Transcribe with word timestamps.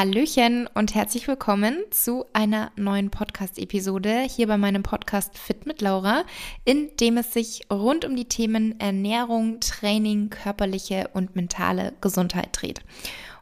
Hallöchen 0.00 0.66
und 0.72 0.94
herzlich 0.94 1.28
willkommen 1.28 1.76
zu 1.90 2.24
einer 2.32 2.72
neuen 2.74 3.10
Podcast-Episode 3.10 4.20
hier 4.22 4.46
bei 4.46 4.56
meinem 4.56 4.82
Podcast 4.82 5.36
Fit 5.36 5.66
mit 5.66 5.82
Laura, 5.82 6.24
in 6.64 6.88
dem 6.98 7.18
es 7.18 7.34
sich 7.34 7.66
rund 7.70 8.06
um 8.06 8.16
die 8.16 8.24
Themen 8.24 8.80
Ernährung, 8.80 9.60
Training, 9.60 10.30
körperliche 10.30 11.10
und 11.12 11.36
mentale 11.36 11.92
Gesundheit 12.00 12.48
dreht. 12.52 12.80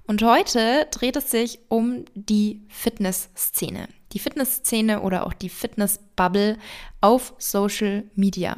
Und 0.08 0.20
heute 0.24 0.88
dreht 0.90 1.14
es 1.14 1.30
sich 1.30 1.60
um 1.68 2.04
die 2.16 2.62
Fitnessszene. 2.66 3.86
Die 4.12 4.18
Fitnessszene 4.18 5.02
oder 5.02 5.26
auch 5.26 5.34
die 5.34 5.50
Fitnessbubble 5.50 6.58
auf 7.00 7.34
Social 7.38 8.02
Media. 8.16 8.56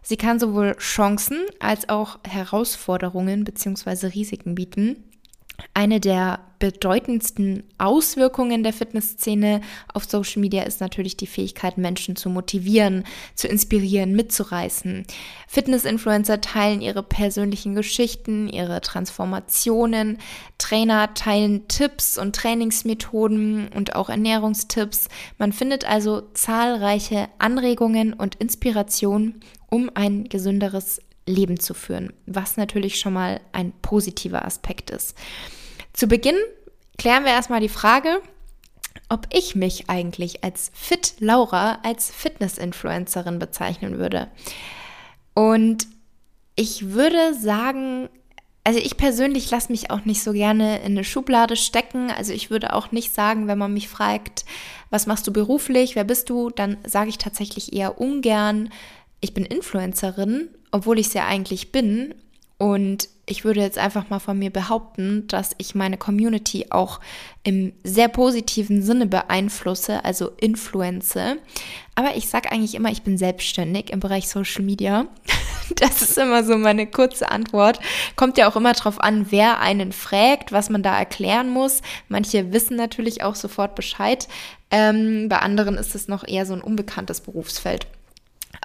Sie 0.00 0.16
kann 0.16 0.40
sowohl 0.40 0.74
Chancen 0.78 1.44
als 1.60 1.90
auch 1.90 2.20
Herausforderungen 2.26 3.44
bzw. 3.44 4.06
Risiken 4.06 4.54
bieten. 4.54 5.04
Eine 5.74 6.00
der 6.00 6.40
bedeutendsten 6.58 7.62
Auswirkungen 7.78 8.62
der 8.62 8.72
Fitnessszene 8.72 9.60
auf 9.92 10.04
Social 10.04 10.40
Media 10.40 10.64
ist 10.64 10.80
natürlich 10.80 11.16
die 11.16 11.26
Fähigkeit, 11.26 11.78
Menschen 11.78 12.16
zu 12.16 12.30
motivieren, 12.30 13.04
zu 13.34 13.46
inspirieren, 13.46 14.12
mitzureißen. 14.12 15.04
Fitness-Influencer 15.46 16.40
teilen 16.40 16.80
ihre 16.80 17.02
persönlichen 17.02 17.74
Geschichten, 17.74 18.48
ihre 18.48 18.80
Transformationen. 18.80 20.18
Trainer 20.58 21.14
teilen 21.14 21.68
Tipps 21.68 22.18
und 22.18 22.34
Trainingsmethoden 22.34 23.68
und 23.68 23.94
auch 23.94 24.08
Ernährungstipps. 24.08 25.08
Man 25.38 25.52
findet 25.52 25.84
also 25.88 26.22
zahlreiche 26.34 27.28
Anregungen 27.38 28.14
und 28.14 28.34
Inspirationen, 28.36 29.40
um 29.70 29.90
ein 29.94 30.24
gesünderes 30.24 31.00
Leben 31.28 31.60
zu 31.60 31.74
führen, 31.74 32.12
was 32.26 32.56
natürlich 32.56 32.98
schon 32.98 33.12
mal 33.12 33.40
ein 33.52 33.72
positiver 33.82 34.44
Aspekt 34.44 34.90
ist. 34.90 35.16
Zu 35.92 36.06
Beginn 36.08 36.36
klären 36.96 37.24
wir 37.24 37.32
erstmal 37.32 37.60
die 37.60 37.68
Frage, 37.68 38.20
ob 39.08 39.26
ich 39.32 39.54
mich 39.54 39.88
eigentlich 39.88 40.44
als 40.44 40.70
Fit 40.74 41.14
Laura, 41.20 41.78
als 41.82 42.10
Fitness-Influencerin 42.10 43.38
bezeichnen 43.38 43.98
würde. 43.98 44.28
Und 45.34 45.86
ich 46.56 46.90
würde 46.90 47.34
sagen, 47.34 48.08
also 48.64 48.80
ich 48.80 48.96
persönlich 48.96 49.50
lasse 49.50 49.72
mich 49.72 49.90
auch 49.90 50.04
nicht 50.04 50.22
so 50.22 50.32
gerne 50.32 50.80
in 50.80 50.92
eine 50.92 51.04
Schublade 51.04 51.56
stecken. 51.56 52.10
Also 52.10 52.32
ich 52.32 52.50
würde 52.50 52.74
auch 52.74 52.92
nicht 52.92 53.14
sagen, 53.14 53.46
wenn 53.46 53.56
man 53.56 53.72
mich 53.72 53.88
fragt, 53.88 54.44
was 54.90 55.06
machst 55.06 55.26
du 55.26 55.32
beruflich, 55.32 55.94
wer 55.94 56.04
bist 56.04 56.28
du, 56.28 56.50
dann 56.50 56.76
sage 56.84 57.08
ich 57.08 57.16
tatsächlich 57.18 57.72
eher 57.72 57.98
ungern, 57.98 58.70
ich 59.20 59.34
bin 59.34 59.44
Influencerin, 59.44 60.48
obwohl 60.70 60.98
ich 60.98 61.08
es 61.08 61.14
ja 61.14 61.26
eigentlich 61.26 61.72
bin. 61.72 62.14
Und 62.58 63.08
ich 63.24 63.44
würde 63.44 63.60
jetzt 63.60 63.78
einfach 63.78 64.10
mal 64.10 64.18
von 64.18 64.36
mir 64.36 64.50
behaupten, 64.50 65.28
dass 65.28 65.54
ich 65.58 65.76
meine 65.76 65.96
Community 65.96 66.66
auch 66.70 66.98
im 67.44 67.72
sehr 67.84 68.08
positiven 68.08 68.82
Sinne 68.82 69.06
beeinflusse, 69.06 70.04
also 70.04 70.30
influence. 70.40 71.16
Aber 71.94 72.16
ich 72.16 72.28
sage 72.28 72.50
eigentlich 72.50 72.74
immer, 72.74 72.90
ich 72.90 73.02
bin 73.02 73.16
selbstständig 73.16 73.90
im 73.90 74.00
Bereich 74.00 74.28
Social 74.28 74.64
Media. 74.64 75.06
Das 75.76 76.00
ist 76.00 76.16
immer 76.16 76.44
so 76.44 76.56
meine 76.56 76.86
kurze 76.86 77.30
Antwort. 77.30 77.78
Kommt 78.16 78.38
ja 78.38 78.48
auch 78.50 78.56
immer 78.56 78.72
drauf 78.72 78.98
an, 79.00 79.26
wer 79.28 79.60
einen 79.60 79.92
fragt, 79.92 80.50
was 80.50 80.70
man 80.70 80.82
da 80.82 80.98
erklären 80.98 81.50
muss. 81.50 81.82
Manche 82.08 82.54
wissen 82.54 82.74
natürlich 82.74 83.22
auch 83.22 83.34
sofort 83.34 83.74
Bescheid. 83.74 84.28
Ähm, 84.70 85.28
bei 85.28 85.40
anderen 85.40 85.76
ist 85.76 85.94
es 85.94 86.08
noch 86.08 86.26
eher 86.26 86.46
so 86.46 86.54
ein 86.54 86.62
unbekanntes 86.62 87.20
Berufsfeld. 87.20 87.86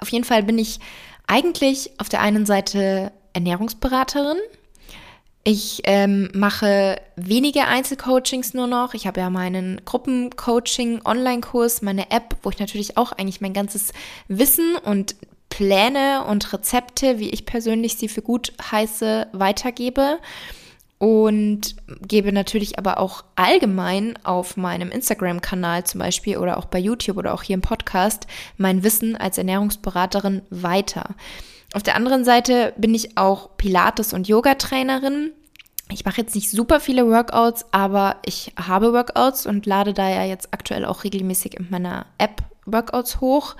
Auf 0.04 0.10
jeden 0.10 0.26
Fall 0.26 0.42
bin 0.42 0.58
ich 0.58 0.80
eigentlich 1.26 1.92
auf 1.96 2.10
der 2.10 2.20
einen 2.20 2.44
Seite 2.44 3.10
Ernährungsberaterin. 3.32 4.36
Ich 5.44 5.80
ähm, 5.84 6.28
mache 6.34 7.00
wenige 7.16 7.64
Einzelcoachings 7.64 8.52
nur 8.52 8.66
noch. 8.66 8.92
Ich 8.92 9.06
habe 9.06 9.20
ja 9.20 9.30
meinen 9.30 9.80
Gruppencoaching-Online-Kurs, 9.86 11.80
meine 11.80 12.10
App, 12.10 12.36
wo 12.42 12.50
ich 12.50 12.58
natürlich 12.58 12.98
auch 12.98 13.12
eigentlich 13.12 13.40
mein 13.40 13.54
ganzes 13.54 13.94
Wissen 14.28 14.76
und 14.76 15.16
Pläne 15.48 16.24
und 16.28 16.52
Rezepte, 16.52 17.18
wie 17.18 17.30
ich 17.30 17.46
persönlich 17.46 17.96
sie 17.96 18.08
für 18.10 18.20
gut 18.20 18.52
heiße, 18.70 19.28
weitergebe 19.32 20.18
und 20.98 21.74
gebe 22.06 22.32
natürlich 22.32 22.78
aber 22.78 22.98
auch 22.98 23.24
allgemein 23.36 24.18
auf 24.22 24.56
meinem 24.56 24.90
Instagram-Kanal 24.90 25.84
zum 25.84 25.98
Beispiel 25.98 26.38
oder 26.38 26.56
auch 26.56 26.66
bei 26.66 26.78
YouTube 26.78 27.16
oder 27.16 27.34
auch 27.34 27.42
hier 27.42 27.54
im 27.54 27.60
Podcast 27.60 28.26
mein 28.56 28.82
Wissen 28.82 29.16
als 29.16 29.38
Ernährungsberaterin 29.38 30.42
weiter. 30.50 31.14
Auf 31.74 31.82
der 31.82 31.96
anderen 31.96 32.24
Seite 32.24 32.72
bin 32.76 32.94
ich 32.94 33.18
auch 33.18 33.56
Pilates- 33.56 34.12
und 34.12 34.28
Yoga-Trainerin. 34.28 35.32
Ich 35.90 36.04
mache 36.04 36.20
jetzt 36.20 36.34
nicht 36.34 36.50
super 36.50 36.80
viele 36.80 37.06
Workouts, 37.08 37.66
aber 37.72 38.16
ich 38.24 38.52
habe 38.56 38.92
Workouts 38.92 39.46
und 39.46 39.66
lade 39.66 39.92
da 39.92 40.08
ja 40.08 40.24
jetzt 40.24 40.48
aktuell 40.52 40.84
auch 40.84 41.04
regelmäßig 41.04 41.54
in 41.58 41.66
meiner 41.70 42.06
App 42.18 42.42
Workouts 42.64 43.20
hoch. 43.20 43.56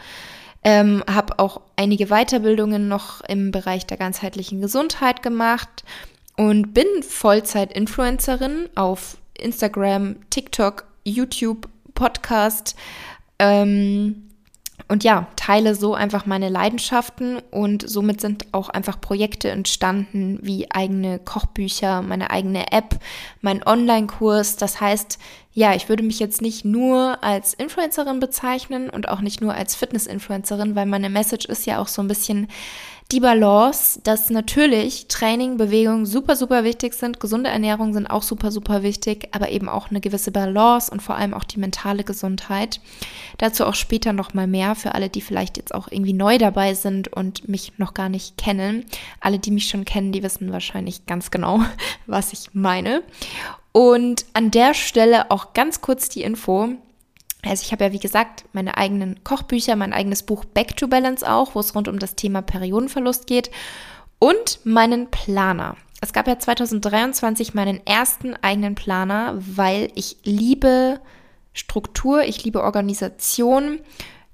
Ähm, 0.63 1.05
habe 1.13 1.39
auch 1.39 1.61
einige 1.77 2.07
Weiterbildungen 2.07 2.89
noch 2.89 3.21
im 3.23 3.51
Bereich 3.51 3.85
der 3.85 3.99
ganzheitlichen 3.99 4.63
Gesundheit 4.63 5.23
gemacht 5.23 5.85
und 6.37 6.75
bin 6.75 6.87
Vollzeit-Influencerin 7.03 8.69
auf 8.75 9.19
Instagram, 9.39 10.17
TikTok, 10.31 10.85
YouTube, 11.05 11.69
Podcast. 11.95 12.77
Ähm, 13.39 14.25
und 14.87 15.03
ja, 15.03 15.29
teile 15.37 15.75
so 15.75 15.95
einfach 15.95 16.27
meine 16.27 16.51
Leidenschaften 16.51 17.39
und 17.51 17.89
somit 17.89 18.21
sind 18.21 18.53
auch 18.53 18.69
einfach 18.69 19.01
Projekte 19.01 19.49
entstanden 19.49 20.39
wie 20.43 20.71
eigene 20.71 21.19
Kochbücher, 21.19 22.03
meine 22.03 22.31
eigene 22.31 22.71
App, 22.71 22.99
mein 23.41 23.67
Online-Kurs. 23.67 24.57
Das 24.57 24.81
heißt, 24.81 25.19
ja, 25.53 25.75
ich 25.75 25.89
würde 25.89 26.03
mich 26.03 26.19
jetzt 26.19 26.43
nicht 26.43 26.65
nur 26.67 27.23
als 27.25 27.55
Influencerin 27.55 28.21
bezeichnen 28.21 28.91
und 28.91 29.09
auch 29.09 29.21
nicht 29.21 29.41
nur 29.41 29.55
als 29.55 29.75
Fitness-Influencerin, 29.75 30.75
weil 30.75 30.87
meine 30.87 31.09
Message 31.09 31.47
ist 31.47 31.65
ja 31.65 31.79
auch 31.79 31.89
so 31.89 32.03
ein 32.03 32.09
bisschen, 32.09 32.49
die 33.15 33.21
Balance, 33.21 34.01
dass 34.03 34.29
natürlich 34.29 35.07
Training, 35.07 35.57
Bewegung 35.57 36.05
super, 36.05 36.35
super 36.35 36.65
wichtig 36.65 36.95
sind, 36.95 37.21
gesunde 37.21 37.49
Ernährung 37.49 37.93
sind 37.93 38.09
auch 38.09 38.25
super, 38.25 38.51
super 38.51 38.83
wichtig, 38.83 39.29
aber 39.31 39.51
eben 39.51 39.69
auch 39.69 39.91
eine 39.91 40.01
gewisse 40.01 40.33
Balance 40.33 40.91
und 40.91 41.01
vor 41.01 41.15
allem 41.15 41.33
auch 41.33 41.45
die 41.45 41.61
mentale 41.61 42.03
Gesundheit. 42.03 42.81
Dazu 43.39 43.67
auch 43.67 43.77
später 43.77 44.13
nochmal 44.13 44.49
mehr 44.49 44.75
für 44.75 44.97
alle, 44.97 45.09
die 45.09 45.21
vielleicht 45.21 45.57
jetzt 45.57 45.73
auch 45.73 45.87
irgendwie 45.89 46.13
neu 46.13 46.39
dabei 46.39 46.75
sind 46.75 47.07
und 47.07 47.49
mich 47.49 47.79
noch 47.79 47.95
gar 47.95 48.09
nicht 48.09 48.37
kennen. 48.37 48.85
Alle, 49.21 49.39
die 49.39 49.53
mich 49.53 49.69
schon 49.69 49.85
kennen, 49.85 50.11
die 50.11 50.25
wissen 50.25 50.51
wahrscheinlich 50.51 51.07
ganz 51.07 51.31
genau, 51.31 51.61
was 52.07 52.33
ich 52.33 52.51
meine. 52.53 53.05
Und 53.71 54.25
an 54.33 54.51
der 54.51 54.75
Stelle 54.75 55.31
auch 55.31 55.53
ganz 55.53 55.81
kurz 55.81 56.09
die 56.09 56.23
Info. 56.23 56.71
Also 57.45 57.63
ich 57.65 57.73
habe 57.73 57.85
ja, 57.85 57.93
wie 57.93 57.99
gesagt, 57.99 58.45
meine 58.53 58.77
eigenen 58.77 59.23
Kochbücher, 59.25 59.77
mein 59.77 59.93
eigenes 59.93 60.23
Buch 60.23 60.45
Back 60.45 60.77
to 60.77 60.89
Balance 60.89 61.29
auch, 61.29 61.55
wo 61.55 61.61
es 61.61 61.75
rund 61.75 61.89
um 61.89 61.99
das 61.99 62.15
Thema 62.15 62.43
Periodenverlust 62.43 63.27
geht 63.27 63.51
und 64.19 64.61
meinen 64.65 65.11
Planer. 65.11 65.77
Es 66.01 66.13
gab 66.13 66.27
ja 66.27 66.39
2023 66.39 67.55
meinen 67.55 67.85
ersten 67.87 68.35
eigenen 68.37 68.75
Planer, 68.75 69.35
weil 69.39 69.91
ich 69.95 70.19
liebe 70.25 71.01
Struktur, 71.53 72.25
ich 72.25 72.45
liebe 72.45 72.63
Organisation, 72.63 73.81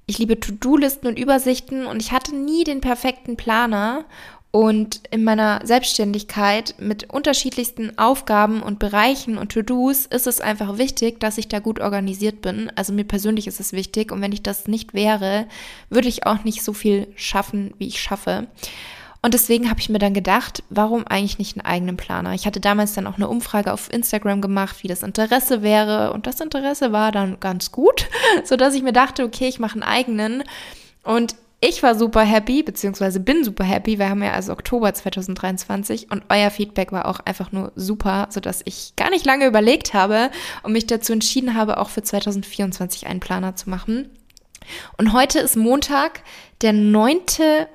ich 0.05 0.17
liebe 0.17 0.39
To-Do-Listen 0.39 1.07
und 1.07 1.19
Übersichten 1.19 1.85
und 1.85 2.01
ich 2.01 2.11
hatte 2.11 2.35
nie 2.35 2.63
den 2.63 2.81
perfekten 2.81 3.37
Planer 3.37 4.05
und 4.51 4.99
in 5.11 5.23
meiner 5.23 5.61
Selbstständigkeit 5.63 6.75
mit 6.77 7.09
unterschiedlichsten 7.09 7.97
Aufgaben 7.97 8.61
und 8.61 8.79
Bereichen 8.79 9.37
und 9.37 9.53
To-Dos 9.53 10.07
ist 10.07 10.27
es 10.27 10.41
einfach 10.41 10.77
wichtig, 10.77 11.21
dass 11.21 11.37
ich 11.37 11.47
da 11.47 11.59
gut 11.59 11.79
organisiert 11.79 12.41
bin. 12.41 12.69
Also 12.75 12.91
mir 12.91 13.05
persönlich 13.05 13.47
ist 13.47 13.61
es 13.61 13.71
wichtig. 13.71 14.11
Und 14.11 14.21
wenn 14.21 14.33
ich 14.33 14.43
das 14.43 14.67
nicht 14.67 14.93
wäre, 14.93 15.47
würde 15.89 16.09
ich 16.09 16.25
auch 16.25 16.43
nicht 16.43 16.63
so 16.63 16.73
viel 16.73 17.07
schaffen, 17.15 17.73
wie 17.77 17.87
ich 17.87 18.01
schaffe. 18.01 18.47
Und 19.21 19.35
deswegen 19.35 19.69
habe 19.69 19.79
ich 19.79 19.87
mir 19.87 19.99
dann 19.99 20.13
gedacht, 20.13 20.63
warum 20.69 21.07
eigentlich 21.07 21.37
nicht 21.37 21.55
einen 21.55 21.65
eigenen 21.65 21.95
Planer? 21.95 22.33
Ich 22.33 22.45
hatte 22.45 22.59
damals 22.59 22.93
dann 22.93 23.07
auch 23.07 23.15
eine 23.15 23.29
Umfrage 23.29 23.71
auf 23.71 23.93
Instagram 23.93 24.41
gemacht, 24.41 24.83
wie 24.83 24.89
das 24.89 25.03
Interesse 25.03 25.61
wäre. 25.61 26.11
Und 26.11 26.27
das 26.27 26.41
Interesse 26.41 26.91
war 26.91 27.13
dann 27.13 27.39
ganz 27.39 27.71
gut, 27.71 28.09
sodass 28.43 28.73
ich 28.73 28.83
mir 28.83 28.93
dachte, 28.93 29.23
okay, 29.23 29.47
ich 29.47 29.59
mache 29.59 29.73
einen 29.73 29.83
eigenen. 29.83 30.43
Und 31.03 31.35
ich 31.63 31.83
war 31.83 31.93
super 31.93 32.21
happy, 32.21 32.63
beziehungsweise 32.63 33.19
bin 33.19 33.43
super 33.43 33.63
happy. 33.63 33.99
Wir 33.99 34.09
haben 34.09 34.23
ja 34.23 34.31
also 34.31 34.51
Oktober 34.51 34.91
2023 34.91 36.09
und 36.09 36.23
euer 36.27 36.49
Feedback 36.49 36.91
war 36.91 37.07
auch 37.07 37.19
einfach 37.19 37.51
nur 37.51 37.71
super, 37.75 38.27
sodass 38.31 38.63
ich 38.65 38.95
gar 38.95 39.11
nicht 39.11 39.27
lange 39.27 39.45
überlegt 39.45 39.93
habe 39.93 40.31
und 40.63 40.73
mich 40.73 40.87
dazu 40.87 41.13
entschieden 41.13 41.55
habe, 41.55 41.77
auch 41.77 41.89
für 41.89 42.01
2024 42.01 43.05
einen 43.05 43.19
Planer 43.19 43.55
zu 43.55 43.69
machen. 43.69 44.09
Und 44.97 45.13
heute 45.13 45.39
ist 45.39 45.55
Montag, 45.55 46.21
der 46.61 46.73
9. 46.73 47.21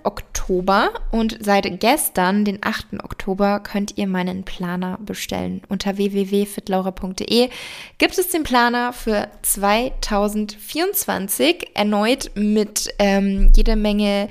Oktober 0.04 0.90
und 1.10 1.38
seit 1.40 1.80
gestern, 1.80 2.44
den 2.44 2.60
8. 2.62 3.02
Oktober, 3.02 3.58
könnt 3.58 3.98
ihr 3.98 4.06
meinen 4.06 4.44
Planer 4.44 4.96
bestellen. 5.04 5.62
Unter 5.68 5.96
www.fitlaura.de 5.96 7.50
gibt 7.98 8.16
es 8.16 8.28
den 8.28 8.44
Planer 8.44 8.92
für 8.92 9.26
2024 9.42 11.70
erneut 11.74 12.30
mit 12.36 12.94
ähm, 13.00 13.52
jede 13.56 13.74
Menge 13.74 14.28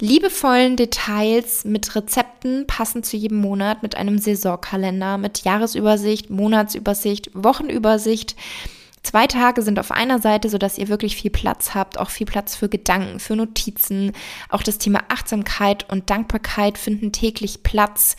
liebevollen 0.00 0.76
Details, 0.76 1.66
mit 1.66 1.94
Rezepten 1.94 2.38
Rezepten, 2.38 2.66
passend 2.66 3.06
zu 3.06 3.16
jedem 3.16 3.38
Monat, 3.38 3.82
mit 3.82 3.96
einem 3.96 4.18
Saisonkalender, 4.18 5.18
mit 5.18 5.44
Jahresübersicht, 5.44 6.30
Monatsübersicht, 6.30 7.30
Wochenübersicht. 7.34 8.36
Zwei 9.08 9.26
Tage 9.26 9.62
sind 9.62 9.78
auf 9.78 9.90
einer 9.90 10.18
Seite, 10.18 10.50
sodass 10.50 10.76
ihr 10.76 10.88
wirklich 10.88 11.16
viel 11.16 11.30
Platz 11.30 11.74
habt, 11.74 11.98
auch 11.98 12.10
viel 12.10 12.26
Platz 12.26 12.54
für 12.54 12.68
Gedanken, 12.68 13.20
für 13.20 13.36
Notizen. 13.36 14.12
Auch 14.50 14.62
das 14.62 14.76
Thema 14.76 15.00
Achtsamkeit 15.08 15.90
und 15.90 16.10
Dankbarkeit 16.10 16.76
finden 16.76 17.10
täglich 17.10 17.62
Platz. 17.62 18.16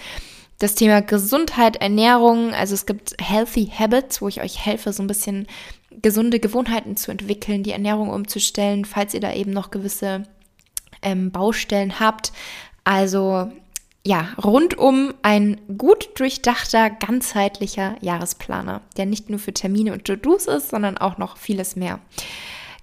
Das 0.57 0.74
Thema 0.74 1.03
Gesundheit, 1.03 1.75
Ernährung, 1.75 2.56
also 2.56 2.74
es 2.74 2.88
gibt 2.88 3.15
Healthy 3.21 3.68
Habits, 3.68 4.19
wo 4.19 4.30
ich 4.30 4.41
euch 4.41 4.65
helfe, 4.65 4.91
so 4.91 5.03
ein 5.03 5.07
bisschen 5.07 5.45
gesunde 5.91 6.39
Gewohnheiten 6.39 6.97
zu 6.97 7.12
entwickeln, 7.12 7.62
die 7.62 7.74
Ernährung 7.74 8.09
umzustellen, 8.09 8.83
falls 8.83 9.13
ihr 9.13 9.19
da 9.19 9.31
eben 9.31 9.51
noch 9.51 9.69
gewisse 9.69 10.24
ähm, 11.03 11.30
Baustellen 11.30 12.00
habt. 12.00 12.31
Also 12.83 13.51
ja, 14.10 14.30
rundum 14.44 15.14
ein 15.22 15.62
gut 15.78 16.20
durchdachter, 16.20 16.90
ganzheitlicher 16.90 17.96
Jahresplaner, 18.02 18.82
der 18.98 19.06
nicht 19.06 19.30
nur 19.30 19.38
für 19.38 19.54
Termine 19.54 19.94
und 19.94 20.06
To-Dos 20.06 20.48
ist, 20.48 20.70
sondern 20.70 20.98
auch 20.98 21.20
noch 21.20 21.38
vieles 21.38 21.76
mehr. 21.76 22.00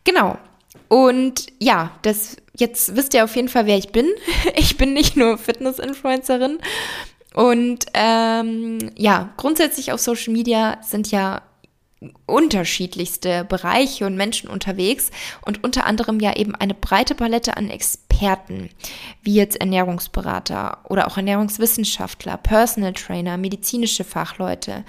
Genau. 0.04 0.38
Und 0.86 1.46
ja, 1.58 1.90
das 2.02 2.36
jetzt 2.54 2.94
wisst 2.94 3.12
ihr 3.12 3.24
auf 3.24 3.34
jeden 3.34 3.48
Fall, 3.48 3.66
wer 3.66 3.76
ich 3.76 3.90
bin. 3.90 4.06
Ich 4.56 4.76
bin 4.76 4.92
nicht 4.92 5.16
nur 5.16 5.36
Fitness-Influencerin. 5.36 6.58
Und 7.34 7.86
ähm, 7.92 8.78
ja, 8.94 9.30
grundsätzlich 9.36 9.90
auf 9.90 9.98
Social 9.98 10.32
Media 10.32 10.78
sind 10.80 11.10
ja 11.10 11.42
unterschiedlichste 12.26 13.44
Bereiche 13.44 14.06
und 14.06 14.16
Menschen 14.16 14.50
unterwegs 14.50 15.10
und 15.44 15.64
unter 15.64 15.86
anderem 15.86 16.20
ja 16.20 16.36
eben 16.36 16.54
eine 16.54 16.74
breite 16.74 17.14
Palette 17.14 17.56
an 17.56 17.70
Experten, 17.70 18.68
wie 19.22 19.34
jetzt 19.34 19.56
Ernährungsberater 19.56 20.78
oder 20.84 21.06
auch 21.06 21.16
Ernährungswissenschaftler, 21.16 22.36
Personal 22.36 22.92
Trainer, 22.92 23.38
medizinische 23.38 24.04
Fachleute. 24.04 24.84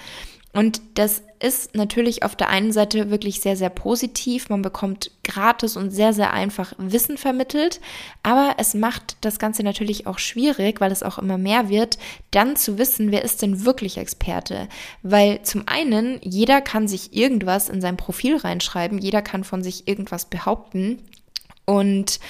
Und 0.52 0.82
das 0.94 1.22
ist 1.40 1.74
natürlich 1.74 2.22
auf 2.22 2.36
der 2.36 2.48
einen 2.48 2.72
Seite 2.72 3.10
wirklich 3.10 3.40
sehr, 3.40 3.56
sehr 3.56 3.70
positiv. 3.70 4.48
Man 4.48 4.62
bekommt 4.62 5.10
gratis 5.24 5.76
und 5.76 5.90
sehr, 5.90 6.12
sehr 6.12 6.32
einfach 6.32 6.72
Wissen 6.78 7.16
vermittelt. 7.16 7.80
Aber 8.22 8.54
es 8.58 8.74
macht 8.74 9.16
das 9.20 9.38
Ganze 9.38 9.62
natürlich 9.62 10.06
auch 10.06 10.18
schwierig, 10.18 10.80
weil 10.80 10.92
es 10.92 11.02
auch 11.02 11.18
immer 11.18 11.38
mehr 11.38 11.68
wird, 11.68 11.98
dann 12.30 12.56
zu 12.56 12.78
wissen, 12.78 13.12
wer 13.12 13.22
ist 13.22 13.42
denn 13.42 13.64
wirklich 13.64 13.98
Experte. 13.98 14.68
Weil 15.02 15.42
zum 15.42 15.62
einen, 15.66 16.18
jeder 16.22 16.60
kann 16.60 16.88
sich 16.88 17.14
irgendwas 17.14 17.68
in 17.68 17.80
sein 17.80 17.96
Profil 17.96 18.36
reinschreiben, 18.36 18.98
jeder 18.98 19.22
kann 19.22 19.44
von 19.44 19.62
sich 19.62 19.86
irgendwas 19.86 20.26
behaupten. 20.26 21.02
Und 21.64 22.20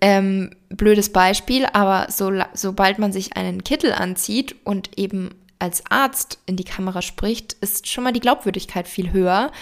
ähm, 0.00 0.50
blödes 0.68 1.10
Beispiel, 1.10 1.66
aber 1.72 2.06
so, 2.10 2.30
sobald 2.54 2.98
man 2.98 3.12
sich 3.12 3.36
einen 3.36 3.64
Kittel 3.64 3.92
anzieht 3.92 4.54
und 4.64 4.98
eben 4.98 5.30
als 5.60 5.84
Arzt 5.88 6.38
in 6.46 6.56
die 6.56 6.64
Kamera 6.64 7.02
spricht, 7.02 7.52
ist 7.54 7.86
schon 7.86 8.02
mal 8.02 8.12
die 8.12 8.20
Glaubwürdigkeit 8.20 8.88
viel 8.88 9.12
höher, 9.12 9.52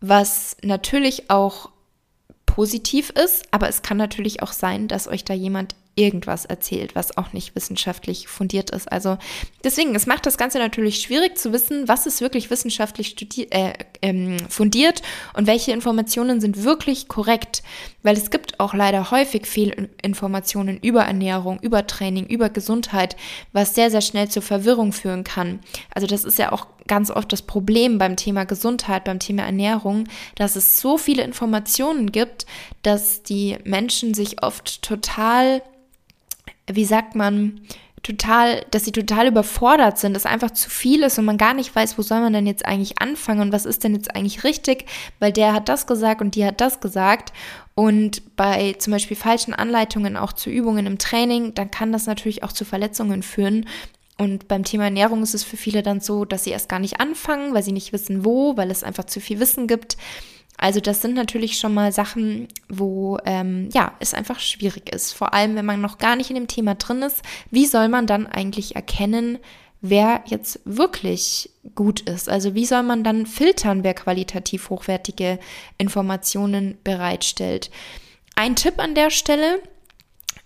was 0.00 0.56
natürlich 0.62 1.30
auch 1.30 1.70
positiv 2.44 3.10
ist, 3.10 3.46
aber 3.50 3.68
es 3.68 3.82
kann 3.82 3.96
natürlich 3.96 4.42
auch 4.42 4.52
sein, 4.52 4.88
dass 4.88 5.08
euch 5.08 5.24
da 5.24 5.34
jemand 5.34 5.74
irgendwas 5.96 6.44
erzählt, 6.44 6.94
was 6.94 7.16
auch 7.16 7.32
nicht 7.32 7.56
wissenschaftlich 7.56 8.28
fundiert 8.28 8.70
ist. 8.70 8.92
Also 8.92 9.16
deswegen, 9.64 9.94
es 9.94 10.06
macht 10.06 10.26
das 10.26 10.36
Ganze 10.36 10.58
natürlich 10.58 11.00
schwierig 11.00 11.38
zu 11.38 11.52
wissen, 11.52 11.88
was 11.88 12.06
ist 12.06 12.20
wirklich 12.20 12.50
wissenschaftlich 12.50 13.16
äh, 13.50 13.72
ähm, 14.02 14.36
fundiert 14.48 15.00
und 15.34 15.46
welche 15.46 15.72
Informationen 15.72 16.40
sind 16.40 16.64
wirklich 16.64 17.08
korrekt, 17.08 17.62
weil 18.02 18.16
es 18.16 18.30
gibt 18.30 18.60
auch 18.60 18.74
leider 18.74 19.10
häufig 19.10 19.46
Fehlinformationen 19.46 20.78
über 20.80 21.02
Ernährung, 21.02 21.58
über 21.60 21.86
Training, 21.86 22.26
über 22.26 22.50
Gesundheit, 22.50 23.16
was 23.52 23.74
sehr, 23.74 23.90
sehr 23.90 24.02
schnell 24.02 24.28
zur 24.28 24.42
Verwirrung 24.42 24.92
führen 24.92 25.24
kann. 25.24 25.60
Also 25.94 26.06
das 26.06 26.24
ist 26.24 26.38
ja 26.38 26.52
auch 26.52 26.66
ganz 26.86 27.10
oft 27.10 27.32
das 27.32 27.42
Problem 27.42 27.96
beim 27.96 28.16
Thema 28.16 28.44
Gesundheit, 28.44 29.04
beim 29.04 29.18
Thema 29.18 29.44
Ernährung, 29.44 30.04
dass 30.36 30.56
es 30.56 30.78
so 30.78 30.98
viele 30.98 31.22
Informationen 31.22 32.12
gibt, 32.12 32.44
dass 32.82 33.22
die 33.22 33.56
Menschen 33.64 34.12
sich 34.12 34.42
oft 34.42 34.82
total 34.82 35.62
wie 36.70 36.84
sagt 36.84 37.14
man, 37.14 37.60
total, 38.02 38.64
dass 38.70 38.84
sie 38.84 38.92
total 38.92 39.26
überfordert 39.26 39.98
sind, 39.98 40.14
dass 40.14 40.26
einfach 40.26 40.52
zu 40.52 40.70
viel 40.70 41.02
ist 41.02 41.18
und 41.18 41.24
man 41.24 41.38
gar 41.38 41.54
nicht 41.54 41.74
weiß, 41.74 41.98
wo 41.98 42.02
soll 42.02 42.20
man 42.20 42.32
denn 42.32 42.46
jetzt 42.46 42.64
eigentlich 42.64 43.00
anfangen 43.00 43.40
und 43.40 43.52
was 43.52 43.66
ist 43.66 43.82
denn 43.82 43.94
jetzt 43.94 44.14
eigentlich 44.14 44.44
richtig, 44.44 44.86
weil 45.18 45.32
der 45.32 45.52
hat 45.52 45.68
das 45.68 45.88
gesagt 45.88 46.20
und 46.20 46.36
die 46.36 46.44
hat 46.44 46.60
das 46.60 46.80
gesagt. 46.80 47.32
Und 47.74 48.36
bei 48.36 48.74
zum 48.78 48.92
Beispiel 48.92 49.16
falschen 49.16 49.54
Anleitungen 49.54 50.16
auch 50.16 50.32
zu 50.32 50.50
Übungen 50.50 50.86
im 50.86 50.98
Training, 50.98 51.54
dann 51.54 51.70
kann 51.70 51.92
das 51.92 52.06
natürlich 52.06 52.44
auch 52.44 52.52
zu 52.52 52.64
Verletzungen 52.64 53.22
führen. 53.24 53.66
Und 54.18 54.48
beim 54.48 54.64
Thema 54.64 54.84
Ernährung 54.84 55.22
ist 55.22 55.34
es 55.34 55.44
für 55.44 55.56
viele 55.56 55.82
dann 55.82 56.00
so, 56.00 56.24
dass 56.24 56.44
sie 56.44 56.50
erst 56.50 56.68
gar 56.68 56.78
nicht 56.78 57.00
anfangen, 57.00 57.54
weil 57.54 57.62
sie 57.62 57.72
nicht 57.72 57.92
wissen, 57.92 58.24
wo, 58.24 58.56
weil 58.56 58.70
es 58.70 58.84
einfach 58.84 59.04
zu 59.04 59.20
viel 59.20 59.40
Wissen 59.40 59.66
gibt. 59.66 59.96
Also 60.58 60.80
das 60.80 61.02
sind 61.02 61.14
natürlich 61.14 61.58
schon 61.58 61.74
mal 61.74 61.92
Sachen, 61.92 62.48
wo 62.68 63.18
ähm, 63.24 63.68
ja 63.72 63.92
es 64.00 64.14
einfach 64.14 64.40
schwierig 64.40 64.92
ist. 64.94 65.12
Vor 65.12 65.34
allem, 65.34 65.54
wenn 65.56 65.66
man 65.66 65.80
noch 65.80 65.98
gar 65.98 66.16
nicht 66.16 66.30
in 66.30 66.36
dem 66.36 66.48
Thema 66.48 66.74
drin 66.74 67.02
ist. 67.02 67.22
Wie 67.50 67.66
soll 67.66 67.88
man 67.88 68.06
dann 68.06 68.26
eigentlich 68.26 68.74
erkennen, 68.74 69.38
wer 69.80 70.22
jetzt 70.26 70.60
wirklich 70.64 71.50
gut 71.74 72.00
ist? 72.00 72.28
Also 72.28 72.54
wie 72.54 72.66
soll 72.66 72.82
man 72.82 73.04
dann 73.04 73.26
filtern, 73.26 73.84
wer 73.84 73.94
qualitativ 73.94 74.70
hochwertige 74.70 75.38
Informationen 75.78 76.78
bereitstellt? 76.84 77.70
Ein 78.34 78.56
Tipp 78.56 78.78
an 78.78 78.94
der 78.94 79.10
Stelle, 79.10 79.60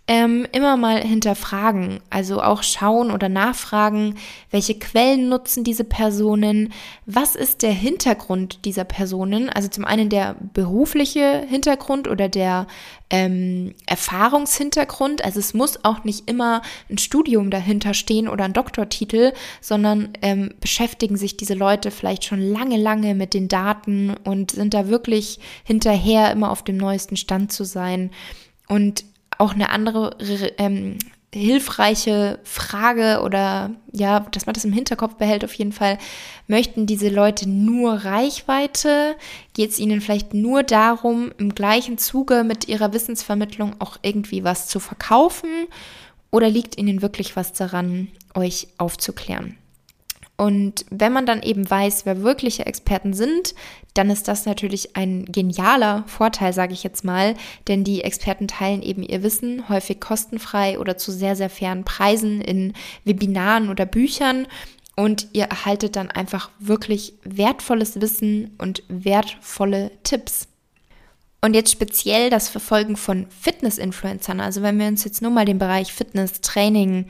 ähm, 0.06 0.44
immer 0.50 0.76
mal 0.76 1.00
hinterfragen, 1.00 2.00
also 2.10 2.42
auch 2.42 2.64
schauen 2.64 3.12
oder 3.12 3.28
nachfragen, 3.28 4.16
welche 4.50 4.76
Quellen 4.76 5.28
nutzen 5.28 5.62
diese 5.62 5.84
Personen, 5.84 6.72
was 7.06 7.36
ist 7.36 7.62
der 7.62 7.70
Hintergrund 7.72 8.64
dieser 8.64 8.82
Personen, 8.82 9.48
also 9.50 9.68
zum 9.68 9.84
einen 9.84 10.08
der 10.08 10.34
berufliche 10.52 11.46
Hintergrund 11.48 12.08
oder 12.08 12.28
der 12.28 12.66
ähm, 13.08 13.72
Erfahrungshintergrund, 13.86 15.24
also 15.24 15.38
es 15.38 15.54
muss 15.54 15.84
auch 15.84 16.02
nicht 16.02 16.28
immer 16.28 16.62
ein 16.90 16.98
Studium 16.98 17.50
dahinter 17.50 17.94
stehen 17.94 18.26
oder 18.26 18.44
ein 18.44 18.52
Doktortitel, 18.52 19.32
sondern 19.60 20.10
ähm, 20.22 20.54
beschäftigen 20.60 21.16
sich 21.16 21.36
diese 21.36 21.54
Leute 21.54 21.92
vielleicht 21.92 22.24
schon 22.24 22.40
lange, 22.40 22.78
lange 22.78 23.14
mit 23.14 23.32
den 23.32 23.46
Daten 23.46 24.14
und 24.24 24.50
sind 24.50 24.74
da 24.74 24.88
wirklich 24.88 25.38
hinterher, 25.62 26.32
immer 26.32 26.50
auf 26.50 26.64
dem 26.64 26.78
neuesten 26.78 27.16
Stand 27.16 27.52
zu 27.52 27.62
sein. 27.62 28.10
Und 28.68 29.04
auch 29.40 29.54
eine 29.54 29.70
andere 29.70 30.16
ähm, 30.58 30.98
hilfreiche 31.32 32.40
Frage 32.42 33.20
oder 33.22 33.70
ja, 33.92 34.20
dass 34.20 34.46
man 34.46 34.54
das 34.54 34.64
im 34.64 34.72
Hinterkopf 34.72 35.14
behält 35.14 35.44
auf 35.44 35.54
jeden 35.54 35.72
Fall. 35.72 35.98
Möchten 36.48 36.86
diese 36.86 37.08
Leute 37.08 37.48
nur 37.48 37.92
Reichweite? 37.92 39.16
Geht 39.54 39.70
es 39.70 39.78
ihnen 39.78 40.00
vielleicht 40.00 40.34
nur 40.34 40.62
darum, 40.62 41.32
im 41.38 41.54
gleichen 41.54 41.98
Zuge 41.98 42.44
mit 42.44 42.68
ihrer 42.68 42.92
Wissensvermittlung 42.92 43.76
auch 43.78 43.96
irgendwie 44.02 44.42
was 44.44 44.66
zu 44.66 44.80
verkaufen? 44.80 45.50
Oder 46.32 46.48
liegt 46.48 46.78
ihnen 46.78 47.02
wirklich 47.02 47.36
was 47.36 47.52
daran, 47.52 48.08
euch 48.34 48.68
aufzuklären? 48.78 49.56
Und 50.40 50.86
wenn 50.88 51.12
man 51.12 51.26
dann 51.26 51.42
eben 51.42 51.68
weiß, 51.68 52.06
wer 52.06 52.22
wirkliche 52.22 52.64
Experten 52.64 53.12
sind, 53.12 53.54
dann 53.92 54.08
ist 54.08 54.26
das 54.26 54.46
natürlich 54.46 54.96
ein 54.96 55.26
genialer 55.26 56.02
Vorteil, 56.06 56.54
sage 56.54 56.72
ich 56.72 56.82
jetzt 56.82 57.04
mal, 57.04 57.34
denn 57.68 57.84
die 57.84 58.00
Experten 58.00 58.48
teilen 58.48 58.80
eben 58.80 59.02
ihr 59.02 59.22
Wissen 59.22 59.68
häufig 59.68 60.00
kostenfrei 60.00 60.78
oder 60.78 60.96
zu 60.96 61.12
sehr, 61.12 61.36
sehr 61.36 61.50
fairen 61.50 61.84
Preisen 61.84 62.40
in 62.40 62.72
Webinaren 63.04 63.68
oder 63.68 63.84
Büchern. 63.84 64.46
Und 64.96 65.28
ihr 65.34 65.44
erhaltet 65.44 65.94
dann 65.94 66.10
einfach 66.10 66.50
wirklich 66.58 67.12
wertvolles 67.22 68.00
Wissen 68.00 68.54
und 68.56 68.82
wertvolle 68.88 69.90
Tipps. 70.04 70.48
Und 71.42 71.54
jetzt 71.54 71.72
speziell 71.72 72.28
das 72.28 72.48
Verfolgen 72.48 72.96
von 72.96 73.26
Fitness-Influencern. 73.40 74.40
Also 74.40 74.62
wenn 74.62 74.78
wir 74.78 74.86
uns 74.86 75.04
jetzt 75.04 75.22
nur 75.22 75.30
mal 75.30 75.46
den 75.46 75.58
Bereich 75.58 75.92
Fitness, 75.92 76.42
Training 76.42 77.06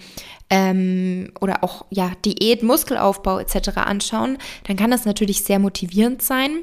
ähm, 0.51 1.33
oder 1.41 1.65
auch 1.65 1.87
ja 1.91 2.13
Diät, 2.25 2.63
Muskelaufbau 2.63 3.41
etc. 3.41 3.79
anschauen, 3.79 4.39
dann 4.65 4.77
kann 4.77 4.93
das 4.93 5.05
natürlich 5.05 5.43
sehr 5.43 5.59
motivierend 5.59 6.23
sein. 6.23 6.61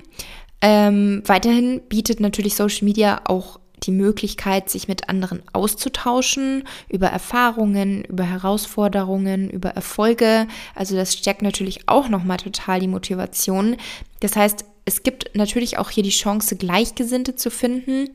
Ähm, 0.62 1.22
weiterhin 1.26 1.82
bietet 1.90 2.20
natürlich 2.20 2.56
Social 2.56 2.86
Media 2.86 3.22
auch 3.26 3.60
die 3.84 3.92
Möglichkeit, 3.92 4.70
sich 4.70 4.88
mit 4.88 5.08
anderen 5.10 5.44
auszutauschen 5.54 6.64
über 6.90 7.08
Erfahrungen, 7.08 8.04
über 8.06 8.24
Herausforderungen, 8.24 9.50
über 9.50 9.70
Erfolge. 9.70 10.48
Also 10.74 10.96
das 10.96 11.14
stärkt 11.14 11.42
natürlich 11.42 11.88
auch 11.88 12.10
nochmal 12.10 12.38
total 12.38 12.80
die 12.80 12.88
Motivation. 12.88 13.76
Das 14.20 14.36
heißt, 14.36 14.66
es 14.88 15.04
gibt 15.04 15.36
natürlich 15.36 15.78
auch 15.78 15.90
hier 15.90 16.04
die 16.04 16.10
Chance, 16.10 16.56
Gleichgesinnte 16.56 17.36
zu 17.36 17.52
finden. 17.52 18.10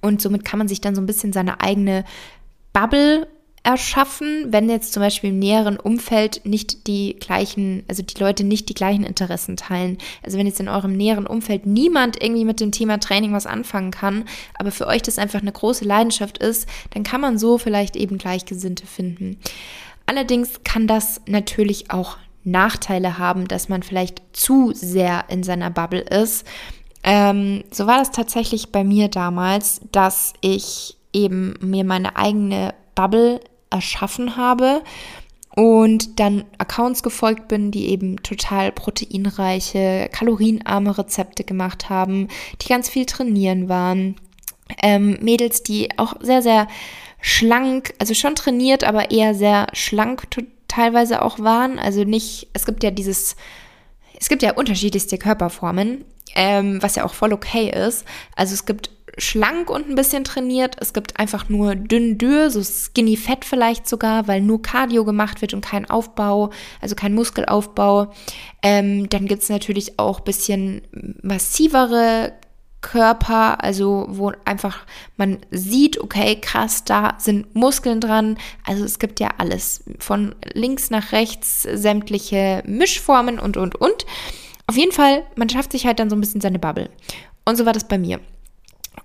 Und 0.00 0.20
somit 0.20 0.44
kann 0.44 0.58
man 0.58 0.66
sich 0.66 0.80
dann 0.80 0.96
so 0.96 1.00
ein 1.00 1.06
bisschen 1.06 1.32
seine 1.32 1.60
eigene 1.60 2.04
Bubble 2.72 3.28
erschaffen, 3.62 4.46
wenn 4.48 4.68
jetzt 4.68 4.92
zum 4.92 5.00
Beispiel 5.00 5.30
im 5.30 5.38
näheren 5.38 5.76
Umfeld 5.76 6.44
nicht 6.44 6.88
die 6.88 7.14
gleichen, 7.20 7.84
also 7.86 8.02
die 8.02 8.18
Leute 8.18 8.42
nicht 8.42 8.68
die 8.68 8.74
gleichen 8.74 9.04
Interessen 9.04 9.56
teilen. 9.56 9.98
Also 10.24 10.38
wenn 10.38 10.46
jetzt 10.48 10.58
in 10.58 10.68
eurem 10.68 10.96
näheren 10.96 11.28
Umfeld 11.28 11.66
niemand 11.66 12.20
irgendwie 12.20 12.44
mit 12.44 12.58
dem 12.58 12.72
Thema 12.72 12.98
Training 12.98 13.32
was 13.32 13.46
anfangen 13.46 13.92
kann, 13.92 14.24
aber 14.58 14.72
für 14.72 14.88
euch 14.88 15.02
das 15.02 15.18
einfach 15.18 15.40
eine 15.40 15.52
große 15.52 15.84
Leidenschaft 15.84 16.38
ist, 16.38 16.68
dann 16.90 17.04
kann 17.04 17.20
man 17.20 17.38
so 17.38 17.58
vielleicht 17.58 17.94
eben 17.94 18.18
Gleichgesinnte 18.18 18.88
finden. 18.88 19.38
Allerdings 20.06 20.64
kann 20.64 20.88
das 20.88 21.20
natürlich 21.26 21.92
auch 21.92 22.16
Nachteile 22.44 23.18
haben, 23.18 23.48
dass 23.48 23.68
man 23.68 23.82
vielleicht 23.82 24.22
zu 24.32 24.72
sehr 24.74 25.24
in 25.28 25.42
seiner 25.42 25.70
Bubble 25.70 26.00
ist. 26.00 26.46
Ähm, 27.04 27.64
so 27.70 27.86
war 27.86 27.98
das 27.98 28.10
tatsächlich 28.10 28.70
bei 28.70 28.84
mir 28.84 29.08
damals, 29.08 29.80
dass 29.90 30.34
ich 30.40 30.96
eben 31.12 31.54
mir 31.60 31.84
meine 31.84 32.16
eigene 32.16 32.74
Bubble 32.94 33.40
erschaffen 33.70 34.36
habe 34.36 34.82
und 35.54 36.18
dann 36.18 36.44
Accounts 36.58 37.02
gefolgt 37.02 37.48
bin, 37.48 37.70
die 37.70 37.88
eben 37.88 38.22
total 38.22 38.72
proteinreiche, 38.72 40.08
kalorienarme 40.12 40.96
Rezepte 40.96 41.44
gemacht 41.44 41.90
haben, 41.90 42.28
die 42.60 42.68
ganz 42.68 42.88
viel 42.88 43.06
trainieren 43.06 43.68
waren. 43.68 44.16
Ähm, 44.82 45.18
Mädels, 45.20 45.62
die 45.62 45.90
auch 45.98 46.14
sehr, 46.20 46.40
sehr 46.40 46.68
schlank, 47.20 47.94
also 47.98 48.14
schon 48.14 48.34
trainiert, 48.34 48.84
aber 48.84 49.10
eher 49.10 49.34
sehr 49.34 49.66
schlank 49.74 50.30
teilweise 50.72 51.22
auch 51.22 51.38
waren. 51.38 51.78
Also 51.78 52.04
nicht, 52.04 52.48
es 52.52 52.64
gibt 52.64 52.82
ja 52.82 52.90
dieses, 52.90 53.36
es 54.18 54.28
gibt 54.28 54.42
ja 54.42 54.54
unterschiedlichste 54.54 55.18
Körperformen, 55.18 56.04
ähm, 56.34 56.82
was 56.82 56.96
ja 56.96 57.04
auch 57.04 57.14
voll 57.14 57.32
okay 57.32 57.70
ist. 57.70 58.04
Also 58.36 58.54
es 58.54 58.64
gibt 58.64 58.90
schlank 59.18 59.68
und 59.68 59.88
ein 59.88 59.94
bisschen 59.94 60.24
trainiert. 60.24 60.76
Es 60.80 60.94
gibt 60.94 61.18
einfach 61.18 61.50
nur 61.50 61.74
dünn 61.74 62.16
dürr, 62.16 62.50
so 62.50 62.62
skinny 62.62 63.16
fett 63.16 63.44
vielleicht 63.44 63.86
sogar, 63.86 64.26
weil 64.28 64.40
nur 64.40 64.62
Cardio 64.62 65.04
gemacht 65.04 65.42
wird 65.42 65.52
und 65.52 65.62
kein 65.62 65.88
Aufbau, 65.90 66.50
also 66.80 66.94
kein 66.94 67.14
Muskelaufbau. 67.14 68.12
Ähm, 68.62 69.10
dann 69.10 69.26
gibt 69.26 69.42
es 69.42 69.50
natürlich 69.50 69.98
auch 69.98 70.20
bisschen 70.20 70.82
massivere 71.22 72.32
Körper, 72.82 73.62
also 73.64 74.06
wo 74.08 74.32
einfach 74.44 74.84
man 75.16 75.38
sieht, 75.50 75.98
okay, 75.98 76.38
krass, 76.40 76.84
da 76.84 77.14
sind 77.18 77.54
Muskeln 77.54 78.00
dran. 78.00 78.36
Also 78.66 78.84
es 78.84 78.98
gibt 78.98 79.20
ja 79.20 79.30
alles 79.38 79.84
von 79.98 80.34
links 80.52 80.90
nach 80.90 81.12
rechts, 81.12 81.62
sämtliche 81.62 82.62
Mischformen 82.66 83.38
und, 83.38 83.56
und, 83.56 83.76
und. 83.76 84.04
Auf 84.66 84.76
jeden 84.76 84.92
Fall, 84.92 85.24
man 85.36 85.48
schafft 85.48 85.72
sich 85.72 85.86
halt 85.86 85.98
dann 85.98 86.10
so 86.10 86.16
ein 86.16 86.20
bisschen 86.20 86.40
seine 86.40 86.58
Bubble. 86.58 86.90
Und 87.44 87.56
so 87.56 87.64
war 87.66 87.72
das 87.72 87.88
bei 87.88 87.98
mir. 87.98 88.20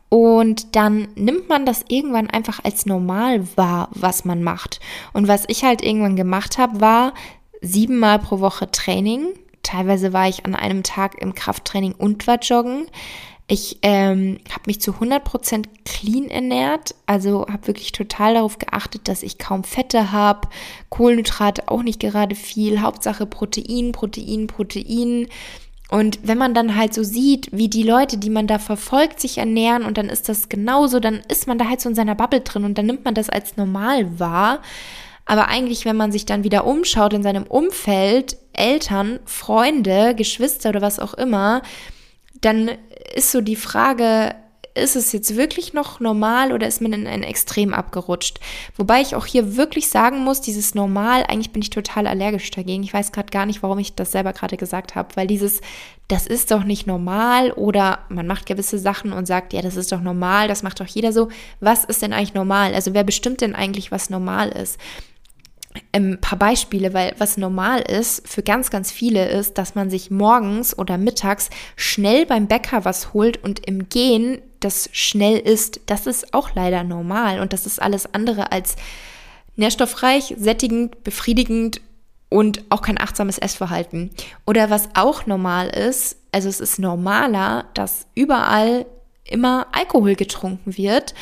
Und 0.10 0.76
dann 0.76 1.10
nimmt 1.16 1.50
man 1.50 1.66
das 1.66 1.84
irgendwann 1.90 2.30
einfach 2.30 2.64
als 2.64 2.86
normal 2.86 3.46
wahr, 3.58 3.90
was 3.92 4.26
man 4.26 4.44
macht. 4.44 4.80
Und 5.14 5.28
was 5.28 5.46
ich 5.48 5.64
halt 5.64 5.84
irgendwann 5.84 6.16
gemacht 6.16 6.58
habe, 6.58 6.80
war 6.82 7.14
siebenmal 7.62 8.20
pro 8.20 8.40
Woche 8.40 8.72
Training. 8.72 9.28
Teilweise 9.64 10.14
war 10.14 10.30
ich 10.30 10.46
an 10.46 10.56
einem 10.56 10.84
Tag 10.84 11.22
im 11.22 11.34
Krafttraining 11.36 11.94
und 11.94 12.26
war 12.28 12.40
joggen. 12.40 12.88
Ich 13.50 13.80
ähm, 13.82 14.40
habe 14.50 14.64
mich 14.66 14.82
zu 14.82 14.92
100% 14.92 15.66
clean 15.86 16.30
ernährt, 16.30 16.96
also 17.06 17.48
habe 17.48 17.68
wirklich 17.68 17.94
total 17.94 18.34
darauf 18.34 18.60
geachtet, 18.60 19.08
dass 19.08 19.24
ich 19.24 19.38
kaum 19.38 19.64
Fette 19.64 20.12
habe, 20.12 20.50
Kohlenhydrate 20.90 21.70
auch 21.70 21.82
nicht 21.82 22.02
gerade 22.02 22.36
viel, 22.36 22.82
Hauptsache 22.82 23.26
Protein, 23.26 23.94
Protein, 23.94 24.48
Protein. 24.48 25.28
Und 25.90 26.20
wenn 26.24 26.38
man 26.38 26.54
dann 26.54 26.76
halt 26.76 26.94
so 26.94 27.04
sieht, 27.04 27.48
wie 27.54 27.70
die 27.70 27.84
Leute, 27.84 28.18
die 28.18 28.30
man 28.30 28.48
da 28.48 28.60
verfolgt, 28.60 29.22
sich 29.22 29.38
ernähren 29.38 29.86
und 29.86 29.98
dann 29.98 30.10
ist 30.10 30.28
das 30.28 30.50
genauso, 30.50 31.00
dann 31.00 31.22
ist 31.30 31.48
man 31.48 31.58
da 31.58 31.70
halt 31.70 31.80
so 31.80 31.88
in 31.88 31.96
seiner 31.96 32.16
Bubble 32.16 32.42
drin 32.42 32.66
und 32.66 32.78
dann 32.78 32.86
nimmt 32.86 33.06
man 33.06 33.14
das 33.14 33.30
als 33.30 33.56
normal 33.56 34.20
wahr. 34.20 34.62
Aber 35.26 35.48
eigentlich, 35.48 35.86
wenn 35.86 35.96
man 35.96 36.12
sich 36.12 36.26
dann 36.26 36.44
wieder 36.44 36.66
umschaut 36.66 37.14
in 37.14 37.24
seinem 37.24 37.44
Umfeld, 37.44 38.36
Eltern, 38.52 39.20
Freunde, 39.24 40.16
Geschwister 40.16 40.70
oder 40.70 40.82
was 40.82 41.00
auch 41.00 41.14
immer, 41.14 41.62
dann 42.42 42.72
ist 43.16 43.32
so 43.32 43.42
die 43.42 43.56
Frage, 43.56 44.36
ist 44.78 44.96
es 44.96 45.12
jetzt 45.12 45.36
wirklich 45.36 45.74
noch 45.74 46.00
normal 46.00 46.54
oder 46.54 46.68
ist 46.68 46.82
man 46.82 46.94
in 46.94 47.08
ein 47.08 47.24
Extrem 47.24 47.74
abgerutscht? 47.74 48.40
Wobei 48.76 49.02
ich 49.02 49.16
auch 49.16 49.26
hier 49.26 49.58
wirklich 49.58 49.90
sagen 49.90 50.24
muss, 50.24 50.40
dieses 50.40 50.76
Normal, 50.76 51.24
eigentlich 51.28 51.52
bin 51.52 51.62
ich 51.62 51.70
total 51.70 52.08
allergisch 52.08 52.50
dagegen. 52.52 52.84
Ich 52.84 52.94
weiß 52.94 53.12
gerade 53.12 53.32
gar 53.32 53.46
nicht, 53.46 53.64
warum 53.64 53.80
ich 53.80 53.96
das 53.96 54.12
selber 54.12 54.34
gerade 54.34 54.58
gesagt 54.58 54.96
habe, 54.96 55.10
weil 55.16 55.28
dieses, 55.28 55.62
das 56.08 56.28
ist 56.28 56.52
doch 56.52 56.64
nicht 56.64 56.88
normal 56.88 57.52
oder 57.52 58.00
man 58.10 58.28
macht 58.28 58.46
gewisse 58.46 58.78
Sachen 58.80 59.12
und 59.12 59.26
sagt, 59.26 59.54
ja, 59.54 59.62
das 59.62 59.76
ist 59.76 59.92
doch 59.92 60.02
normal, 60.02 60.48
das 60.48 60.64
macht 60.64 60.80
doch 60.80 60.88
jeder 60.88 61.12
so. 61.12 61.30
Was 61.60 61.84
ist 61.84 62.02
denn 62.02 62.14
eigentlich 62.14 62.34
normal? 62.34 62.74
Also 62.74 62.94
wer 62.94 63.04
bestimmt 63.04 63.42
denn 63.42 63.56
eigentlich, 63.56 63.92
was 63.92 64.10
normal 64.10 64.50
ist? 64.50 64.80
Ein 65.92 66.20
paar 66.20 66.38
Beispiele, 66.38 66.94
weil 66.94 67.14
was 67.18 67.38
normal 67.38 67.82
ist 67.82 68.28
für 68.28 68.44
ganz, 68.44 68.70
ganz 68.70 68.92
viele 68.92 69.28
ist, 69.28 69.58
dass 69.58 69.76
man 69.76 69.90
sich 69.90 70.12
morgens 70.12 70.78
oder 70.78 70.98
mittags 70.98 71.50
schnell 71.76 72.26
beim 72.26 72.48
Bäcker 72.48 72.86
was 72.86 73.14
holt 73.14 73.44
und 73.44 73.66
im 73.66 73.90
Gehen 73.90 74.42
das 74.60 74.90
schnell 74.92 75.38
isst. 75.40 75.82
Das 75.86 76.08
ist 76.08 76.34
auch 76.34 76.56
leider 76.56 76.84
normal 76.84 77.40
und 77.40 77.54
das 77.54 77.66
ist 77.66 77.82
alles 77.82 78.14
andere 78.14 78.52
als 78.52 78.76
nährstoffreich, 79.56 80.36
sättigend, 80.38 81.04
befriedigend 81.04 81.82
und 82.30 82.64
auch 82.70 82.82
kein 82.82 83.00
achtsames 83.00 83.38
Essverhalten. 83.38 84.12
Oder 84.46 84.70
was 84.70 84.90
auch 84.96 85.26
normal 85.26 85.70
ist, 85.70 86.18
also 86.32 86.50
es 86.50 86.60
ist 86.60 86.80
normaler, 86.80 87.66
dass 87.74 88.08
überall 88.16 88.86
immer 89.24 89.68
Alkohol 89.72 90.16
getrunken 90.16 90.78
wird 90.78 91.14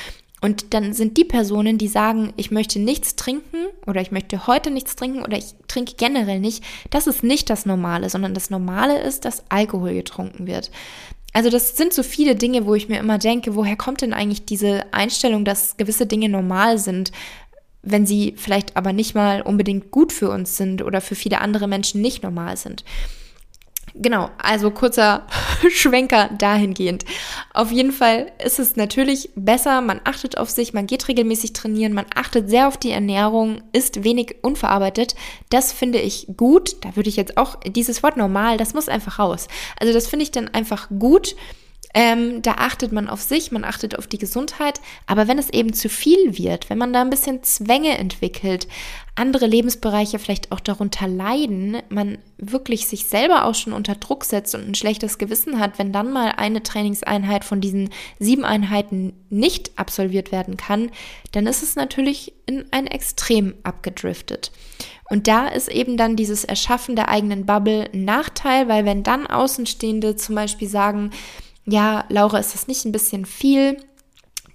und 0.41 0.73
dann 0.73 0.93
sind 0.93 1.17
die 1.17 1.25
Personen, 1.25 1.77
die 1.77 1.87
sagen, 1.87 2.33
ich 2.35 2.51
möchte 2.51 2.79
nichts 2.79 3.15
trinken 3.15 3.65
oder 3.87 4.01
ich 4.01 4.11
möchte 4.11 4.47
heute 4.47 4.69
nichts 4.69 4.95
trinken 4.95 5.23
oder 5.23 5.37
ich 5.37 5.55
trinke 5.67 5.93
generell 5.97 6.39
nicht, 6.39 6.63
das 6.89 7.07
ist 7.07 7.23
nicht 7.23 7.49
das 7.49 7.65
Normale, 7.65 8.09
sondern 8.09 8.33
das 8.33 8.49
Normale 8.49 9.01
ist, 9.01 9.25
dass 9.25 9.43
Alkohol 9.49 9.93
getrunken 9.93 10.45
wird. 10.45 10.71
Also 11.33 11.49
das 11.49 11.75
sind 11.75 11.93
so 11.93 12.03
viele 12.03 12.35
Dinge, 12.35 12.65
wo 12.65 12.75
ich 12.75 12.87
mir 12.89 12.99
immer 12.99 13.17
denke, 13.17 13.55
woher 13.55 13.75
kommt 13.75 14.01
denn 14.01 14.13
eigentlich 14.13 14.45
diese 14.45 14.93
Einstellung, 14.93 15.45
dass 15.45 15.77
gewisse 15.77 16.05
Dinge 16.05 16.29
normal 16.29 16.77
sind, 16.77 17.11
wenn 17.81 18.05
sie 18.05 18.33
vielleicht 18.37 18.77
aber 18.77 18.93
nicht 18.93 19.15
mal 19.15 19.41
unbedingt 19.41 19.91
gut 19.91 20.11
für 20.11 20.29
uns 20.29 20.57
sind 20.57 20.81
oder 20.81 21.01
für 21.01 21.15
viele 21.15 21.41
andere 21.41 21.67
Menschen 21.67 22.01
nicht 22.01 22.23
normal 22.23 22.57
sind. 22.57 22.83
Genau, 23.97 24.29
also 24.37 24.71
kurzer 24.71 25.25
Schwenker 25.71 26.29
dahingehend. 26.37 27.05
Auf 27.53 27.71
jeden 27.71 27.93
Fall 27.93 28.31
ist 28.43 28.59
es 28.59 28.75
natürlich 28.75 29.29
besser, 29.35 29.79
man 29.79 30.01
achtet 30.03 30.37
auf 30.37 30.49
sich, 30.49 30.73
man 30.73 30.85
geht 30.85 31.07
regelmäßig 31.07 31.53
trainieren, 31.53 31.93
man 31.93 32.05
achtet 32.13 32.49
sehr 32.49 32.67
auf 32.67 32.75
die 32.75 32.91
Ernährung, 32.91 33.61
ist 33.71 34.03
wenig 34.03 34.35
unverarbeitet. 34.41 35.15
Das 35.49 35.71
finde 35.71 35.99
ich 35.99 36.27
gut. 36.35 36.75
Da 36.83 36.97
würde 36.97 37.07
ich 37.07 37.15
jetzt 37.15 37.37
auch 37.37 37.55
dieses 37.65 38.03
Wort 38.03 38.17
normal, 38.17 38.57
das 38.57 38.73
muss 38.73 38.89
einfach 38.89 39.17
raus. 39.17 39.47
Also 39.79 39.93
das 39.93 40.07
finde 40.07 40.23
ich 40.23 40.31
dann 40.31 40.49
einfach 40.49 40.89
gut 40.89 41.35
ähm, 41.93 42.41
da 42.41 42.53
achtet 42.53 42.91
man 42.91 43.07
auf 43.07 43.21
sich, 43.21 43.51
man 43.51 43.63
achtet 43.63 43.97
auf 43.97 44.07
die 44.07 44.17
Gesundheit. 44.17 44.81
Aber 45.07 45.27
wenn 45.27 45.37
es 45.37 45.49
eben 45.49 45.73
zu 45.73 45.89
viel 45.89 46.37
wird, 46.37 46.69
wenn 46.69 46.77
man 46.77 46.91
da 46.93 47.01
ein 47.01 47.09
bisschen 47.09 47.43
Zwänge 47.43 47.97
entwickelt, 47.97 48.67
andere 49.15 49.45
Lebensbereiche 49.45 50.19
vielleicht 50.19 50.51
auch 50.51 50.59
darunter 50.59 51.07
leiden, 51.07 51.77
man 51.89 52.17
wirklich 52.37 52.87
sich 52.87 53.07
selber 53.07 53.45
auch 53.45 53.55
schon 53.55 53.71
unter 53.71 53.95
Druck 53.95 54.25
setzt 54.25 54.55
und 54.55 54.67
ein 54.67 54.75
schlechtes 54.75 55.17
Gewissen 55.17 55.59
hat, 55.59 55.79
wenn 55.79 55.93
dann 55.93 56.11
mal 56.11 56.33
eine 56.35 56.63
Trainingseinheit 56.63 57.45
von 57.45 57.61
diesen 57.61 57.89
sieben 58.19 58.43
Einheiten 58.43 59.13
nicht 59.29 59.77
absolviert 59.77 60.33
werden 60.33 60.57
kann, 60.57 60.91
dann 61.31 61.47
ist 61.47 61.63
es 61.63 61.77
natürlich 61.77 62.33
in 62.45 62.65
ein 62.71 62.87
Extrem 62.87 63.53
abgedriftet. 63.63 64.51
Und 65.09 65.27
da 65.27 65.47
ist 65.47 65.69
eben 65.69 65.97
dann 65.97 66.15
dieses 66.15 66.43
Erschaffen 66.43 66.95
der 66.95 67.09
eigenen 67.09 67.45
Bubble 67.45 67.89
ein 67.93 68.05
Nachteil, 68.05 68.67
weil 68.67 68.85
wenn 68.85 69.03
dann 69.03 69.27
Außenstehende 69.27 70.15
zum 70.15 70.35
Beispiel 70.35 70.67
sagen, 70.67 71.11
ja, 71.65 72.05
Laura, 72.09 72.37
ist 72.37 72.53
das 72.53 72.67
nicht 72.67 72.85
ein 72.85 72.91
bisschen 72.91 73.25
viel? 73.25 73.77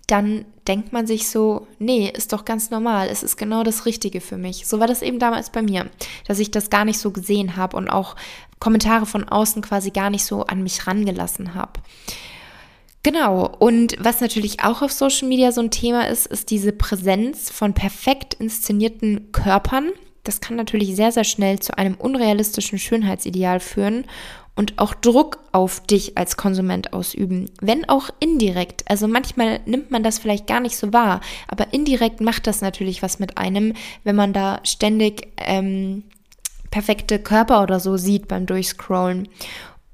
Dann 0.07 0.45
denkt 0.67 0.93
man 0.93 1.07
sich 1.07 1.29
so, 1.29 1.67
nee, 1.79 2.09
ist 2.09 2.33
doch 2.33 2.45
ganz 2.45 2.71
normal, 2.71 3.09
es 3.11 3.23
ist 3.23 3.37
genau 3.37 3.63
das 3.63 3.87
Richtige 3.87 4.21
für 4.21 4.37
mich. 4.37 4.67
So 4.67 4.81
war 4.81 4.87
das 4.87 5.03
eben 5.03 5.19
damals 5.19 5.51
bei 5.51 5.63
mir, 5.63 5.91
dass 6.27 6.39
ich 6.39 6.51
das 6.51 6.71
gar 6.71 6.85
nicht 6.85 6.99
so 6.99 7.11
gesehen 7.11 7.57
habe 7.57 7.77
und 7.77 7.89
auch 7.89 8.17
Kommentare 8.59 9.07
von 9.07 9.29
außen 9.29 9.63
quasi 9.63 9.91
gar 9.91 10.11
nicht 10.11 10.25
so 10.25 10.45
an 10.45 10.63
mich 10.63 10.87
rangelassen 10.87 11.55
habe. 11.55 11.81
Genau, 13.03 13.47
und 13.59 13.97
was 13.99 14.21
natürlich 14.21 14.63
auch 14.63 14.83
auf 14.83 14.93
Social 14.93 15.27
Media 15.27 15.53
so 15.53 15.63
ein 15.63 15.71
Thema 15.71 16.09
ist, 16.09 16.27
ist 16.27 16.51
diese 16.51 16.73
Präsenz 16.73 17.51
von 17.51 17.73
perfekt 17.73 18.35
inszenierten 18.35 19.33
Körpern. 19.33 19.91
Das 20.23 20.43
kann 20.43 20.57
natürlich 20.57 20.95
sehr, 20.95 21.11
sehr 21.11 21.25
schnell 21.25 21.61
zu 21.61 21.79
einem 21.79 21.95
unrealistischen 21.95 22.79
Schönheitsideal 22.79 23.59
führen 23.59 24.05
und 24.57 24.79
auch 24.79 24.95
Druck 24.95 25.39
auf 25.53 25.81
dich 25.81 26.19
als 26.19 26.37
Konsument 26.37 26.93
ausüben, 26.93 27.51
wenn 27.61 27.89
auch 27.89 28.11
indirekt. 28.21 28.85
Also 28.89 29.09
manchmal 29.09 29.61
nimmt 29.65 29.91
man 29.91 30.03
das 30.03 30.19
vielleicht 30.19 30.47
gar 30.47 30.61
nicht 30.61 30.77
so 30.77 30.93
wahr, 30.93 31.21
aber 31.49 31.73
indirekt 31.73 32.21
macht 32.21 32.47
das 32.47 32.61
natürlich 32.61 33.03
was 33.03 33.19
mit 33.19 33.39
einem, 33.39 33.75
wenn 34.05 34.17
man 34.17 34.33
da 34.33 34.61
ständig 34.65 35.29
ähm, 35.39 36.05
perfekte 36.71 37.19
Körper 37.19 37.63
oder 37.63 37.81
so 37.81 37.97
sieht 37.97 38.29
beim 38.29 38.47
Durchscrollen. 38.47 39.29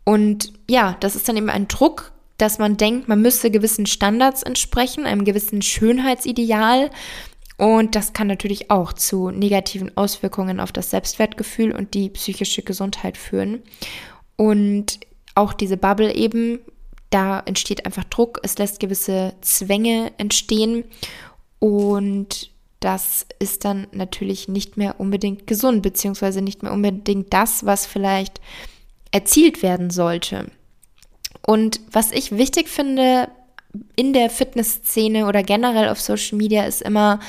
Und 0.04 0.52
ja, 0.68 0.96
das 1.00 1.16
ist 1.16 1.28
dann 1.28 1.36
eben 1.36 1.50
ein 1.50 1.68
Druck, 1.68 2.12
dass 2.38 2.58
man 2.58 2.76
denkt, 2.76 3.08
man 3.08 3.22
müsste 3.22 3.50
gewissen 3.50 3.86
Standards 3.86 4.42
entsprechen, 4.42 5.06
einem 5.06 5.24
gewissen 5.24 5.62
Schönheitsideal. 5.62 6.90
Und 7.56 7.94
das 7.94 8.12
kann 8.12 8.26
natürlich 8.26 8.70
auch 8.70 8.92
zu 8.92 9.30
negativen 9.30 9.96
Auswirkungen 9.96 10.60
auf 10.60 10.72
das 10.72 10.90
Selbstwertgefühl 10.90 11.72
und 11.72 11.94
die 11.94 12.10
psychische 12.10 12.62
Gesundheit 12.62 13.16
führen. 13.16 13.62
Und 14.36 15.00
auch 15.34 15.52
diese 15.52 15.76
Bubble 15.76 16.14
eben, 16.14 16.60
da 17.10 17.40
entsteht 17.40 17.86
einfach 17.86 18.04
Druck, 18.04 18.40
es 18.42 18.58
lässt 18.58 18.80
gewisse 18.80 19.34
Zwänge 19.40 20.12
entstehen 20.18 20.84
und 21.58 22.50
das 22.80 23.26
ist 23.38 23.64
dann 23.64 23.86
natürlich 23.92 24.48
nicht 24.48 24.76
mehr 24.76 25.00
unbedingt 25.00 25.46
gesund, 25.46 25.82
beziehungsweise 25.82 26.42
nicht 26.42 26.62
mehr 26.62 26.72
unbedingt 26.72 27.32
das, 27.32 27.64
was 27.64 27.86
vielleicht 27.86 28.40
erzielt 29.12 29.62
werden 29.62 29.90
sollte. 29.90 30.50
Und 31.46 31.80
was 31.90 32.12
ich 32.12 32.36
wichtig 32.36 32.68
finde 32.68 33.28
in 33.94 34.12
der 34.12 34.30
Fitnessszene 34.30 35.26
oder 35.26 35.42
generell 35.42 35.88
auf 35.88 36.00
Social 36.00 36.36
Media 36.38 36.64
ist 36.64 36.82
immer 36.82 37.20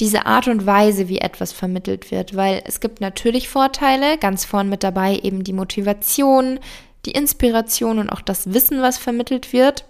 diese 0.00 0.26
Art 0.26 0.48
und 0.48 0.66
Weise, 0.66 1.08
wie 1.08 1.18
etwas 1.18 1.52
vermittelt 1.52 2.10
wird, 2.10 2.34
weil 2.34 2.62
es 2.66 2.80
gibt 2.80 3.00
natürlich 3.00 3.48
Vorteile, 3.48 4.18
ganz 4.18 4.44
vorn 4.44 4.68
mit 4.68 4.82
dabei 4.82 5.18
eben 5.22 5.44
die 5.44 5.52
Motivation, 5.52 6.58
die 7.06 7.12
Inspiration 7.12 7.98
und 7.98 8.10
auch 8.10 8.20
das 8.20 8.52
Wissen, 8.52 8.82
was 8.82 8.98
vermittelt 8.98 9.52
wird. 9.52 9.84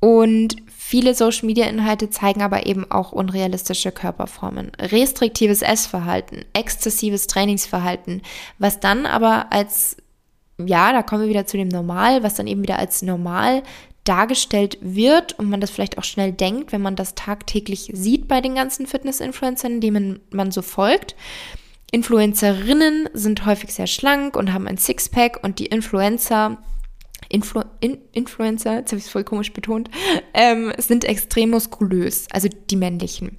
Und 0.00 0.56
viele 0.66 1.14
Social-Media-Inhalte 1.14 2.10
zeigen 2.10 2.42
aber 2.42 2.66
eben 2.66 2.90
auch 2.90 3.12
unrealistische 3.12 3.92
Körperformen, 3.92 4.72
restriktives 4.80 5.62
Essverhalten, 5.62 6.44
exzessives 6.54 7.28
Trainingsverhalten, 7.28 8.22
was 8.58 8.80
dann 8.80 9.06
aber 9.06 9.52
als, 9.52 9.96
ja, 10.58 10.92
da 10.92 11.04
kommen 11.04 11.22
wir 11.22 11.28
wieder 11.28 11.46
zu 11.46 11.56
dem 11.56 11.68
Normal, 11.68 12.24
was 12.24 12.34
dann 12.34 12.48
eben 12.48 12.62
wieder 12.62 12.80
als 12.80 13.02
normal 13.02 13.62
dargestellt 14.04 14.78
wird 14.80 15.38
und 15.38 15.48
man 15.48 15.60
das 15.60 15.70
vielleicht 15.70 15.98
auch 15.98 16.04
schnell 16.04 16.32
denkt, 16.32 16.72
wenn 16.72 16.82
man 16.82 16.96
das 16.96 17.14
tagtäglich 17.14 17.90
sieht 17.92 18.28
bei 18.28 18.40
den 18.40 18.54
ganzen 18.54 18.86
Fitness-Influencern, 18.86 19.80
denen 19.80 20.20
man 20.30 20.50
so 20.50 20.62
folgt. 20.62 21.14
Influencerinnen 21.92 23.10
sind 23.12 23.44
häufig 23.46 23.72
sehr 23.72 23.86
schlank 23.86 24.36
und 24.36 24.52
haben 24.52 24.66
ein 24.66 24.78
Sixpack 24.78 25.40
und 25.42 25.58
die 25.58 25.66
Influencer, 25.66 26.58
Influ 27.28 27.62
in, 27.80 27.98
Influencer, 28.12 28.76
jetzt 28.76 28.92
habe 28.92 28.98
ich 28.98 29.04
es 29.04 29.10
voll 29.10 29.24
komisch 29.24 29.52
betont, 29.52 29.90
ähm, 30.34 30.72
sind 30.78 31.04
extrem 31.04 31.50
muskulös, 31.50 32.26
also 32.32 32.48
die 32.70 32.76
männlichen. 32.76 33.38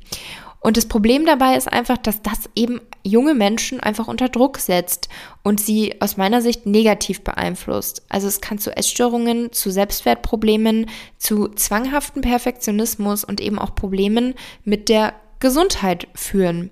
Und 0.60 0.78
das 0.78 0.86
Problem 0.86 1.26
dabei 1.26 1.58
ist 1.58 1.72
einfach, 1.72 1.98
dass 1.98 2.22
das 2.22 2.50
eben 2.56 2.80
junge 3.04 3.34
Menschen 3.34 3.80
einfach 3.80 4.08
unter 4.08 4.30
Druck 4.30 4.58
setzt 4.58 5.10
und 5.44 5.60
sie 5.60 6.02
aus 6.02 6.18
meiner 6.18 6.42
Sicht 6.42 6.66
negativ 6.66 7.22
beeinflusst. 7.22 8.04
Also 8.10 8.28
es 8.28 8.42
kann 8.42 8.58
zu 8.58 8.76
Essstörungen, 8.76 9.52
zu 9.52 9.70
Selbstwertproblemen, 9.70 10.90
zu 11.18 11.50
zwanghaften 11.50 12.22
Perfektionismus 12.22 13.24
und 13.24 13.42
eben 13.42 13.60
auch 13.60 13.76
Problemen 13.76 14.36
mit 14.64 14.90
der 14.90 15.14
Gesundheit 15.40 16.08
führen. 16.16 16.70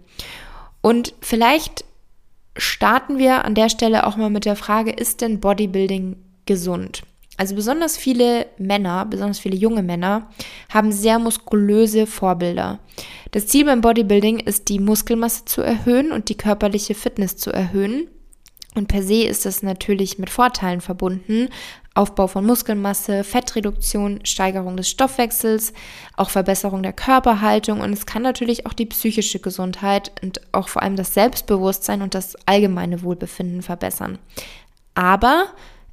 Und 0.81 1.13
vielleicht 1.21 1.83
starten 2.57 3.17
wir 3.17 3.45
an 3.45 3.55
der 3.55 3.69
Stelle 3.69 4.07
auch 4.07 4.15
mal 4.15 4.29
mit 4.29 4.45
der 4.45 4.55
Frage, 4.55 4.91
ist 4.91 5.21
denn 5.21 5.39
Bodybuilding 5.39 6.15
gesund? 6.45 7.03
Also 7.37 7.55
besonders 7.55 7.97
viele 7.97 8.47
Männer, 8.57 9.05
besonders 9.05 9.39
viele 9.39 9.55
junge 9.55 9.83
Männer, 9.83 10.29
haben 10.69 10.91
sehr 10.91 11.17
muskulöse 11.17 12.05
Vorbilder. 12.05 12.79
Das 13.31 13.47
Ziel 13.47 13.65
beim 13.65 13.81
Bodybuilding 13.81 14.39
ist, 14.39 14.69
die 14.69 14.79
Muskelmasse 14.79 15.45
zu 15.45 15.61
erhöhen 15.61 16.11
und 16.11 16.29
die 16.29 16.37
körperliche 16.37 16.93
Fitness 16.93 17.37
zu 17.37 17.51
erhöhen. 17.51 18.07
Und 18.75 18.87
per 18.87 19.03
se 19.03 19.23
ist 19.23 19.45
das 19.45 19.63
natürlich 19.63 20.17
mit 20.17 20.29
Vorteilen 20.29 20.81
verbunden. 20.81 21.49
Aufbau 21.93 22.27
von 22.27 22.45
Muskelmasse, 22.45 23.25
Fettreduktion, 23.25 24.21
Steigerung 24.25 24.77
des 24.77 24.89
Stoffwechsels, 24.89 25.73
auch 26.15 26.29
Verbesserung 26.29 26.83
der 26.83 26.93
Körperhaltung 26.93 27.81
und 27.81 27.91
es 27.91 28.05
kann 28.05 28.21
natürlich 28.21 28.65
auch 28.65 28.71
die 28.71 28.85
psychische 28.85 29.39
Gesundheit 29.39 30.13
und 30.23 30.39
auch 30.53 30.69
vor 30.69 30.83
allem 30.83 30.95
das 30.95 31.13
Selbstbewusstsein 31.13 32.01
und 32.01 32.15
das 32.15 32.37
allgemeine 32.45 33.03
Wohlbefinden 33.03 33.61
verbessern. 33.61 34.19
Aber 34.95 35.47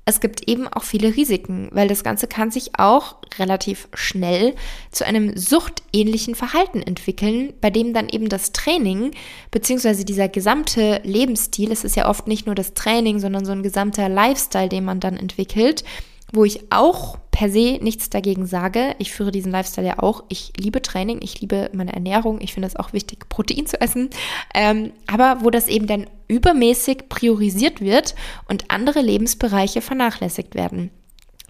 es 0.09 0.21
gibt 0.21 0.49
eben 0.49 0.67
auch 0.69 0.85
viele 0.85 1.17
Risiken, 1.17 1.69
weil 1.71 1.87
das 1.87 2.03
Ganze 2.03 2.29
kann 2.29 2.51
sich 2.51 2.79
auch 2.79 3.17
relativ 3.39 3.89
schnell 3.93 4.55
zu 4.91 5.05
einem 5.05 5.37
suchtähnlichen 5.37 6.35
Verhalten 6.35 6.81
entwickeln, 6.81 7.53
bei 7.61 7.69
dem 7.69 7.93
dann 7.93 8.09
eben 8.09 8.31
das 8.31 8.53
Training 8.53 9.11
bzw. 9.51 10.05
dieser 10.05 10.29
gesamte 10.29 11.03
Lebensstil, 11.05 11.71
es 11.71 11.85
ist 11.85 11.95
ja 11.95 12.09
oft 12.09 12.27
nicht 12.27 12.47
nur 12.47 12.55
das 12.55 12.73
Training, 12.73 13.19
sondern 13.19 13.45
so 13.45 13.53
ein 13.53 13.63
gesamter 13.63 14.09
Lifestyle, 14.09 14.71
den 14.71 14.87
man 14.87 14.99
dann 14.99 15.19
entwickelt, 15.19 15.85
wo 16.33 16.45
ich 16.45 16.73
auch 16.73 17.19
per 17.31 17.49
se 17.51 17.79
nichts 17.81 18.11
dagegen 18.11 18.47
sage. 18.47 18.95
Ich 18.99 19.13
führe 19.13 19.31
diesen 19.31 19.53
Lifestyle 19.53 19.87
ja 19.87 19.99
auch. 20.01 20.25
Ich 20.29 20.53
liebe 20.59 20.83
Training, 20.83 21.21
ich 21.23 21.41
liebe 21.41 21.71
meine 21.73 21.93
Ernährung. 21.93 22.41
Ich 22.41 22.53
finde 22.53 22.69
es 22.69 22.77
auch 22.77 22.93
wichtig, 22.93 23.29
Protein 23.29 23.67
zu 23.67 23.81
essen. 23.81 24.11
Ähm, 24.55 24.93
aber 25.07 25.39
wo 25.43 25.51
das 25.51 25.69
eben 25.69 25.87
dann 25.87 26.07
übermäßig 26.27 27.09
priorisiert 27.09 27.81
wird 27.81 28.15
und 28.49 28.71
andere 28.71 29.01
Lebensbereiche 29.01 29.81
vernachlässigt 29.81 30.55
werden. 30.55 30.91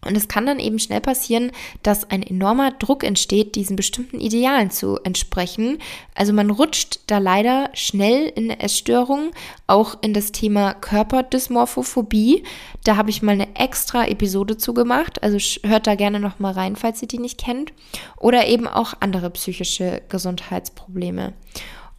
Und 0.05 0.17
es 0.17 0.29
kann 0.29 0.47
dann 0.47 0.61
eben 0.61 0.79
schnell 0.79 1.01
passieren, 1.01 1.51
dass 1.83 2.09
ein 2.09 2.23
enormer 2.23 2.71
Druck 2.71 3.03
entsteht, 3.03 3.57
diesen 3.57 3.75
bestimmten 3.75 4.21
Idealen 4.21 4.71
zu 4.71 4.99
entsprechen. 5.03 5.79
Also 6.15 6.33
man 6.33 6.51
rutscht 6.51 7.01
da 7.09 7.19
leider 7.19 7.71
schnell 7.75 8.29
in 8.29 8.45
eine 8.45 8.61
Essstörung, 8.61 9.33
auch 9.67 9.97
in 10.01 10.15
das 10.15 10.31
Thema 10.31 10.75
Körperdysmorphophobie. 10.75 12.45
Da 12.85 12.97
habe 12.97 13.11
ich 13.11 13.23
mal 13.23 13.33
eine 13.33 13.57
extra 13.57 14.07
Episode 14.07 14.57
zu 14.57 14.73
gemacht. 14.73 15.23
Also 15.23 15.39
hört 15.67 15.89
da 15.89 15.97
gerne 15.97 16.21
noch 16.21 16.39
mal 16.39 16.53
rein, 16.53 16.77
falls 16.77 17.03
ihr 17.03 17.09
die 17.09 17.19
nicht 17.19 17.39
kennt. 17.39 17.73
Oder 18.17 18.47
eben 18.47 18.69
auch 18.69 18.95
andere 19.01 19.31
psychische 19.31 20.03
Gesundheitsprobleme. 20.09 21.35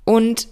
Und 0.06 0.48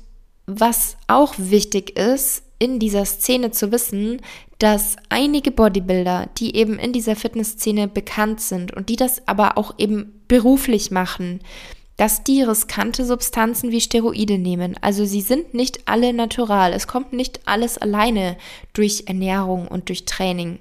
was 0.48 0.98
auch 1.08 1.34
wichtig 1.38 1.98
ist, 1.98 2.44
in 2.60 2.80
dieser 2.80 3.06
Szene 3.06 3.52
zu 3.52 3.72
wissen, 3.72 4.22
dass 4.60 4.96
einige 5.10 5.52
Bodybuilder, 5.52 6.30
die 6.38 6.56
eben 6.56 6.80
in 6.80 6.94
dieser 6.94 7.16
Fitnessszene 7.16 7.88
bekannt 7.88 8.42
sind 8.42 8.74
und 8.74 8.90
die 8.90 8.96
das 8.96 9.28
aber 9.28 9.58
auch 9.58 9.76
eben 9.78 10.22
beruflich 10.28 10.90
machen, 10.90 11.42
dass 11.96 12.24
die 12.24 12.44
riskante 12.44 13.06
Substanzen 13.06 13.72
wie 13.72 13.82
Steroide 13.82 14.38
nehmen. 14.38 14.76
Also 14.82 15.06
sie 15.06 15.22
sind 15.22 15.54
nicht 15.54 15.88
alle 15.88 16.14
natural. 16.14 16.74
Es 16.74 16.88
kommt 16.88 17.14
nicht 17.14 17.42
alles 17.46 17.78
alleine 17.78 18.38
durch 18.74 19.04
Ernährung 19.08 19.68
und 19.68 19.90
durch 19.90 20.06
Training. 20.06 20.60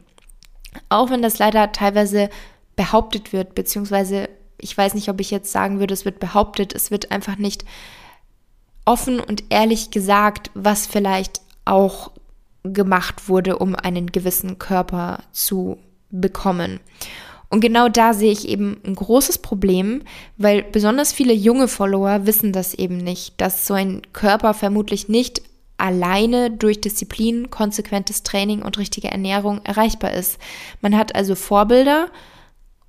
Auch 0.89 1.11
wenn 1.11 1.23
das 1.23 1.39
leider 1.39 1.73
teilweise 1.73 2.31
behauptet 2.75 3.33
wird, 3.33 3.55
beziehungsweise 3.55 4.29
ich 4.59 4.77
weiß 4.77 4.95
nicht, 4.95 5.09
ob 5.11 5.21
ich 5.21 5.31
jetzt 5.31 5.53
sagen 5.53 5.79
würde, 5.81 5.93
es 5.93 6.07
wird 6.07 6.19
behauptet, 6.19 6.75
es 6.75 6.91
wird 6.91 7.11
einfach 7.11 7.37
nicht 7.37 7.65
offen 8.87 9.21
und 9.21 9.45
ehrlich 9.51 9.91
gesagt, 9.91 10.51
was 10.55 10.87
vielleicht 10.87 11.41
auch 11.67 12.13
gemacht 12.73 13.29
wurde, 13.29 13.59
um 13.59 13.75
einen 13.75 14.13
gewissen 14.13 14.59
Körper 14.59 15.21
zu 15.33 15.79
bekommen. 16.11 16.81
Und 17.49 17.61
genau 17.61 17.89
da 17.89 18.13
sehe 18.13 18.33
ich 18.33 18.49
eben 18.49 18.81
ein 18.85 18.95
großes 18.95 19.39
Problem, 19.39 20.03
weil 20.37 20.63
besonders 20.63 21.13
viele 21.13 21.33
junge 21.33 21.69
Follower 21.69 22.27
wissen 22.27 22.53
das 22.53 22.75
eben 22.75 22.97
nicht, 22.97 23.41
dass 23.41 23.67
so 23.67 23.75
ein 23.75 24.03
Körper 24.13 24.53
vermutlich 24.53 25.09
nicht 25.09 25.43
alleine 25.79 26.51
durch 26.51 26.81
Disziplin, 26.81 27.51
konsequentes 27.51 28.23
Training 28.23 28.63
und 28.63 28.79
richtige 28.79 29.11
Ernährung 29.11 29.61
erreichbar 29.65 30.13
ist. 30.13 30.39
Man 30.81 30.97
hat 30.97 31.15
also 31.15 31.35
Vorbilder, 31.35 32.09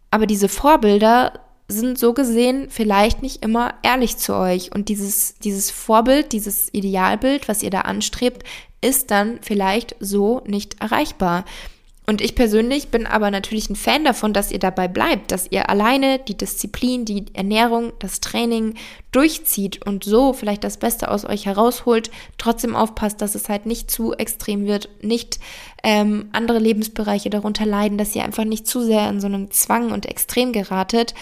aber 0.10 0.26
diese 0.26 0.50
Vorbilder 0.50 1.34
sind 1.68 2.00
so 2.00 2.14
gesehen 2.14 2.68
vielleicht 2.70 3.22
nicht 3.22 3.44
immer 3.44 3.74
ehrlich 3.84 4.18
zu 4.18 4.34
euch. 4.34 4.74
Und 4.74 4.88
dieses, 4.88 5.36
dieses 5.40 5.70
Vorbild, 5.70 6.32
dieses 6.32 6.74
Idealbild, 6.74 7.50
was 7.50 7.62
ihr 7.62 7.70
da 7.70 7.82
anstrebt, 7.82 8.44
ist 8.82 9.12
dann 9.12 9.40
vielleicht 9.42 9.96
so 10.00 10.42
nicht 10.46 10.82
erreichbar. 10.82 11.46
Und 12.10 12.22
ich 12.22 12.36
persönlich 12.36 12.88
bin 12.88 13.06
aber 13.06 13.32
natürlich 13.32 13.70
ein 13.70 13.76
Fan 13.76 14.06
davon, 14.06 14.32
dass 14.32 14.50
ihr 14.50 14.60
dabei 14.60 14.88
bleibt, 14.88 15.34
dass 15.34 15.52
ihr 15.52 15.70
alleine 15.70 16.20
die 16.20 16.38
Disziplin, 16.38 17.04
die 17.04 17.26
Ernährung, 17.34 17.92
das 18.00 18.22
Training 18.22 18.76
durchzieht 19.12 19.86
und 19.86 20.06
so 20.06 20.32
vielleicht 20.32 20.64
das 20.64 20.78
Beste 20.78 21.12
aus 21.12 21.26
euch 21.26 21.46
herausholt, 21.46 22.10
trotzdem 22.38 22.78
aufpasst, 22.78 23.22
dass 23.22 23.36
es 23.36 23.50
halt 23.50 23.66
nicht 23.66 23.92
zu 23.92 24.14
extrem 24.14 24.68
wird, 24.68 24.88
nicht 25.02 25.40
ähm, 25.84 26.30
andere 26.32 26.60
Lebensbereiche 26.60 27.30
darunter 27.30 27.66
leiden, 27.66 27.98
dass 27.98 28.16
ihr 28.16 28.24
einfach 28.24 28.46
nicht 28.46 28.68
zu 28.68 28.86
sehr 28.86 29.10
in 29.10 29.20
so 29.20 29.28
einen 29.28 29.52
Zwang 29.52 29.92
und 29.92 30.06
Extrem 30.06 30.54
geratet. 30.54 31.14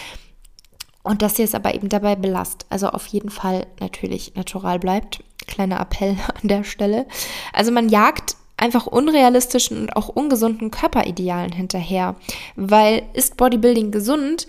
Und 1.06 1.22
dass 1.22 1.38
ihr 1.38 1.44
es 1.44 1.54
aber 1.54 1.72
eben 1.72 1.88
dabei 1.88 2.16
belasst. 2.16 2.66
Also 2.68 2.88
auf 2.88 3.06
jeden 3.06 3.30
Fall 3.30 3.68
natürlich 3.78 4.34
natural 4.34 4.80
bleibt. 4.80 5.22
Kleiner 5.46 5.80
Appell 5.80 6.16
an 6.42 6.48
der 6.48 6.64
Stelle. 6.64 7.06
Also 7.52 7.70
man 7.70 7.88
jagt 7.88 8.34
einfach 8.56 8.88
unrealistischen 8.88 9.82
und 9.82 9.94
auch 9.94 10.08
ungesunden 10.08 10.72
Körperidealen 10.72 11.52
hinterher. 11.52 12.16
Weil 12.56 13.04
ist 13.12 13.36
Bodybuilding 13.36 13.92
gesund, 13.92 14.48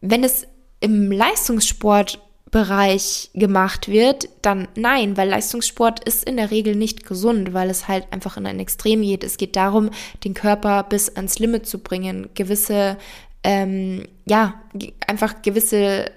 wenn 0.00 0.24
es 0.24 0.48
im 0.80 1.12
Leistungssportbereich 1.12 3.30
gemacht 3.34 3.86
wird, 3.86 4.28
dann 4.42 4.66
nein, 4.74 5.16
weil 5.16 5.28
Leistungssport 5.28 6.02
ist 6.02 6.24
in 6.24 6.36
der 6.36 6.50
Regel 6.50 6.74
nicht 6.74 7.06
gesund, 7.06 7.54
weil 7.54 7.70
es 7.70 7.86
halt 7.86 8.08
einfach 8.10 8.36
in 8.36 8.46
ein 8.46 8.58
Extrem 8.58 9.02
geht. 9.02 9.22
Es 9.22 9.36
geht 9.36 9.54
darum, 9.54 9.90
den 10.24 10.34
Körper 10.34 10.82
bis 10.82 11.14
ans 11.14 11.38
Limit 11.38 11.66
zu 11.66 11.78
bringen, 11.78 12.28
gewisse 12.34 12.98
ähm, 13.46 14.08
ja, 14.26 14.60
einfach 15.06 15.40
gewisse 15.42 16.10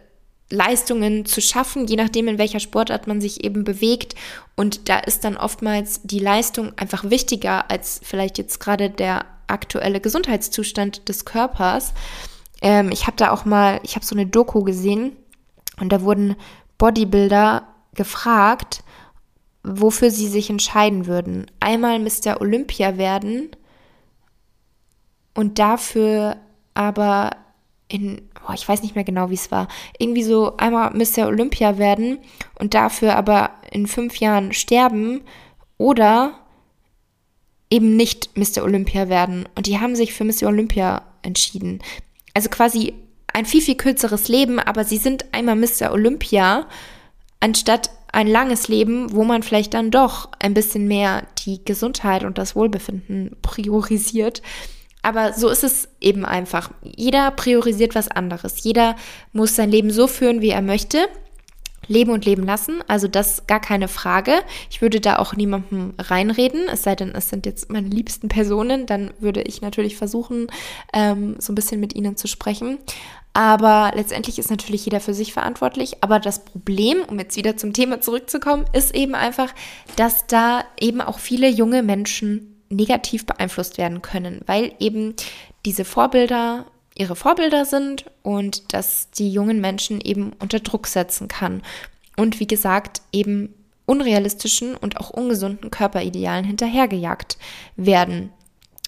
Leistungen 0.50 1.26
zu 1.26 1.42
schaffen, 1.42 1.86
je 1.86 1.96
nachdem, 1.96 2.28
in 2.28 2.40
welcher 2.40 2.60
Sportart 2.60 3.06
man 3.06 3.22
sich 3.22 3.44
eben 3.44 3.64
bewegt. 3.64 4.16
Und 4.56 4.90
da 4.90 4.98
ist 4.98 5.24
dann 5.24 5.38
oftmals 5.38 6.02
die 6.04 6.18
Leistung 6.18 6.74
einfach 6.76 7.08
wichtiger 7.12 7.70
als 7.70 8.02
vielleicht 8.04 8.40
jetzt 8.40 8.60
gerade 8.60 8.90
der 8.90 9.26
aktuelle 9.46 10.02
Gesundheitszustand 10.02 11.08
des 11.08 11.24
Körpers. 11.24 11.94
Ähm, 12.64 12.90
ich 12.92 13.06
habe 13.06 13.16
da 13.16 13.30
auch 13.30 13.46
mal, 13.46 13.80
ich 13.84 13.96
habe 13.96 14.06
so 14.06 14.16
eine 14.16 14.26
Doku 14.26 14.64
gesehen 14.64 15.16
und 15.80 15.92
da 15.94 16.02
wurden 16.02 16.36
Bodybuilder 16.80 17.68
gefragt, 17.94 18.84
wofür 19.62 20.10
sie 20.10 20.28
sich 20.28 20.50
entscheiden 20.50 21.06
würden. 21.06 21.46
Einmal 21.60 22.00
Mr. 22.00 22.42
Olympia 22.42 22.98
werden 22.98 23.52
und 25.36 25.60
dafür 25.60 26.38
aber 26.80 27.32
in, 27.90 28.22
oh, 28.48 28.54
ich 28.54 28.66
weiß 28.66 28.84
nicht 28.84 28.96
mehr 28.96 29.04
genau, 29.04 29.30
wie 29.30 29.36
es 29.36 29.52
war, 29.52 29.68
irgendwie 29.98 30.24
so 30.24 30.56
einmal 30.56 30.92
Mr. 30.92 31.28
Olympia 31.28 31.78
werden 31.78 32.20
und 32.58 32.74
dafür 32.74 33.18
aber 33.18 33.50
in 33.70 33.86
fünf 33.86 34.16
Jahren 34.22 34.54
sterben 34.54 35.20
oder 35.78 36.36
eben 37.70 37.98
nicht 37.98 38.38
Mr. 38.38 38.64
Olympia 38.64 39.10
werden. 39.10 39.46
Und 39.56 39.68
die 39.68 39.78
haben 39.80 39.98
sich 39.98 40.14
für 40.14 40.24
Mr. 40.24 40.48
Olympia 40.48 41.02
entschieden. 41.22 41.80
Also 42.34 42.48
quasi 42.48 42.94
ein 43.34 43.46
viel, 43.46 43.62
viel 43.62 43.76
kürzeres 43.76 44.30
Leben, 44.30 44.58
aber 44.58 44.86
sie 44.86 44.98
sind 44.98 45.26
einmal 45.34 45.58
Mr. 45.58 45.92
Olympia, 45.92 46.66
anstatt 47.42 47.90
ein 48.14 48.28
langes 48.28 48.70
Leben, 48.70 49.14
wo 49.14 49.26
man 49.26 49.44
vielleicht 49.44 49.74
dann 49.74 49.92
doch 49.92 50.30
ein 50.40 50.54
bisschen 50.54 50.88
mehr 50.88 51.28
die 51.46 51.60
Gesundheit 51.66 52.24
und 52.24 52.38
das 52.38 52.56
Wohlbefinden 52.56 53.36
priorisiert. 53.42 54.42
Aber 55.02 55.34
so 55.34 55.50
ist 55.50 55.64
es 55.64 55.88
eben 56.02 56.26
einfach. 56.26 56.72
Jeder 56.84 57.32
priorisiert 57.32 57.96
was 57.96 58.10
anderes. 58.10 58.64
Jeder 58.64 58.96
muss 59.32 59.56
sein 59.56 59.72
Leben 59.72 59.92
so 59.92 60.08
führen, 60.08 60.42
wie 60.42 60.50
er 60.50 60.62
möchte 60.62 61.08
leben 61.90 62.12
und 62.12 62.24
leben 62.24 62.46
lassen. 62.46 62.82
Also 62.88 63.08
das 63.08 63.48
gar 63.48 63.60
keine 63.60 63.88
Frage. 63.90 64.34
Ich 64.70 64.82
würde 64.82 65.02
da 65.02 65.18
auch 65.18 65.36
niemandem 65.36 65.94
reinreden, 65.98 66.68
es 66.72 66.84
sei 66.84 66.96
denn, 66.96 67.14
es 67.14 67.30
sind 67.30 67.46
jetzt 67.46 67.70
meine 67.72 67.90
liebsten 67.90 68.30
Personen, 68.30 68.86
dann 68.86 69.12
würde 69.20 69.42
ich 69.42 69.62
natürlich 69.62 69.98
versuchen, 69.98 70.48
ähm, 70.94 71.36
so 71.40 71.52
ein 71.52 71.56
bisschen 71.56 71.82
mit 71.82 71.96
ihnen 71.96 72.16
zu 72.16 72.28
sprechen. 72.28 72.78
Aber 73.34 73.92
letztendlich 73.96 74.40
ist 74.40 74.50
natürlich 74.50 74.86
jeder 74.86 75.00
für 75.00 75.14
sich 75.14 75.34
verantwortlich. 75.34 76.04
Aber 76.04 76.20
das 76.20 76.46
Problem, 76.46 77.00
um 77.08 77.20
jetzt 77.20 77.38
wieder 77.38 77.58
zum 77.58 77.74
Thema 77.74 78.02
zurückzukommen, 78.02 78.66
ist 78.74 78.96
eben 78.96 79.16
einfach, 79.16 79.54
dass 79.96 80.26
da 80.28 80.64
eben 80.80 81.02
auch 81.02 81.20
viele 81.20 81.50
junge 81.50 81.84
Menschen 81.84 82.59
negativ 82.70 83.26
beeinflusst 83.26 83.78
werden 83.78 84.02
können, 84.02 84.42
weil 84.46 84.74
eben 84.80 85.16
diese 85.66 85.86
Vorbilder 85.86 86.66
ihre 86.96 87.16
Vorbilder 87.16 87.66
sind 87.66 88.06
und 88.24 88.74
dass 88.74 89.10
die 89.12 89.32
jungen 89.32 89.62
Menschen 89.62 90.02
eben 90.02 90.34
unter 90.40 90.60
Druck 90.60 90.86
setzen 90.86 91.30
kann. 91.30 91.64
Und 92.18 92.42
wie 92.42 92.48
gesagt, 92.48 93.02
eben 93.14 93.54
unrealistischen 93.86 94.76
und 94.76 94.98
auch 94.98 95.10
ungesunden 95.10 95.72
Körperidealen 95.72 96.44
hinterhergejagt 96.46 97.38
werden. 97.78 98.32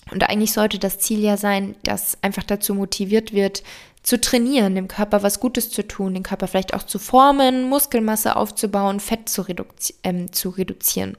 Und 0.09 0.27
eigentlich 0.29 0.53
sollte 0.53 0.79
das 0.79 0.99
Ziel 0.99 1.19
ja 1.19 1.37
sein, 1.37 1.75
dass 1.83 2.17
einfach 2.21 2.43
dazu 2.43 2.73
motiviert 2.73 3.33
wird, 3.33 3.63
zu 4.03 4.19
trainieren, 4.19 4.73
dem 4.73 4.87
Körper 4.87 5.21
was 5.21 5.39
Gutes 5.39 5.69
zu 5.69 5.87
tun, 5.87 6.15
den 6.15 6.23
Körper 6.23 6.47
vielleicht 6.47 6.73
auch 6.73 6.83
zu 6.83 6.97
formen, 6.97 7.69
Muskelmasse 7.69 8.35
aufzubauen, 8.35 8.99
Fett 8.99 9.29
zu, 9.29 9.43
reduzi 9.43 9.93
ähm, 10.03 10.33
zu 10.33 10.49
reduzieren. 10.49 11.17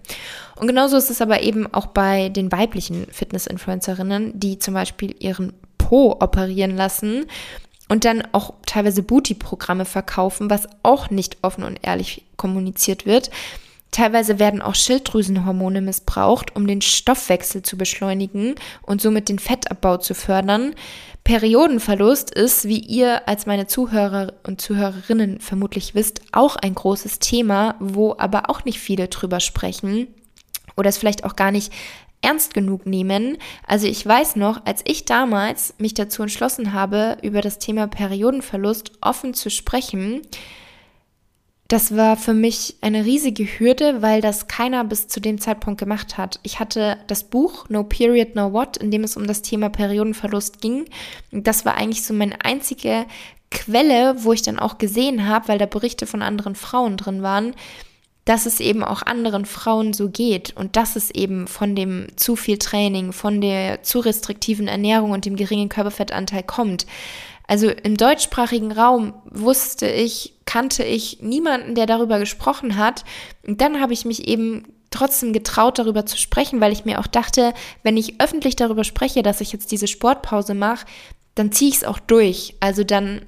Und 0.56 0.66
genauso 0.66 0.96
ist 0.96 1.10
es 1.10 1.22
aber 1.22 1.42
eben 1.42 1.72
auch 1.72 1.86
bei 1.86 2.28
den 2.28 2.50
weiblichen 2.50 3.06
Fitness-Influencerinnen, 3.10 4.38
die 4.38 4.58
zum 4.58 4.74
Beispiel 4.74 5.14
ihren 5.20 5.52
Po 5.78 6.16
operieren 6.18 6.76
lassen 6.76 7.26
und 7.88 8.04
dann 8.04 8.26
auch 8.32 8.54
teilweise 8.66 9.02
Booty-Programme 9.04 9.84
verkaufen, 9.84 10.50
was 10.50 10.66
auch 10.82 11.10
nicht 11.10 11.38
offen 11.42 11.62
und 11.62 11.78
ehrlich 11.82 12.24
kommuniziert 12.36 13.06
wird. 13.06 13.30
Teilweise 13.92 14.38
werden 14.38 14.62
auch 14.62 14.74
Schilddrüsenhormone 14.74 15.82
missbraucht, 15.82 16.56
um 16.56 16.66
den 16.66 16.80
Stoffwechsel 16.80 17.62
zu 17.62 17.76
beschleunigen 17.76 18.54
und 18.80 19.02
somit 19.02 19.28
den 19.28 19.38
Fettabbau 19.38 19.98
zu 19.98 20.14
fördern. 20.14 20.74
Periodenverlust 21.24 22.32
ist, 22.32 22.66
wie 22.66 22.78
ihr 22.78 23.28
als 23.28 23.44
meine 23.44 23.66
Zuhörer 23.66 24.32
und 24.44 24.62
Zuhörerinnen 24.62 25.40
vermutlich 25.40 25.94
wisst, 25.94 26.22
auch 26.32 26.56
ein 26.56 26.74
großes 26.74 27.18
Thema, 27.18 27.76
wo 27.80 28.16
aber 28.18 28.48
auch 28.48 28.64
nicht 28.64 28.80
viele 28.80 29.08
drüber 29.08 29.40
sprechen 29.40 30.08
oder 30.74 30.88
es 30.88 30.96
vielleicht 30.96 31.24
auch 31.24 31.36
gar 31.36 31.50
nicht 31.50 31.70
ernst 32.22 32.54
genug 32.54 32.86
nehmen. 32.86 33.36
Also 33.66 33.86
ich 33.86 34.06
weiß 34.06 34.36
noch, 34.36 34.64
als 34.64 34.80
ich 34.86 35.04
damals 35.04 35.74
mich 35.78 35.92
dazu 35.92 36.22
entschlossen 36.22 36.72
habe, 36.72 37.18
über 37.20 37.42
das 37.42 37.58
Thema 37.58 37.88
Periodenverlust 37.88 38.92
offen 39.02 39.34
zu 39.34 39.50
sprechen, 39.50 40.22
das 41.68 41.96
war 41.96 42.16
für 42.16 42.34
mich 42.34 42.76
eine 42.82 43.04
riesige 43.04 43.44
Hürde, 43.44 44.02
weil 44.02 44.20
das 44.20 44.46
keiner 44.46 44.84
bis 44.84 45.08
zu 45.08 45.20
dem 45.20 45.40
Zeitpunkt 45.40 45.80
gemacht 45.80 46.18
hat. 46.18 46.38
Ich 46.42 46.60
hatte 46.60 46.98
das 47.06 47.24
Buch 47.24 47.68
No 47.70 47.82
Period, 47.84 48.34
No 48.34 48.52
What, 48.52 48.76
in 48.76 48.90
dem 48.90 49.04
es 49.04 49.16
um 49.16 49.26
das 49.26 49.42
Thema 49.42 49.70
Periodenverlust 49.70 50.60
ging. 50.60 50.84
Das 51.30 51.64
war 51.64 51.76
eigentlich 51.76 52.04
so 52.04 52.12
meine 52.12 52.44
einzige 52.44 53.06
Quelle, 53.50 54.16
wo 54.24 54.32
ich 54.32 54.42
dann 54.42 54.58
auch 54.58 54.78
gesehen 54.78 55.26
habe, 55.26 55.48
weil 55.48 55.58
da 55.58 55.66
Berichte 55.66 56.06
von 56.06 56.22
anderen 56.22 56.54
Frauen 56.54 56.96
drin 56.96 57.22
waren, 57.22 57.54
dass 58.24 58.46
es 58.46 58.60
eben 58.60 58.84
auch 58.84 59.02
anderen 59.02 59.46
Frauen 59.46 59.92
so 59.92 60.08
geht 60.08 60.56
und 60.56 60.76
dass 60.76 60.96
es 60.96 61.10
eben 61.10 61.48
von 61.48 61.74
dem 61.74 62.06
zu 62.16 62.36
viel 62.36 62.58
Training, 62.58 63.12
von 63.12 63.40
der 63.40 63.82
zu 63.82 64.00
restriktiven 64.00 64.68
Ernährung 64.68 65.10
und 65.10 65.24
dem 65.24 65.36
geringen 65.36 65.68
Körperfettanteil 65.68 66.42
kommt. 66.42 66.86
Also 67.48 67.68
im 67.68 67.96
deutschsprachigen 67.96 68.72
Raum 68.72 69.14
wusste 69.30 69.88
ich, 69.88 70.34
kannte 70.52 70.84
ich 70.84 71.22
niemanden, 71.22 71.74
der 71.74 71.86
darüber 71.86 72.18
gesprochen 72.18 72.76
hat. 72.76 73.06
Und 73.46 73.62
dann 73.62 73.80
habe 73.80 73.94
ich 73.94 74.04
mich 74.04 74.28
eben 74.28 74.64
trotzdem 74.90 75.32
getraut, 75.32 75.78
darüber 75.78 76.04
zu 76.04 76.18
sprechen, 76.18 76.60
weil 76.60 76.72
ich 76.72 76.84
mir 76.84 77.00
auch 77.00 77.06
dachte, 77.06 77.54
wenn 77.82 77.96
ich 77.96 78.20
öffentlich 78.20 78.54
darüber 78.54 78.84
spreche, 78.84 79.22
dass 79.22 79.40
ich 79.40 79.50
jetzt 79.54 79.72
diese 79.72 79.86
Sportpause 79.86 80.52
mache, 80.52 80.84
dann 81.36 81.52
ziehe 81.52 81.70
ich 81.70 81.76
es 81.76 81.84
auch 81.84 81.98
durch. 81.98 82.54
Also 82.60 82.84
dann 82.84 83.22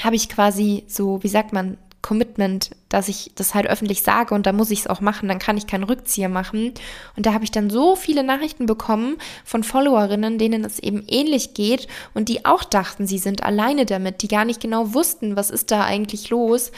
habe 0.00 0.14
ich 0.14 0.28
quasi 0.28 0.84
so, 0.86 1.24
wie 1.24 1.28
sagt 1.28 1.52
man, 1.52 1.76
Commitment, 2.04 2.70
dass 2.90 3.08
ich 3.08 3.32
das 3.34 3.54
halt 3.54 3.66
öffentlich 3.66 4.02
sage 4.02 4.34
und 4.34 4.44
da 4.44 4.52
muss 4.52 4.70
ich 4.70 4.80
es 4.80 4.86
auch 4.86 5.00
machen, 5.00 5.26
dann 5.26 5.38
kann 5.38 5.56
ich 5.56 5.66
keinen 5.66 5.84
Rückzieher 5.84 6.28
machen. 6.28 6.74
Und 7.16 7.24
da 7.24 7.32
habe 7.32 7.44
ich 7.44 7.50
dann 7.50 7.70
so 7.70 7.96
viele 7.96 8.22
Nachrichten 8.22 8.66
bekommen 8.66 9.16
von 9.42 9.64
Followerinnen, 9.64 10.36
denen 10.36 10.66
es 10.66 10.78
eben 10.78 11.02
ähnlich 11.08 11.54
geht 11.54 11.88
und 12.12 12.28
die 12.28 12.44
auch 12.44 12.62
dachten, 12.62 13.06
sie 13.06 13.16
sind 13.16 13.42
alleine 13.42 13.86
damit, 13.86 14.20
die 14.20 14.28
gar 14.28 14.44
nicht 14.44 14.60
genau 14.60 14.92
wussten, 14.92 15.34
was 15.34 15.48
ist 15.48 15.70
da 15.70 15.82
eigentlich 15.82 16.28
los. 16.28 16.72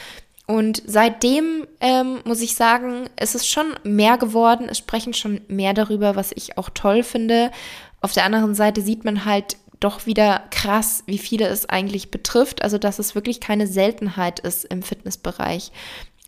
Und 0.45 0.81
seitdem 0.85 1.67
ähm, 1.81 2.21
muss 2.23 2.39
ich 2.39 2.55
sagen, 2.55 3.09
es 3.17 3.35
ist 3.35 3.49
schon 3.49 3.75
mehr 3.83 4.17
geworden. 4.17 4.69
Es 4.69 4.77
sprechen 4.77 5.13
schon 5.13 5.41
mehr 5.49 5.73
darüber, 5.73 6.15
was 6.15 6.31
ich 6.33 6.57
auch 6.57 6.69
toll 6.73 7.03
finde. 7.03 7.51
Auf 7.99 8.13
der 8.13 8.23
anderen 8.23 8.55
Seite 8.55 8.81
sieht 8.81 9.03
man 9.03 9.25
halt 9.25 9.57
doch 9.79 10.05
wieder 10.05 10.43
krass, 10.49 11.03
wie 11.05 11.17
viele 11.17 11.47
es 11.47 11.67
eigentlich 11.67 12.11
betrifft. 12.11 12.63
Also, 12.63 12.77
dass 12.77 12.99
es 12.99 13.15
wirklich 13.15 13.39
keine 13.39 13.67
Seltenheit 13.67 14.39
ist 14.39 14.65
im 14.65 14.83
Fitnessbereich. 14.83 15.71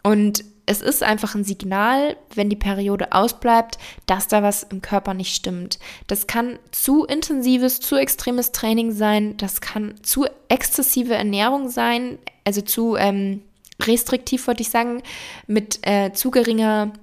Und 0.04 0.44
es 0.66 0.82
ist 0.82 1.02
einfach 1.02 1.34
ein 1.34 1.44
Signal, 1.44 2.16
wenn 2.36 2.50
die 2.50 2.56
Periode 2.56 3.12
ausbleibt, 3.12 3.80
dass 4.06 4.28
da 4.28 4.44
was 4.44 4.62
im 4.62 4.84
Körper 4.84 5.16
nicht 5.16 5.36
stimmt. 5.36 5.80
Das 6.06 6.28
kann 6.28 6.60
zu 6.70 7.06
intensives, 7.06 7.80
zu 7.80 7.96
extremes 7.96 8.52
Training 8.52 8.92
sein, 8.92 9.36
das 9.38 9.62
kann 9.62 9.96
zu 10.04 10.28
exzessive 10.48 11.16
Ernährung 11.16 11.70
sein, 11.70 12.20
also 12.46 12.62
zu 12.62 12.98
ähm, 12.98 13.42
restriktiv, 13.82 14.46
wollte 14.46 14.62
ich 14.62 14.70
sagen, 14.70 15.02
mit 15.48 15.80
äh, 15.88 16.12
zu 16.14 16.30
geringer 16.30 16.94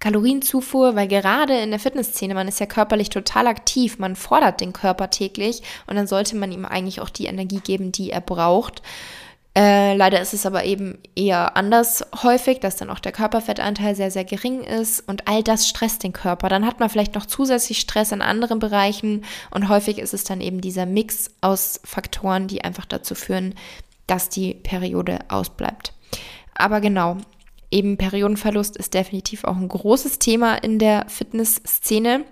Kalorienzufuhr, 0.00 0.96
weil 0.96 1.08
gerade 1.08 1.58
in 1.58 1.70
der 1.70 1.80
Fitnessszene, 1.80 2.34
man 2.34 2.48
ist 2.48 2.60
ja 2.60 2.66
körperlich 2.66 3.10
total 3.10 3.46
aktiv, 3.46 3.98
man 3.98 4.16
fordert 4.16 4.60
den 4.60 4.72
Körper 4.72 5.10
täglich 5.10 5.62
und 5.86 5.96
dann 5.96 6.06
sollte 6.06 6.36
man 6.36 6.52
ihm 6.52 6.64
eigentlich 6.64 7.00
auch 7.00 7.10
die 7.10 7.26
Energie 7.26 7.60
geben, 7.60 7.92
die 7.92 8.10
er 8.10 8.20
braucht. 8.20 8.82
Äh, 9.56 9.96
leider 9.96 10.20
ist 10.20 10.34
es 10.34 10.44
aber 10.44 10.64
eben 10.64 10.98
eher 11.14 11.56
anders 11.56 12.04
häufig, 12.22 12.60
dass 12.60 12.76
dann 12.76 12.90
auch 12.90 12.98
der 12.98 13.12
Körperfettanteil 13.12 13.94
sehr, 13.96 14.10
sehr 14.10 14.26
gering 14.26 14.60
ist 14.60 15.00
und 15.08 15.26
all 15.28 15.42
das 15.42 15.66
stresst 15.66 16.02
den 16.02 16.12
Körper. 16.12 16.50
Dann 16.50 16.66
hat 16.66 16.78
man 16.78 16.90
vielleicht 16.90 17.14
noch 17.14 17.24
zusätzlich 17.24 17.78
Stress 17.78 18.12
in 18.12 18.20
anderen 18.20 18.58
Bereichen 18.58 19.24
und 19.50 19.70
häufig 19.70 19.98
ist 19.98 20.12
es 20.12 20.24
dann 20.24 20.42
eben 20.42 20.60
dieser 20.60 20.84
Mix 20.84 21.30
aus 21.40 21.80
Faktoren, 21.84 22.48
die 22.48 22.64
einfach 22.64 22.84
dazu 22.84 23.14
führen, 23.14 23.54
dass 24.06 24.28
die 24.28 24.52
Periode 24.52 25.20
ausbleibt. 25.28 25.94
Aber 26.54 26.82
genau, 26.82 27.16
eben 27.76 27.98
Periodenverlust 27.98 28.76
ist 28.76 28.94
definitiv 28.94 29.44
auch 29.44 29.56
ein 29.56 29.68
großes 29.68 30.18
Thema 30.18 30.54
in 30.54 30.78
der 30.78 31.06
Fitnessszene. 31.08 32.24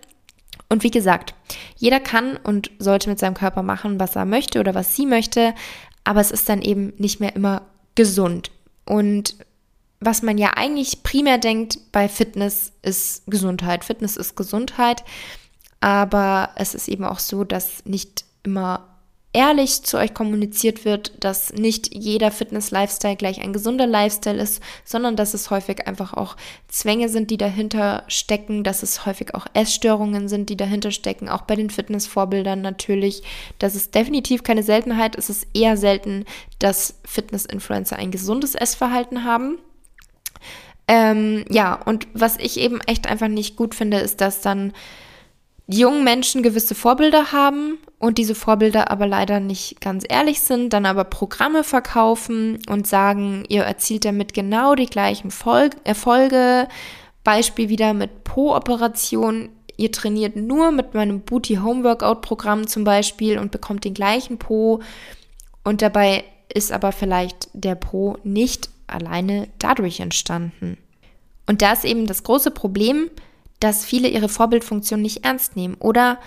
Und 0.71 0.83
wie 0.83 0.91
gesagt, 0.91 1.35
jeder 1.77 2.01
kann 2.01 2.37
und 2.39 2.71
sollte 2.79 3.11
mit 3.11 3.19
seinem 3.19 3.35
Körper 3.35 3.63
machen, 3.63 4.01
was 4.01 4.17
er 4.17 4.25
möchte 4.25 4.59
oder 4.59 4.75
was 4.75 4.97
sie 4.97 5.07
möchte, 5.07 5.55
aber 6.03 6.21
es 6.21 6.31
ist 6.31 6.49
dann 6.49 6.63
eben 6.63 6.95
nicht 6.97 7.21
mehr 7.21 7.37
immer 7.37 7.63
gesund. 7.95 8.51
Und 8.87 9.37
was 10.01 10.23
man 10.23 10.39
ja 10.39 10.53
eigentlich 10.57 11.03
primär 11.03 11.39
denkt 11.39 11.79
bei 11.93 12.09
Fitness 12.09 12.73
ist 12.83 13.23
Gesundheit. 13.27 13.85
Fitness 13.85 14.17
ist 14.17 14.37
Gesundheit, 14.37 15.05
aber 15.81 16.51
es 16.57 16.75
ist 16.75 16.89
eben 16.89 17.05
auch 17.05 17.19
so, 17.19 17.45
dass 17.45 17.85
nicht 17.85 18.25
immer 18.43 18.94
ehrlich 19.35 19.83
zu 19.83 19.99
euch 19.99 20.15
kommuniziert 20.15 20.85
wird, 20.85 21.13
dass 21.23 21.53
nicht 21.53 21.93
jeder 21.93 22.31
Fitness-Lifestyle 22.31 23.17
gleich 23.17 23.43
ein 23.43 23.53
gesunder 23.53 23.87
Lifestyle 23.87 24.41
ist, 24.41 24.63
sondern 24.85 25.17
dass 25.17 25.35
es 25.35 25.51
häufig 25.51 25.87
einfach 25.89 26.15
auch 26.15 26.37
Zwänge 26.69 27.09
sind, 27.09 27.31
die 27.31 27.37
dahinter 27.37 28.05
stecken, 28.07 28.63
dass 28.63 28.85
es 28.85 29.05
häufig 29.05 29.35
auch 29.35 29.47
Essstörungen 29.53 30.29
sind, 30.29 30.51
die 30.51 30.57
dahinter 30.57 30.93
stecken, 30.93 31.29
auch 31.29 31.43
bei 31.43 31.57
den 31.57 31.69
Fitness-Vorbildern 31.69 32.63
natürlich. 32.63 33.23
Das 33.59 33.75
ist 33.75 33.95
definitiv 33.95 34.45
keine 34.45 34.63
Seltenheit. 34.63 35.17
Es 35.17 35.29
ist 35.29 35.49
eher 35.53 35.77
selten, 35.77 36.25
dass 36.61 37.01
Fitness-Influencer 37.05 37.97
ein 37.97 38.13
gesundes 38.13 38.55
Essverhalten 38.55 39.25
haben. 39.25 39.59
Ähm, 40.87 41.45
ja, 41.51 41.75
und 41.75 42.07
was 42.15 42.37
ich 42.39 42.61
eben 42.61 42.81
echt 42.83 43.09
einfach 43.09 43.29
nicht 43.29 43.57
gut 43.57 43.75
finde, 43.75 43.99
ist, 43.99 44.21
dass 44.21 44.43
dann 44.43 44.73
jungen 45.67 46.05
Menschen 46.05 46.43
gewisse 46.43 46.75
Vorbilder 46.75 47.33
haben 47.33 47.79
und 47.99 48.19
diese 48.19 48.35
Vorbilder 48.35 48.91
aber 48.91 49.07
leider 49.07 49.41
nicht 49.41 49.81
ganz 49.81 50.05
ehrlich 50.09 50.41
sind, 50.41 50.73
dann 50.73 50.85
aber 50.85 51.05
Programme 51.05 51.65
verkaufen 51.65 52.59
und 52.69 52.87
sagen, 52.87 53.45
ihr 53.49 53.63
erzielt 53.63 54.05
damit 54.05 54.35
genau 54.35 54.75
die 54.75 54.87
gleichen 54.87 55.31
Vol 55.31 55.71
Erfolge. 55.85 56.69
Beispiel 57.23 57.71
wieder 57.71 57.95
mit 57.95 58.25
Po-Operation. 58.25 59.49
Ihr 59.77 59.91
trainiert 59.91 60.37
nur 60.37 60.71
mit 60.71 60.93
meinem 60.93 61.21
Booty 61.21 61.57
Home 61.57 61.83
Workout 61.83 62.21
Programm 62.21 62.67
zum 62.67 62.85
Beispiel 62.85 63.39
und 63.39 63.51
bekommt 63.51 63.85
den 63.85 63.95
gleichen 63.95 64.39
Po. 64.39 64.81
Und 65.65 65.81
dabei 65.81 66.25
ist 66.53 66.71
aber 66.71 66.93
vielleicht 66.93 67.49
der 67.55 67.75
Po 67.75 68.19
nicht 68.23 68.69
alleine 68.87 69.49
dadurch 69.59 70.01
entstanden. 70.01 70.77
Und 71.47 71.63
da 71.63 71.73
ist 71.73 71.85
eben 71.85 72.07
das 72.07 72.23
große 72.23 72.51
Problem, 72.51 73.11
dass 73.65 73.83
viele 73.83 74.09
ihre 74.09 74.29
Vorbildfunktion 74.29 75.01
nicht 75.01 75.25
ernst 75.25 75.57
nehmen 75.57 75.77
oder 75.81 76.21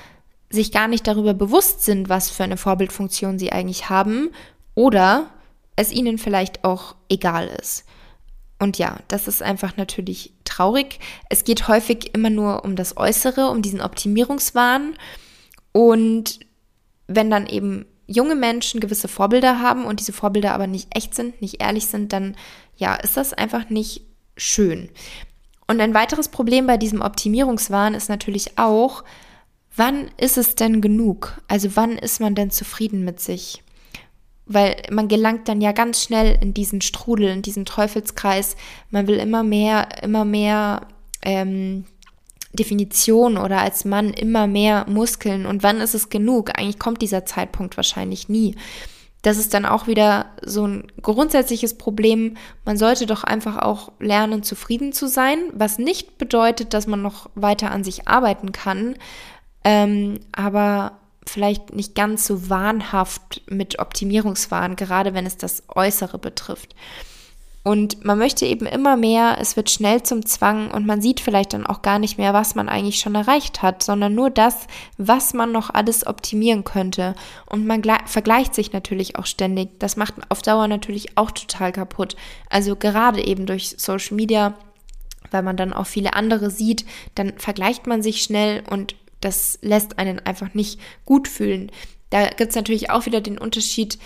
sich 0.49 0.71
gar 0.71 0.87
nicht 0.87 1.05
darüber 1.05 1.35
bewusst 1.35 1.83
sind, 1.83 2.09
was 2.09 2.31
für 2.31 2.43
eine 2.43 2.57
Vorbildfunktion 2.57 3.37
sie 3.37 3.51
eigentlich 3.51 3.91
haben 3.91 4.31
oder 4.73 5.29
es 5.75 5.91
ihnen 5.91 6.17
vielleicht 6.17 6.63
auch 6.63 6.95
egal 7.09 7.45
ist. 7.61 7.85
Und 8.57 8.79
ja, 8.79 8.97
das 9.07 9.27
ist 9.27 9.43
einfach 9.43 9.77
natürlich 9.77 10.33
traurig. 10.45 10.99
Es 11.29 11.43
geht 11.43 11.67
häufig 11.67 12.15
immer 12.15 12.31
nur 12.31 12.65
um 12.65 12.75
das 12.75 12.97
Äußere, 12.97 13.51
um 13.51 13.61
diesen 13.61 13.81
Optimierungswahn. 13.81 14.95
Und 15.73 16.39
wenn 17.05 17.29
dann 17.29 17.45
eben 17.45 17.85
junge 18.07 18.33
Menschen 18.33 18.79
gewisse 18.79 19.07
Vorbilder 19.07 19.59
haben 19.59 19.85
und 19.85 19.99
diese 19.99 20.13
Vorbilder 20.13 20.55
aber 20.55 20.65
nicht 20.65 20.87
echt 20.95 21.13
sind, 21.13 21.39
nicht 21.39 21.61
ehrlich 21.61 21.85
sind, 21.85 22.13
dann 22.13 22.35
ja, 22.77 22.95
ist 22.95 23.15
das 23.15 23.33
einfach 23.33 23.69
nicht 23.69 24.01
schön. 24.37 24.89
Und 25.67 25.81
ein 25.81 25.93
weiteres 25.93 26.29
Problem 26.29 26.65
bei 26.65 26.77
diesem 26.77 27.01
Optimierungswahn 27.01 27.93
ist 27.93 28.09
natürlich 28.09 28.57
auch, 28.57 29.03
wann 29.75 30.09
ist 30.17 30.37
es 30.37 30.55
denn 30.55 30.81
genug? 30.81 31.41
Also 31.47 31.75
wann 31.75 31.97
ist 31.97 32.21
man 32.21 32.35
denn 32.35 32.51
zufrieden 32.51 33.03
mit 33.03 33.19
sich? 33.19 33.63
Weil 34.45 34.81
man 34.89 35.09
gelangt 35.09 35.49
dann 35.49 35.59
ja 35.59 35.73
ganz 35.73 36.01
schnell 36.01 36.37
in 36.41 36.53
diesen 36.53 36.79
Strudel, 36.79 37.29
in 37.29 37.41
diesen 37.41 37.65
Teufelskreis. 37.65 38.55
Man 38.91 39.07
will 39.07 39.17
immer 39.17 39.43
mehr, 39.43 39.89
immer 40.01 40.23
mehr 40.23 40.87
ähm, 41.21 41.83
Definition 42.53 43.37
oder 43.37 43.59
als 43.59 43.83
Mann 43.83 44.13
immer 44.13 44.47
mehr 44.47 44.85
Muskeln. 44.87 45.45
Und 45.45 45.63
wann 45.63 45.81
ist 45.81 45.93
es 45.93 46.07
genug? 46.07 46.57
Eigentlich 46.57 46.79
kommt 46.79 47.01
dieser 47.01 47.25
Zeitpunkt 47.25 47.75
wahrscheinlich 47.75 48.29
nie 48.29 48.55
das 49.21 49.37
ist 49.37 49.53
dann 49.53 49.65
auch 49.65 49.87
wieder 49.87 50.27
so 50.45 50.65
ein 50.67 50.91
grundsätzliches 51.01 51.77
Problem. 51.77 52.37
Man 52.65 52.77
sollte 52.77 53.05
doch 53.05 53.23
einfach 53.23 53.57
auch 53.57 53.91
lernen, 53.99 54.43
zufrieden 54.43 54.93
zu 54.93 55.07
sein, 55.07 55.39
was 55.53 55.79
nicht 55.79 56.17
bedeutet, 56.17 56.73
dass 56.73 56.87
man 56.87 57.01
noch 57.01 57.29
weiter 57.35 57.71
an 57.71 57.83
sich 57.83 58.07
arbeiten 58.07 58.51
kann, 58.51 58.95
ähm, 59.63 60.19
aber 60.31 60.99
vielleicht 61.25 61.73
nicht 61.73 61.95
ganz 61.95 62.25
so 62.25 62.49
wahnhaft 62.49 63.41
mit 63.47 63.79
Optimierungswahn, 63.79 64.75
gerade 64.75 65.13
wenn 65.13 65.25
es 65.25 65.37
das 65.37 65.63
Äußere 65.67 66.19
betrifft. 66.19 66.75
Und 67.67 68.05
man 68.05 68.17
möchte 68.17 68.45
eben 68.45 68.65
immer 68.65 68.95
mehr, 68.95 69.39
es 69.41 69.57
wird 69.57 69.69
schnell 69.69 70.01
zum 70.01 70.25
Zwang 70.25 70.71
und 70.71 70.85
man 70.85 71.01
sieht 71.01 71.19
vielleicht 71.19 71.51
dann 71.51 71.67
auch 71.67 71.81
gar 71.81 71.99
nicht 71.99 72.17
mehr, 72.17 72.33
was 72.33 72.55
man 72.55 72.69
eigentlich 72.69 72.99
schon 72.99 73.13
erreicht 73.13 73.61
hat, 73.61 73.83
sondern 73.83 74.15
nur 74.15 74.29
das, 74.29 74.67
was 74.97 75.33
man 75.33 75.51
noch 75.51 75.69
alles 75.69 76.07
optimieren 76.07 76.63
könnte. 76.63 77.13
Und 77.45 77.67
man 77.67 77.83
vergleicht 78.05 78.55
sich 78.55 78.71
natürlich 78.71 79.17
auch 79.17 79.25
ständig. 79.25 79.81
Das 79.81 79.97
macht 79.97 80.13
auf 80.29 80.41
Dauer 80.41 80.69
natürlich 80.69 81.17
auch 81.17 81.29
total 81.31 81.73
kaputt. 81.73 82.15
Also 82.49 82.77
gerade 82.77 83.21
eben 83.21 83.45
durch 83.45 83.75
Social 83.77 84.15
Media, 84.15 84.53
weil 85.31 85.43
man 85.43 85.57
dann 85.57 85.73
auch 85.73 85.87
viele 85.87 86.13
andere 86.13 86.49
sieht, 86.49 86.85
dann 87.15 87.33
vergleicht 87.35 87.85
man 87.85 88.01
sich 88.01 88.23
schnell 88.23 88.63
und 88.69 88.95
das 89.19 89.59
lässt 89.61 89.99
einen 89.99 90.25
einfach 90.25 90.53
nicht 90.53 90.79
gut 91.03 91.27
fühlen. 91.27 91.69
Da 92.11 92.29
gibt 92.29 92.51
es 92.51 92.55
natürlich 92.55 92.91
auch 92.91 93.05
wieder 93.05 93.19
den 93.19 93.37
Unterschied, 93.37 93.99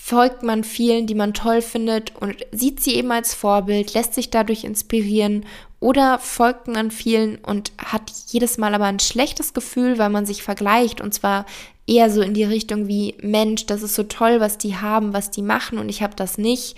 folgt 0.00 0.42
man 0.42 0.64
vielen, 0.64 1.06
die 1.06 1.14
man 1.14 1.34
toll 1.34 1.60
findet 1.60 2.16
und 2.16 2.36
sieht 2.50 2.80
sie 2.80 2.94
eben 2.94 3.10
als 3.12 3.34
Vorbild, 3.34 3.92
lässt 3.92 4.14
sich 4.14 4.30
dadurch 4.30 4.64
inspirieren 4.64 5.44
oder 5.80 6.18
folgt 6.18 6.66
man 6.66 6.90
vielen 6.90 7.36
und 7.36 7.72
hat 7.76 8.10
jedes 8.28 8.56
Mal 8.56 8.74
aber 8.74 8.86
ein 8.86 9.00
schlechtes 9.00 9.52
Gefühl, 9.52 9.98
weil 9.98 10.08
man 10.08 10.24
sich 10.24 10.42
vergleicht 10.42 11.02
und 11.02 11.12
zwar 11.12 11.44
eher 11.86 12.10
so 12.10 12.22
in 12.22 12.32
die 12.32 12.44
Richtung 12.44 12.86
wie 12.86 13.16
Mensch, 13.20 13.66
das 13.66 13.82
ist 13.82 13.96
so 13.96 14.04
toll, 14.04 14.40
was 14.40 14.56
die 14.56 14.76
haben, 14.76 15.12
was 15.12 15.30
die 15.30 15.42
machen 15.42 15.78
und 15.78 15.88
ich 15.88 16.02
habe 16.02 16.14
das 16.16 16.38
nicht. 16.38 16.76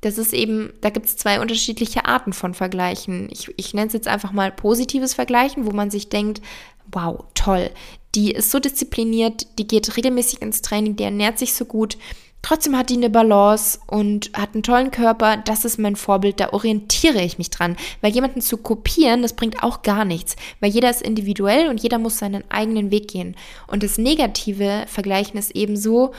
Das 0.00 0.16
ist 0.16 0.32
eben, 0.32 0.72
da 0.80 0.90
gibt 0.90 1.06
es 1.06 1.16
zwei 1.16 1.40
unterschiedliche 1.40 2.04
Arten 2.04 2.32
von 2.32 2.54
Vergleichen. 2.54 3.28
Ich, 3.32 3.52
ich 3.56 3.74
nenne 3.74 3.88
es 3.88 3.92
jetzt 3.94 4.06
einfach 4.06 4.30
mal 4.30 4.52
positives 4.52 5.14
Vergleichen, 5.14 5.66
wo 5.66 5.72
man 5.72 5.90
sich 5.90 6.10
denkt, 6.10 6.40
wow, 6.92 7.24
toll, 7.34 7.70
die 8.14 8.30
ist 8.30 8.52
so 8.52 8.60
diszipliniert, 8.60 9.58
die 9.58 9.66
geht 9.66 9.96
regelmäßig 9.96 10.42
ins 10.42 10.62
Training, 10.62 10.94
die 10.96 11.04
ernährt 11.04 11.38
sich 11.38 11.54
so 11.54 11.64
gut, 11.64 11.98
Trotzdem 12.42 12.76
hat 12.78 12.88
die 12.90 12.94
eine 12.94 13.10
Balance 13.10 13.80
und 13.86 14.30
hat 14.32 14.54
einen 14.54 14.62
tollen 14.62 14.90
Körper. 14.90 15.38
Das 15.38 15.64
ist 15.64 15.78
mein 15.78 15.96
Vorbild. 15.96 16.40
Da 16.40 16.52
orientiere 16.52 17.20
ich 17.22 17.36
mich 17.36 17.50
dran. 17.50 17.76
Weil 18.00 18.12
jemanden 18.12 18.40
zu 18.40 18.56
kopieren, 18.56 19.22
das 19.22 19.34
bringt 19.34 19.62
auch 19.62 19.82
gar 19.82 20.04
nichts. 20.04 20.36
Weil 20.60 20.70
jeder 20.70 20.88
ist 20.88 21.02
individuell 21.02 21.68
und 21.68 21.82
jeder 21.82 21.98
muss 21.98 22.18
seinen 22.18 22.48
eigenen 22.50 22.90
Weg 22.90 23.08
gehen. 23.08 23.36
Und 23.66 23.82
das 23.82 23.98
negative 23.98 24.84
Vergleichen 24.86 25.38
ist 25.38 25.54
eben 25.56 25.76
so, 25.76 26.12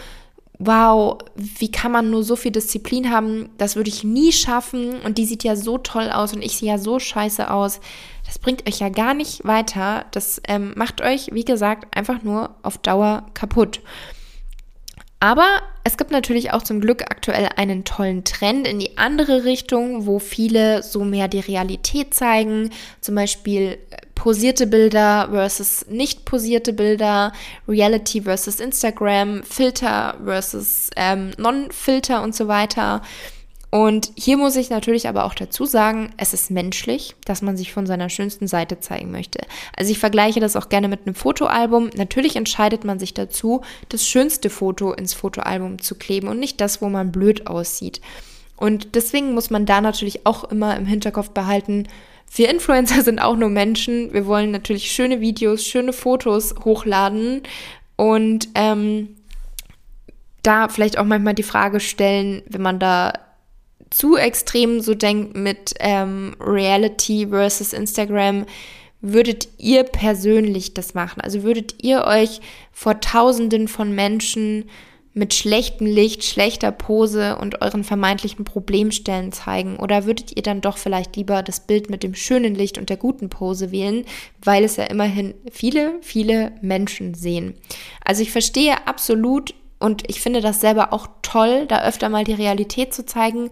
wow, 0.59 1.17
wie 1.35 1.71
kann 1.71 1.93
man 1.93 2.11
nur 2.11 2.23
so 2.23 2.35
viel 2.35 2.51
Disziplin 2.51 3.09
haben? 3.11 3.49
Das 3.57 3.77
würde 3.77 3.89
ich 3.89 4.03
nie 4.03 4.33
schaffen. 4.33 4.99
Und 5.01 5.17
die 5.17 5.25
sieht 5.25 5.45
ja 5.45 5.55
so 5.55 5.77
toll 5.77 6.09
aus 6.09 6.33
und 6.33 6.41
ich 6.41 6.57
sehe 6.57 6.69
ja 6.69 6.77
so 6.77 6.99
scheiße 6.99 7.49
aus. 7.49 7.79
Das 8.25 8.37
bringt 8.37 8.67
euch 8.67 8.79
ja 8.79 8.89
gar 8.89 9.13
nicht 9.13 9.45
weiter. 9.45 10.05
Das 10.11 10.41
ähm, 10.47 10.73
macht 10.75 11.01
euch, 11.01 11.29
wie 11.31 11.45
gesagt, 11.45 11.95
einfach 11.97 12.21
nur 12.23 12.51
auf 12.61 12.77
Dauer 12.77 13.25
kaputt. 13.33 13.79
Aber 15.19 15.61
es 15.83 15.97
gibt 15.97 16.11
natürlich 16.11 16.53
auch 16.53 16.63
zum 16.63 16.79
Glück 16.79 17.03
aktuell 17.03 17.49
einen 17.57 17.83
tollen 17.83 18.23
Trend 18.23 18.67
in 18.67 18.79
die 18.79 18.97
andere 18.97 19.43
Richtung, 19.43 20.05
wo 20.05 20.19
viele 20.19 20.81
so 20.81 21.03
mehr 21.03 21.27
die 21.27 21.41
Realität 21.41 22.13
zeigen. 22.13 22.69
Zum 23.01 23.15
Beispiel 23.15 23.77
äh, 23.89 23.97
posierte 24.15 24.65
Bilder 24.65 25.27
versus 25.31 25.85
nicht 25.89 26.23
posierte 26.23 26.71
Bilder, 26.71 27.33
Reality 27.67 28.21
versus 28.21 28.61
Instagram, 28.61 29.43
Filter 29.43 30.15
versus 30.23 30.89
ähm, 30.95 31.31
Non-Filter 31.37 32.23
und 32.23 32.33
so 32.33 32.47
weiter. 32.47 33.01
Und 33.71 34.11
hier 34.15 34.37
muss 34.37 34.55
ich 34.55 34.71
natürlich 34.71 35.07
aber 35.07 35.25
auch 35.25 35.35
dazu 35.35 35.65
sagen, 35.65 36.11
es 36.17 36.33
ist 36.33 36.49
menschlich, 36.49 37.15
dass 37.25 37.43
man 37.43 37.55
sich 37.55 37.71
von 37.71 37.85
seiner 37.85 38.09
schönsten 38.09 38.47
Seite 38.47 38.79
zeigen 38.79 39.11
möchte. 39.11 39.41
Also 39.77 39.91
ich 39.91 39.99
vergleiche 39.99 40.39
das 40.39 40.55
auch 40.55 40.69
gerne 40.69 40.87
mit 40.87 41.05
einem 41.05 41.13
Fotoalbum. 41.13 41.91
Natürlich 41.95 42.35
entscheidet 42.35 42.83
man 42.83 42.97
sich 42.97 43.13
dazu, 43.13 43.61
das 43.89 44.07
schönste 44.07 44.49
Foto 44.49 44.93
ins 44.93 45.13
Fotoalbum 45.13 45.79
zu 45.79 45.95
kleben 45.95 46.27
und 46.27 46.39
nicht 46.39 46.59
das, 46.61 46.81
wo 46.81 46.89
man 46.89 47.11
blöd 47.11 47.45
aussieht. 47.45 48.01
Und 48.57 48.95
deswegen 48.95 49.33
muss 49.33 49.51
man 49.51 49.65
da 49.65 49.81
natürlich 49.81 50.25
auch 50.25 50.45
immer 50.45 50.75
im 50.75 50.85
Hinterkopf 50.85 51.29
behalten, 51.29 51.87
wir 52.35 52.49
Influencer 52.49 53.01
sind 53.03 53.19
auch 53.19 53.35
nur 53.35 53.49
Menschen. 53.49 54.13
Wir 54.13 54.25
wollen 54.25 54.51
natürlich 54.51 54.91
schöne 54.91 55.21
Videos, 55.21 55.65
schöne 55.65 55.93
Fotos 55.93 56.55
hochladen 56.63 57.41
und 57.95 58.49
ähm, 58.55 59.15
da 60.43 60.69
vielleicht 60.69 60.97
auch 60.97 61.05
manchmal 61.05 61.33
die 61.33 61.43
Frage 61.43 61.79
stellen, 61.79 62.43
wenn 62.47 62.61
man 62.61 62.79
da 62.79 63.13
zu 63.89 64.17
extrem 64.17 64.81
so 64.81 64.93
denkt 64.93 65.35
mit 65.35 65.73
ähm, 65.79 66.35
Reality 66.39 67.27
versus 67.29 67.73
Instagram, 67.73 68.45
würdet 69.01 69.47
ihr 69.57 69.83
persönlich 69.83 70.73
das 70.73 70.93
machen? 70.93 71.21
Also 71.21 71.43
würdet 71.43 71.83
ihr 71.83 72.05
euch 72.05 72.41
vor 72.71 72.99
Tausenden 72.99 73.67
von 73.67 73.93
Menschen 73.93 74.65
mit 75.13 75.33
schlechtem 75.33 75.87
Licht, 75.87 76.23
schlechter 76.23 76.71
Pose 76.71 77.37
und 77.37 77.61
euren 77.61 77.83
vermeintlichen 77.83 78.45
Problemstellen 78.45 79.31
zeigen? 79.31 79.77
Oder 79.77 80.05
würdet 80.05 80.35
ihr 80.35 80.43
dann 80.43 80.61
doch 80.61 80.77
vielleicht 80.77 81.15
lieber 81.15 81.41
das 81.43 81.61
Bild 81.61 81.89
mit 81.89 82.03
dem 82.03 82.13
schönen 82.13 82.55
Licht 82.55 82.77
und 82.77 82.89
der 82.89 82.97
guten 82.97 83.29
Pose 83.29 83.71
wählen, 83.71 84.05
weil 84.43 84.63
es 84.63 84.75
ja 84.75 84.85
immerhin 84.85 85.33
viele, 85.51 85.95
viele 86.01 86.51
Menschen 86.61 87.13
sehen? 87.13 87.55
Also 88.03 88.21
ich 88.21 88.31
verstehe 88.31 88.87
absolut 88.87 89.53
und 89.79 90.09
ich 90.09 90.21
finde 90.21 90.41
das 90.41 90.59
selber 90.61 90.93
auch 90.93 91.07
toll, 91.21 91.65
da 91.67 91.83
öfter 91.83 92.09
mal 92.09 92.23
die 92.23 92.33
Realität 92.33 92.93
zu 92.93 93.05
zeigen. 93.05 93.49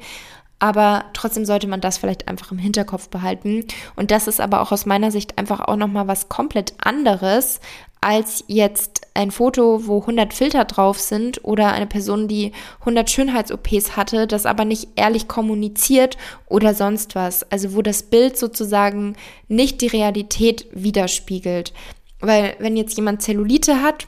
Aber 0.60 1.06
trotzdem 1.14 1.46
sollte 1.46 1.68
man 1.68 1.82
das 1.82 2.00
vielleicht 2.00 2.28
einfach 2.28 2.52
im 2.52 2.58
Hinterkopf 2.58 3.10
behalten. 3.10 3.66
Und 3.96 4.10
das 4.10 4.28
ist 4.28 4.42
aber 4.42 4.62
auch 4.62 4.72
aus 4.72 4.88
meiner 4.88 5.12
Sicht 5.12 5.38
einfach 5.38 5.60
auch 5.60 5.76
nochmal 5.76 6.08
was 6.08 6.30
komplett 6.30 6.74
anderes 6.80 7.60
als 8.02 8.44
jetzt 8.48 9.02
ein 9.14 9.32
Foto, 9.32 9.88
wo 9.88 10.02
100 10.02 10.34
Filter 10.34 10.66
drauf 10.66 11.00
sind 11.00 11.44
oder 11.44 11.72
eine 11.74 11.88
Person, 11.88 12.28
die 12.28 12.52
100 12.82 13.10
Schönheits-OPs 13.10 13.96
hatte, 13.96 14.28
das 14.28 14.46
aber 14.46 14.66
nicht 14.66 14.90
ehrlich 14.96 15.28
kommuniziert 15.28 16.18
oder 16.48 16.74
sonst 16.74 17.16
was. 17.16 17.50
Also 17.52 17.76
wo 17.76 17.82
das 17.82 18.04
Bild 18.04 18.38
sozusagen 18.38 19.16
nicht 19.48 19.82
die 19.82 19.88
Realität 19.88 20.68
widerspiegelt. 20.72 21.74
Weil 22.20 22.56
wenn 22.60 22.78
jetzt 22.78 22.98
jemand 22.98 23.22
Zellulite 23.22 23.82
hat 23.82 24.08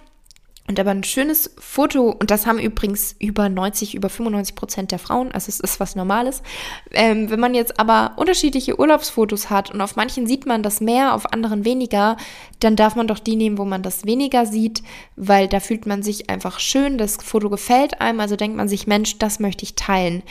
und 0.69 0.79
aber 0.79 0.91
ein 0.91 1.03
schönes 1.03 1.49
Foto, 1.57 2.11
und 2.11 2.29
das 2.29 2.45
haben 2.45 2.59
übrigens 2.59 3.15
über 3.17 3.49
90, 3.49 3.95
über 3.95 4.07
95 4.07 4.53
Prozent 4.53 4.91
der 4.91 4.99
Frauen, 4.99 5.31
also 5.31 5.49
es 5.49 5.59
ist 5.59 5.79
was 5.79 5.95
Normales. 5.95 6.43
Ähm, 6.91 7.31
wenn 7.31 7.39
man 7.39 7.55
jetzt 7.55 7.79
aber 7.79 8.13
unterschiedliche 8.17 8.79
Urlaubsfotos 8.79 9.49
hat 9.49 9.71
und 9.71 9.81
auf 9.81 9.95
manchen 9.95 10.27
sieht 10.27 10.45
man 10.45 10.61
das 10.61 10.79
mehr, 10.79 11.15
auf 11.15 11.33
anderen 11.33 11.65
weniger, 11.65 12.17
dann 12.59 12.75
darf 12.75 12.95
man 12.95 13.07
doch 13.07 13.17
die 13.17 13.35
nehmen, 13.35 13.57
wo 13.57 13.65
man 13.65 13.81
das 13.81 14.05
weniger 14.05 14.45
sieht, 14.45 14.83
weil 15.15 15.47
da 15.47 15.59
fühlt 15.59 15.87
man 15.87 16.03
sich 16.03 16.29
einfach 16.29 16.59
schön, 16.59 16.99
das 16.99 17.17
Foto 17.17 17.49
gefällt 17.49 17.99
einem, 17.99 18.19
also 18.19 18.35
denkt 18.35 18.55
man 18.55 18.69
sich, 18.69 18.85
Mensch, 18.85 19.17
das 19.17 19.39
möchte 19.39 19.63
ich 19.63 19.73
teilen. 19.73 20.21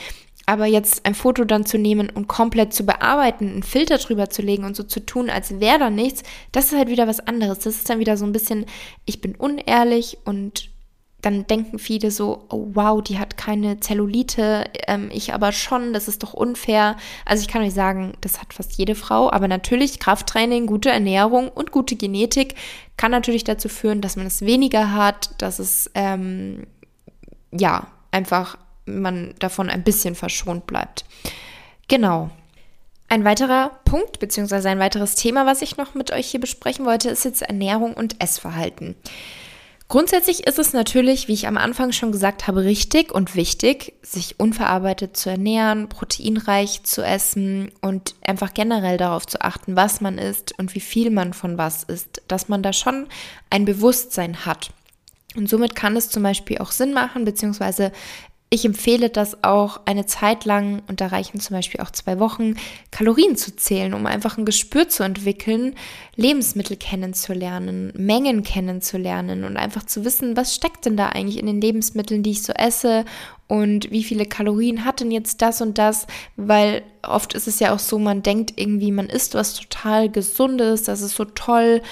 Aber 0.49 0.65
jetzt 0.65 1.05
ein 1.05 1.15
Foto 1.15 1.45
dann 1.45 1.67
zu 1.67 1.77
nehmen 1.77 2.09
und 2.09 2.27
komplett 2.27 2.73
zu 2.73 2.87
bearbeiten, 2.87 3.51
einen 3.51 3.63
Filter 3.63 3.99
drüber 3.99 4.31
zu 4.31 4.41
legen 4.41 4.65
und 4.65 4.75
so 4.75 4.83
zu 4.83 5.05
tun, 5.05 5.29
als 5.29 5.61
wäre 5.61 5.79
da 5.79 5.91
nichts, 5.91 6.23
das 6.53 6.73
ist 6.73 6.79
halt 6.79 6.89
wieder 6.89 7.07
was 7.07 7.21
anderes. 7.21 7.59
Das 7.59 7.75
ist 7.75 7.91
dann 7.91 7.99
wieder 7.99 8.17
so 8.17 8.25
ein 8.25 8.33
bisschen, 8.33 8.65
ich 9.05 9.21
bin 9.21 9.35
unehrlich 9.35 10.17
und 10.25 10.71
dann 11.21 11.47
denken 11.47 11.79
viele 11.79 12.11
so, 12.11 12.47
oh 12.49 12.69
wow, 12.73 13.03
die 13.03 13.19
hat 13.19 13.37
keine 13.37 13.81
Zellulite, 13.81 14.65
ähm, 14.87 15.11
ich 15.13 15.35
aber 15.35 15.53
schon, 15.53 15.93
das 15.93 16.09
ist 16.09 16.23
doch 16.23 16.33
unfair. 16.33 16.97
Also 17.27 17.43
ich 17.43 17.49
kann 17.49 17.61
euch 17.61 17.75
sagen, 17.75 18.15
das 18.23 18.41
hat 18.41 18.55
fast 18.55 18.73
jede 18.79 18.95
Frau, 18.95 19.31
aber 19.31 19.49
natürlich 19.49 20.01
Krafttraining, 20.01 20.65
gute 20.65 20.89
Ernährung 20.89 21.49
und 21.49 21.73
gute 21.73 21.95
Genetik 21.95 22.55
kann 22.97 23.11
natürlich 23.11 23.45
dazu 23.45 23.69
führen, 23.69 24.01
dass 24.01 24.17
man 24.17 24.25
es 24.25 24.41
weniger 24.41 24.95
hat, 24.95 25.31
dass 25.43 25.59
es 25.59 25.91
ähm, 25.95 26.67
ja 27.53 27.89
einfach 28.13 28.57
man 28.89 29.35
davon 29.39 29.71
ein 29.71 29.85
bisschen 29.85 30.15
verschont 30.15 30.67
bleibt. 30.67 31.05
Genau. 31.89 32.31
Ein 33.09 33.25
weiterer 33.25 33.71
Punkt 33.85 34.19
beziehungsweise 34.19 34.69
ein 34.69 34.79
weiteres 34.79 35.15
Thema, 35.15 35.47
was 35.47 35.63
ich 35.63 35.77
noch 35.79 35.95
mit 35.95 36.11
euch 36.11 36.27
hier 36.27 36.41
besprechen 36.41 36.85
wollte, 36.85 37.09
ist 37.09 37.25
jetzt 37.25 37.43
Ernährung 37.43 37.95
und 37.95 38.23
Essverhalten. 38.23 38.97
Grundsätzlich 39.89 40.47
ist 40.47 40.59
es 40.59 40.75
natürlich, 40.75 41.29
wie 41.29 41.33
ich 41.33 41.47
am 41.47 41.57
Anfang 41.57 41.93
schon 41.93 42.13
gesagt 42.13 42.47
habe, 42.47 42.63
richtig 42.63 43.11
und 43.11 43.35
wichtig, 43.35 43.95
sich 44.03 44.39
unverarbeitet 44.39 45.17
zu 45.17 45.31
ernähren, 45.31 45.89
proteinreich 45.89 46.83
zu 46.83 47.01
essen 47.01 47.73
und 47.81 48.15
einfach 48.21 48.53
generell 48.53 48.99
darauf 48.99 49.27
zu 49.27 49.41
achten, 49.41 49.77
was 49.77 50.03
man 50.03 50.19
isst 50.19 50.59
und 50.59 50.75
wie 50.75 50.81
viel 50.81 51.09
man 51.09 51.33
von 51.33 51.57
was 51.57 51.85
isst, 51.85 52.21
dass 52.29 52.51
man 52.51 52.63
da 52.63 52.75
schon 52.75 53.07
ein 53.49 53.65
Bewusstsein 53.65 54.45
hat. 54.45 54.73
Und 55.37 55.49
somit 55.49 55.75
kann 55.75 55.97
es 55.97 56.11
zum 56.11 56.23
Beispiel 56.23 56.59
auch 56.59 56.71
Sinn 56.71 56.93
machen, 56.93 57.25
beziehungsweise 57.25 57.91
ich 58.51 58.65
empfehle 58.65 59.11
das 59.11 59.45
auch 59.45 59.81
eine 59.85 60.07
Zeit 60.07 60.47
lang, 60.47 60.83
und 60.89 61.01
da 61.03 61.09
reichen 61.09 61.39
zum 61.39 61.55
Beispiel 61.55 61.81
auch 61.81 61.91
zwei 61.91 62.19
Wochen, 62.19 62.55
Kalorien 62.91 63.37
zu 63.37 63.55
zählen, 63.55 63.93
um 63.93 64.07
einfach 64.07 64.39
ein 64.39 64.47
Gespür 64.47 64.89
zu 64.89 65.03
entwickeln, 65.03 65.75
Lebensmittel 66.17 66.77
kennenzulernen, 66.77 67.93
Mengen 67.95 68.43
kennenzulernen 68.43 69.45
und 69.45 69.59
einfach 69.59 69.85
zu 69.85 70.05
wissen, 70.05 70.37
was 70.37 70.55
steckt 70.55 70.87
denn 70.87 70.97
da 70.97 71.11
eigentlich 71.11 71.39
in 71.39 71.47
den 71.47 71.61
Lebensmitteln, 71.61 72.23
die 72.23 72.31
ich 72.31 72.43
so 72.43 72.55
esse 72.55 73.05
und 73.49 73.91
wie 73.91 74.03
viele 74.03 74.25
Kalorien 74.25 74.85
hat 74.85 75.01
denn 75.01 75.11
jetzt 75.11 75.43
das 75.43 75.61
und 75.61 75.77
das, 75.77 76.07
weil 76.37 76.83
oft 77.03 77.35
ist 77.35 77.49
es 77.49 77.61
ja 77.61 77.75
auch 77.75 77.79
so, 77.79 77.99
man 77.99 78.23
denkt 78.23 78.55
irgendwie, 78.57 78.93
man 78.93 79.09
isst 79.09 79.35
was 79.35 79.55
total 79.55 80.09
Gesundes, 80.09 80.85
das 80.85 81.03
ist 81.03 81.17
so 81.17 81.25
toll 81.27 81.83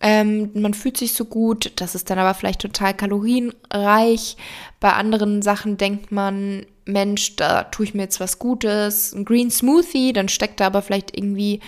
ähm, 0.00 0.50
man 0.54 0.74
fühlt 0.74 0.96
sich 0.96 1.14
so 1.14 1.24
gut, 1.24 1.72
das 1.76 1.94
ist 1.94 2.10
dann 2.10 2.18
aber 2.18 2.34
vielleicht 2.34 2.60
total 2.60 2.94
kalorienreich. 2.94 4.36
Bei 4.78 4.92
anderen 4.92 5.42
Sachen 5.42 5.78
denkt 5.78 6.12
man, 6.12 6.66
Mensch, 6.84 7.36
da 7.36 7.64
tue 7.64 7.86
ich 7.86 7.94
mir 7.94 8.02
jetzt 8.02 8.20
was 8.20 8.38
Gutes. 8.38 9.12
Ein 9.12 9.24
Green 9.24 9.50
Smoothie, 9.50 10.12
dann 10.12 10.28
steckt 10.28 10.60
da 10.60 10.66
aber 10.66 10.82
vielleicht 10.82 11.16
irgendwie 11.16 11.60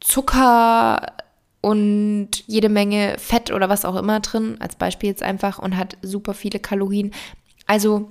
Zucker 0.00 1.12
und 1.60 2.30
jede 2.46 2.68
Menge 2.68 3.16
Fett 3.18 3.50
oder 3.50 3.68
was 3.68 3.84
auch 3.84 3.96
immer 3.96 4.20
drin, 4.20 4.56
als 4.60 4.76
Beispiel 4.76 5.08
jetzt 5.08 5.22
einfach, 5.22 5.58
und 5.58 5.76
hat 5.76 5.96
super 6.02 6.34
viele 6.34 6.60
Kalorien. 6.60 7.12
Also 7.66 8.10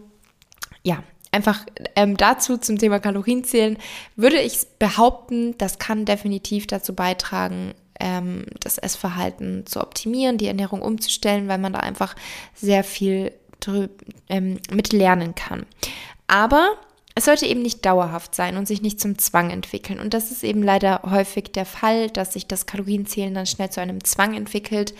ja, 0.83 1.03
einfach 1.31 1.65
ähm, 1.95 2.17
dazu 2.17 2.57
zum 2.57 2.77
Thema 2.77 2.99
Kalorienzählen 2.99 3.77
würde 4.15 4.39
ich 4.41 4.59
behaupten, 4.79 5.57
das 5.57 5.79
kann 5.79 6.05
definitiv 6.05 6.67
dazu 6.67 6.95
beitragen, 6.95 7.73
ähm, 8.05 8.45
das 8.59 8.77
Essverhalten 8.77 9.65
zu 9.65 9.81
optimieren, 9.81 10.37
die 10.37 10.47
Ernährung 10.47 10.83
umzustellen, 10.83 11.47
weil 11.47 11.57
man 11.57 11.73
da 11.73 11.79
einfach 11.79 12.15
sehr 12.53 12.83
viel 12.83 13.33
ähm, 14.29 14.59
mit 14.71 14.93
lernen 14.93 15.33
kann. 15.33 15.65
Aber 16.27 16.75
es 17.15 17.25
sollte 17.25 17.47
eben 17.47 17.63
nicht 17.63 17.83
dauerhaft 17.83 18.35
sein 18.35 18.57
und 18.57 18.67
sich 18.67 18.83
nicht 18.83 18.99
zum 18.99 19.17
Zwang 19.17 19.49
entwickeln. 19.49 19.99
Und 19.99 20.13
das 20.13 20.29
ist 20.31 20.43
eben 20.43 20.61
leider 20.61 21.01
häufig 21.09 21.51
der 21.51 21.65
Fall, 21.65 22.11
dass 22.11 22.33
sich 22.33 22.45
das 22.45 22.67
Kalorienzählen 22.67 23.33
dann 23.33 23.47
schnell 23.47 23.71
zu 23.71 23.81
einem 23.81 24.03
Zwang 24.03 24.35
entwickelt 24.35 24.93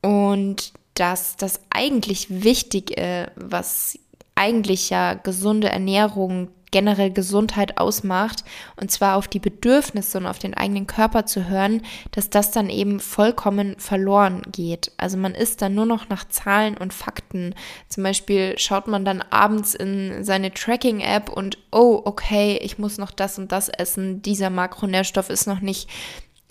und 0.00 0.72
dass 0.94 1.36
das 1.36 1.60
eigentlich 1.70 2.42
Wichtige, 2.44 3.32
was 3.34 3.98
eigentlich 4.38 4.90
ja 4.90 5.14
gesunde 5.14 5.68
Ernährung 5.68 6.48
generell 6.70 7.10
Gesundheit 7.10 7.78
ausmacht, 7.78 8.44
und 8.76 8.90
zwar 8.90 9.16
auf 9.16 9.28
die 9.28 9.38
Bedürfnisse 9.38 10.18
und 10.18 10.26
auf 10.26 10.38
den 10.38 10.54
eigenen 10.54 10.86
Körper 10.86 11.26
zu 11.26 11.48
hören, 11.48 11.82
dass 12.10 12.30
das 12.30 12.50
dann 12.50 12.70
eben 12.70 13.00
vollkommen 13.00 13.76
verloren 13.78 14.42
geht. 14.52 14.92
Also 14.96 15.16
man 15.16 15.34
ist 15.34 15.62
dann 15.62 15.74
nur 15.74 15.86
noch 15.86 16.08
nach 16.08 16.28
Zahlen 16.28 16.76
und 16.76 16.92
Fakten. 16.92 17.54
Zum 17.88 18.02
Beispiel 18.02 18.58
schaut 18.58 18.86
man 18.86 19.04
dann 19.04 19.22
abends 19.22 19.74
in 19.74 20.24
seine 20.24 20.52
Tracking-App 20.52 21.30
und, 21.30 21.58
oh, 21.72 22.02
okay, 22.04 22.58
ich 22.62 22.78
muss 22.78 22.98
noch 22.98 23.10
das 23.10 23.38
und 23.38 23.52
das 23.52 23.68
essen, 23.68 24.22
dieser 24.22 24.50
Makronährstoff 24.50 25.30
ist 25.30 25.46
noch 25.46 25.60
nicht 25.60 25.88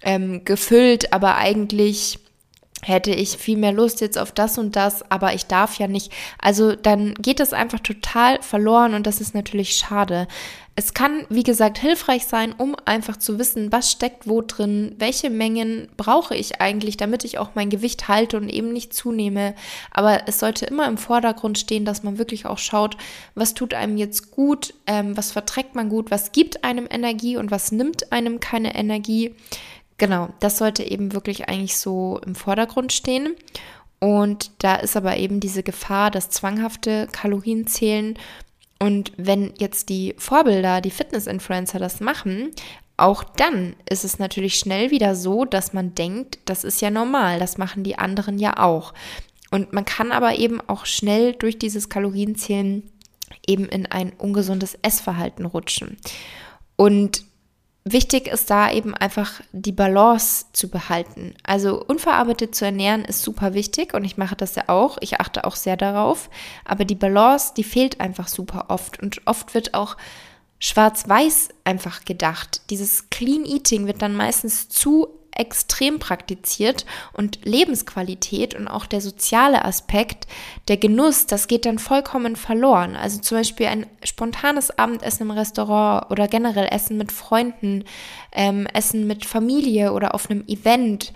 ähm, 0.01 0.45
gefüllt, 0.45 1.13
aber 1.13 1.35
eigentlich 1.35 2.19
hätte 2.83 3.11
ich 3.11 3.37
viel 3.37 3.57
mehr 3.57 3.71
Lust 3.71 4.01
jetzt 4.01 4.17
auf 4.17 4.31
das 4.31 4.57
und 4.57 4.75
das, 4.75 5.09
aber 5.11 5.33
ich 5.33 5.45
darf 5.47 5.77
ja 5.79 5.87
nicht. 5.87 6.11
Also 6.39 6.75
dann 6.75 7.13
geht 7.15 7.39
es 7.39 7.53
einfach 7.53 7.79
total 7.79 8.41
verloren 8.41 8.93
und 8.93 9.07
das 9.07 9.21
ist 9.21 9.33
natürlich 9.33 9.75
schade. 9.75 10.27
Es 10.79 10.93
kann, 10.93 11.25
wie 11.29 11.41
gesagt, 11.41 11.79
hilfreich 11.79 12.25
sein, 12.25 12.53
um 12.55 12.75
einfach 12.85 13.17
zu 13.17 13.39
wissen, 13.39 13.71
was 13.71 13.91
steckt 13.91 14.27
wo 14.27 14.43
drin, 14.43 14.93
welche 14.99 15.31
Mengen 15.31 15.87
brauche 15.97 16.35
ich 16.35 16.61
eigentlich, 16.61 16.97
damit 16.97 17.23
ich 17.23 17.39
auch 17.39 17.55
mein 17.55 17.71
Gewicht 17.71 18.07
halte 18.07 18.37
und 18.37 18.47
eben 18.47 18.73
nicht 18.73 18.93
zunehme. 18.93 19.55
Aber 19.89 20.27
es 20.27 20.37
sollte 20.37 20.67
immer 20.67 20.87
im 20.87 20.99
Vordergrund 20.99 21.57
stehen, 21.57 21.83
dass 21.83 22.03
man 22.03 22.19
wirklich 22.19 22.45
auch 22.45 22.59
schaut, 22.59 22.95
was 23.33 23.55
tut 23.55 23.73
einem 23.73 23.97
jetzt 23.97 24.29
gut, 24.29 24.75
ähm, 24.85 25.17
was 25.17 25.31
verträgt 25.31 25.73
man 25.73 25.89
gut, 25.89 26.11
was 26.11 26.31
gibt 26.31 26.63
einem 26.63 26.87
Energie 26.87 27.37
und 27.37 27.49
was 27.49 27.71
nimmt 27.71 28.11
einem 28.11 28.39
keine 28.39 28.75
Energie. 28.75 29.33
Genau, 29.97 30.29
das 30.39 30.57
sollte 30.57 30.83
eben 30.83 31.13
wirklich 31.13 31.49
eigentlich 31.49 31.77
so 31.77 32.19
im 32.25 32.35
Vordergrund 32.35 32.93
stehen. 32.93 33.35
Und 33.99 34.51
da 34.59 34.75
ist 34.75 34.95
aber 34.95 35.17
eben 35.17 35.39
diese 35.39 35.63
Gefahr, 35.63 36.11
das 36.11 36.29
zwanghafte 36.29 37.07
Kalorienzählen. 37.11 38.17
Und 38.79 39.11
wenn 39.17 39.53
jetzt 39.57 39.89
die 39.89 40.13
Vorbilder, 40.17 40.81
die 40.81 40.91
Fitness-Influencer 40.91 41.79
das 41.79 41.99
machen, 41.99 42.51
auch 42.95 43.23
dann 43.23 43.75
ist 43.89 44.03
es 44.03 44.19
natürlich 44.19 44.59
schnell 44.59 44.91
wieder 44.91 45.15
so, 45.15 45.45
dass 45.45 45.73
man 45.73 45.95
denkt, 45.95 46.39
das 46.45 46.63
ist 46.63 46.81
ja 46.81 46.91
normal, 46.91 47.39
das 47.39 47.57
machen 47.57 47.83
die 47.83 47.97
anderen 47.97 48.37
ja 48.37 48.57
auch. 48.57 48.93
Und 49.49 49.71
man 49.73 49.85
kann 49.85 50.11
aber 50.11 50.35
eben 50.35 50.59
auch 50.67 50.85
schnell 50.85 51.33
durch 51.33 51.57
dieses 51.57 51.89
Kalorienzählen 51.89 52.83
eben 53.47 53.65
in 53.65 53.85
ein 53.85 54.13
ungesundes 54.17 54.77
Essverhalten 54.81 55.45
rutschen. 55.45 55.97
Und 56.75 57.23
Wichtig 57.89 58.27
ist 58.27 58.49
da 58.49 58.69
eben 58.69 58.93
einfach 58.93 59.39
die 59.53 59.71
Balance 59.71 60.47
zu 60.51 60.69
behalten. 60.69 61.35
Also 61.43 61.81
unverarbeitet 61.81 62.53
zu 62.53 62.65
ernähren 62.65 63.05
ist 63.05 63.21
super 63.21 63.53
wichtig 63.53 63.93
und 63.93 64.03
ich 64.03 64.17
mache 64.17 64.35
das 64.35 64.55
ja 64.55 64.63
auch. 64.67 64.97
Ich 64.99 65.21
achte 65.21 65.45
auch 65.45 65.55
sehr 65.55 65.77
darauf. 65.77 66.29
Aber 66.65 66.83
die 66.83 66.95
Balance, 66.95 67.53
die 67.55 67.63
fehlt 67.63 68.01
einfach 68.01 68.27
super 68.27 68.65
oft. 68.67 69.01
Und 69.01 69.21
oft 69.25 69.53
wird 69.53 69.73
auch 69.73 69.95
schwarz-weiß 70.59 71.49
einfach 71.63 72.03
gedacht. 72.03 72.61
Dieses 72.71 73.09
Clean 73.09 73.45
Eating 73.45 73.87
wird 73.87 74.01
dann 74.01 74.15
meistens 74.15 74.67
zu 74.67 75.07
extrem 75.31 75.99
praktiziert 75.99 76.85
und 77.13 77.45
Lebensqualität 77.45 78.55
und 78.55 78.67
auch 78.67 78.85
der 78.85 79.01
soziale 79.01 79.63
Aspekt, 79.65 80.27
der 80.67 80.77
Genuss, 80.77 81.27
das 81.27 81.47
geht 81.47 81.65
dann 81.65 81.79
vollkommen 81.79 82.35
verloren. 82.35 82.95
Also 82.95 83.19
zum 83.19 83.37
Beispiel 83.37 83.67
ein 83.67 83.85
spontanes 84.03 84.77
Abendessen 84.77 85.23
im 85.23 85.31
Restaurant 85.31 86.09
oder 86.11 86.27
generell 86.27 86.67
Essen 86.71 86.97
mit 86.97 87.11
Freunden, 87.11 87.83
ähm, 88.31 88.67
Essen 88.73 89.07
mit 89.07 89.25
Familie 89.25 89.93
oder 89.93 90.15
auf 90.15 90.29
einem 90.29 90.43
Event. 90.47 91.13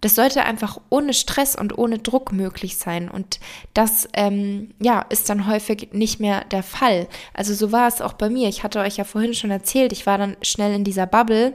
Das 0.00 0.14
sollte 0.14 0.44
einfach 0.44 0.80
ohne 0.88 1.12
Stress 1.12 1.54
und 1.54 1.76
ohne 1.76 1.98
Druck 1.98 2.32
möglich 2.32 2.78
sein. 2.78 3.10
Und 3.10 3.38
das, 3.74 4.08
ähm, 4.14 4.72
ja, 4.80 5.02
ist 5.10 5.28
dann 5.28 5.46
häufig 5.46 5.90
nicht 5.92 6.20
mehr 6.20 6.44
der 6.44 6.62
Fall. 6.62 7.06
Also 7.34 7.54
so 7.54 7.70
war 7.70 7.86
es 7.86 8.00
auch 8.00 8.14
bei 8.14 8.30
mir. 8.30 8.48
Ich 8.48 8.62
hatte 8.62 8.80
euch 8.80 8.96
ja 8.96 9.04
vorhin 9.04 9.34
schon 9.34 9.50
erzählt, 9.50 9.92
ich 9.92 10.06
war 10.06 10.16
dann 10.16 10.36
schnell 10.42 10.74
in 10.74 10.84
dieser 10.84 11.06
Bubble 11.06 11.52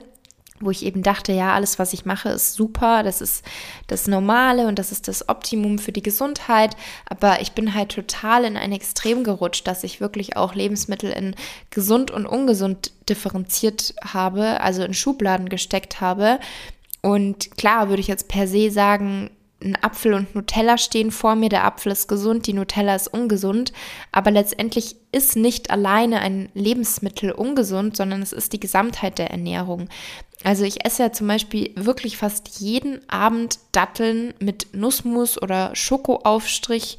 wo 0.61 0.71
ich 0.71 0.85
eben 0.85 1.03
dachte, 1.03 1.33
ja, 1.33 1.53
alles, 1.53 1.79
was 1.79 1.91
ich 1.91 2.05
mache, 2.05 2.29
ist 2.29 2.53
super, 2.53 3.03
das 3.03 3.19
ist 3.19 3.43
das 3.87 4.07
Normale 4.07 4.67
und 4.67 4.79
das 4.79 4.91
ist 4.91 5.07
das 5.07 5.27
Optimum 5.27 5.79
für 5.79 5.91
die 5.91 6.01
Gesundheit. 6.01 6.77
Aber 7.07 7.41
ich 7.41 7.51
bin 7.51 7.73
halt 7.73 7.89
total 7.89 8.45
in 8.45 8.55
ein 8.55 8.71
Extrem 8.71 9.23
gerutscht, 9.23 9.67
dass 9.67 9.83
ich 9.83 9.99
wirklich 9.99 10.37
auch 10.37 10.55
Lebensmittel 10.55 11.11
in 11.11 11.35
gesund 11.71 12.09
und 12.09 12.25
ungesund 12.25 12.93
differenziert 13.09 13.95
habe, 14.01 14.61
also 14.61 14.83
in 14.83 14.93
Schubladen 14.93 15.49
gesteckt 15.49 15.99
habe. 15.99 16.39
Und 17.01 17.57
klar 17.57 17.89
würde 17.89 17.99
ich 17.99 18.07
jetzt 18.07 18.29
per 18.29 18.47
se 18.47 18.71
sagen, 18.71 19.29
ein 19.65 19.77
Apfel 19.81 20.13
und 20.13 20.35
Nutella 20.35 20.77
stehen 20.77 21.11
vor 21.11 21.35
mir. 21.35 21.49
Der 21.49 21.65
Apfel 21.65 21.91
ist 21.91 22.07
gesund, 22.07 22.47
die 22.47 22.53
Nutella 22.53 22.95
ist 22.95 23.07
ungesund. 23.07 23.73
Aber 24.11 24.31
letztendlich 24.31 24.95
ist 25.11 25.35
nicht 25.35 25.71
alleine 25.71 26.19
ein 26.19 26.49
Lebensmittel 26.53 27.31
ungesund, 27.31 27.97
sondern 27.97 28.21
es 28.21 28.31
ist 28.31 28.53
die 28.53 28.59
Gesamtheit 28.59 29.17
der 29.17 29.31
Ernährung. 29.31 29.89
Also 30.43 30.63
ich 30.63 30.85
esse 30.85 31.03
ja 31.03 31.11
zum 31.11 31.27
Beispiel 31.27 31.71
wirklich 31.75 32.17
fast 32.17 32.59
jeden 32.59 32.99
Abend 33.09 33.59
Datteln 33.71 34.33
mit 34.39 34.67
Nussmus 34.73 35.41
oder 35.41 35.75
Schokoaufstrich 35.75 36.97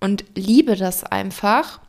und 0.00 0.24
liebe 0.34 0.76
das 0.76 1.04
einfach. 1.04 1.80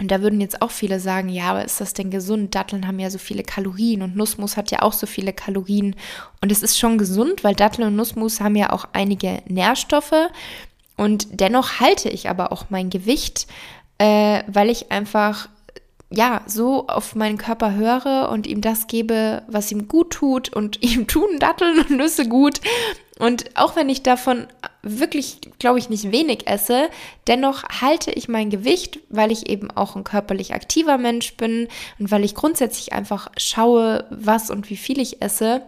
Und 0.00 0.10
da 0.10 0.22
würden 0.22 0.40
jetzt 0.40 0.62
auch 0.62 0.70
viele 0.70 0.98
sagen, 0.98 1.28
ja, 1.28 1.50
aber 1.50 1.64
ist 1.64 1.80
das 1.80 1.92
denn 1.92 2.10
gesund? 2.10 2.54
Datteln 2.54 2.86
haben 2.86 2.98
ja 2.98 3.10
so 3.10 3.18
viele 3.18 3.42
Kalorien 3.42 4.00
und 4.00 4.16
Nussmus 4.16 4.56
hat 4.56 4.70
ja 4.70 4.80
auch 4.80 4.94
so 4.94 5.06
viele 5.06 5.34
Kalorien. 5.34 5.94
Und 6.40 6.50
es 6.50 6.62
ist 6.62 6.78
schon 6.78 6.96
gesund, 6.96 7.44
weil 7.44 7.54
Datteln 7.54 7.86
und 7.86 7.96
Nussmus 7.96 8.40
haben 8.40 8.56
ja 8.56 8.70
auch 8.72 8.86
einige 8.94 9.42
Nährstoffe. 9.46 10.30
Und 10.96 11.28
dennoch 11.30 11.80
halte 11.80 12.08
ich 12.08 12.30
aber 12.30 12.50
auch 12.50 12.70
mein 12.70 12.88
Gewicht, 12.88 13.46
äh, 13.98 14.42
weil 14.46 14.70
ich 14.70 14.90
einfach 14.90 15.50
ja, 16.12 16.42
so 16.46 16.88
auf 16.88 17.14
meinen 17.14 17.38
Körper 17.38 17.74
höre 17.74 18.28
und 18.30 18.46
ihm 18.46 18.60
das 18.60 18.88
gebe, 18.88 19.42
was 19.46 19.70
ihm 19.70 19.86
gut 19.86 20.10
tut 20.10 20.52
und 20.52 20.82
ihm 20.82 21.06
tun 21.06 21.38
Datteln 21.38 21.78
und 21.78 21.90
Nüsse 21.90 22.28
gut. 22.28 22.60
Und 23.18 23.54
auch 23.54 23.76
wenn 23.76 23.90
ich 23.90 24.02
davon 24.02 24.46
wirklich, 24.82 25.40
glaube 25.58 25.78
ich, 25.78 25.90
nicht 25.90 26.10
wenig 26.10 26.46
esse, 26.46 26.88
dennoch 27.26 27.64
halte 27.82 28.10
ich 28.12 28.28
mein 28.28 28.48
Gewicht, 28.48 29.00
weil 29.10 29.30
ich 29.30 29.48
eben 29.48 29.70
auch 29.70 29.94
ein 29.94 30.04
körperlich 30.04 30.54
aktiver 30.54 30.96
Mensch 30.96 31.36
bin 31.36 31.68
und 31.98 32.10
weil 32.10 32.24
ich 32.24 32.34
grundsätzlich 32.34 32.94
einfach 32.94 33.30
schaue, 33.36 34.06
was 34.10 34.50
und 34.50 34.70
wie 34.70 34.78
viel 34.78 34.98
ich 35.00 35.20
esse. 35.20 35.62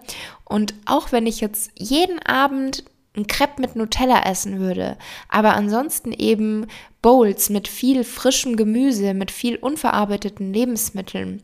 Und 0.46 0.72
auch 0.86 1.12
wenn 1.12 1.26
ich 1.26 1.40
jetzt 1.40 1.70
jeden 1.76 2.20
Abend 2.20 2.84
ein 3.16 3.26
Crepe 3.26 3.60
mit 3.60 3.76
Nutella 3.76 4.22
essen 4.24 4.58
würde, 4.58 4.96
aber 5.28 5.54
ansonsten 5.54 6.12
eben 6.12 6.66
Bowls 7.02 7.50
mit 7.50 7.68
viel 7.68 8.04
frischem 8.04 8.56
Gemüse, 8.56 9.12
mit 9.12 9.30
viel 9.30 9.56
unverarbeiteten 9.56 10.52
Lebensmitteln. 10.52 11.42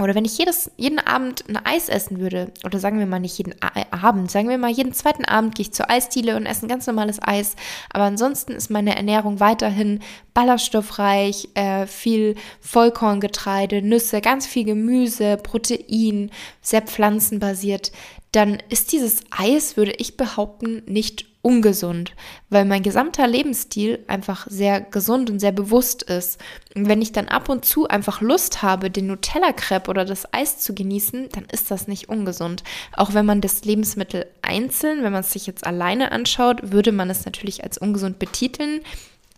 Oder 0.00 0.16
wenn 0.16 0.24
ich 0.24 0.36
jedes, 0.38 0.72
jeden 0.76 0.98
Abend 0.98 1.44
ein 1.48 1.56
Eis 1.56 1.88
essen 1.88 2.18
würde, 2.18 2.52
oder 2.64 2.80
sagen 2.80 2.98
wir 2.98 3.06
mal 3.06 3.20
nicht 3.20 3.38
jeden 3.38 3.54
Abend, 3.92 4.28
sagen 4.28 4.48
wir 4.48 4.58
mal 4.58 4.70
jeden 4.70 4.92
zweiten 4.92 5.24
Abend 5.24 5.54
gehe 5.54 5.66
ich 5.66 5.72
zur 5.72 5.88
Eisdiele 5.88 6.36
und 6.36 6.46
esse 6.46 6.66
ein 6.66 6.68
ganz 6.68 6.86
normales 6.86 7.22
Eis. 7.22 7.54
Aber 7.90 8.04
ansonsten 8.04 8.52
ist 8.52 8.70
meine 8.70 8.96
Ernährung 8.96 9.38
weiterhin 9.38 10.00
ballaststoffreich, 10.34 11.48
äh, 11.54 11.86
viel 11.86 12.34
Vollkorngetreide, 12.60 13.82
Nüsse, 13.82 14.20
ganz 14.20 14.46
viel 14.46 14.64
Gemüse, 14.64 15.36
Protein, 15.36 16.30
sehr 16.60 16.82
pflanzenbasiert 16.82 17.92
dann 18.34 18.58
ist 18.68 18.92
dieses 18.92 19.22
Eis, 19.30 19.76
würde 19.76 19.92
ich 19.92 20.16
behaupten, 20.16 20.82
nicht 20.86 21.26
ungesund, 21.44 22.14
weil 22.48 22.64
mein 22.64 22.82
gesamter 22.82 23.26
Lebensstil 23.26 24.02
einfach 24.06 24.46
sehr 24.48 24.80
gesund 24.80 25.28
und 25.28 25.40
sehr 25.40 25.52
bewusst 25.52 26.02
ist. 26.02 26.40
Und 26.74 26.88
wenn 26.88 27.02
ich 27.02 27.12
dann 27.12 27.28
ab 27.28 27.50
und 27.50 27.66
zu 27.66 27.86
einfach 27.86 28.22
Lust 28.22 28.62
habe, 28.62 28.90
den 28.90 29.08
Nutella-Crepe 29.08 29.90
oder 29.90 30.06
das 30.06 30.32
Eis 30.32 30.58
zu 30.58 30.74
genießen, 30.74 31.28
dann 31.32 31.44
ist 31.52 31.70
das 31.70 31.86
nicht 31.86 32.08
ungesund. 32.08 32.64
Auch 32.94 33.12
wenn 33.12 33.26
man 33.26 33.42
das 33.42 33.62
Lebensmittel 33.64 34.26
einzeln, 34.40 35.02
wenn 35.02 35.12
man 35.12 35.20
es 35.20 35.32
sich 35.32 35.46
jetzt 35.46 35.66
alleine 35.66 36.12
anschaut, 36.12 36.72
würde 36.72 36.92
man 36.92 37.10
es 37.10 37.26
natürlich 37.26 37.62
als 37.62 37.76
ungesund 37.76 38.18
betiteln, 38.18 38.80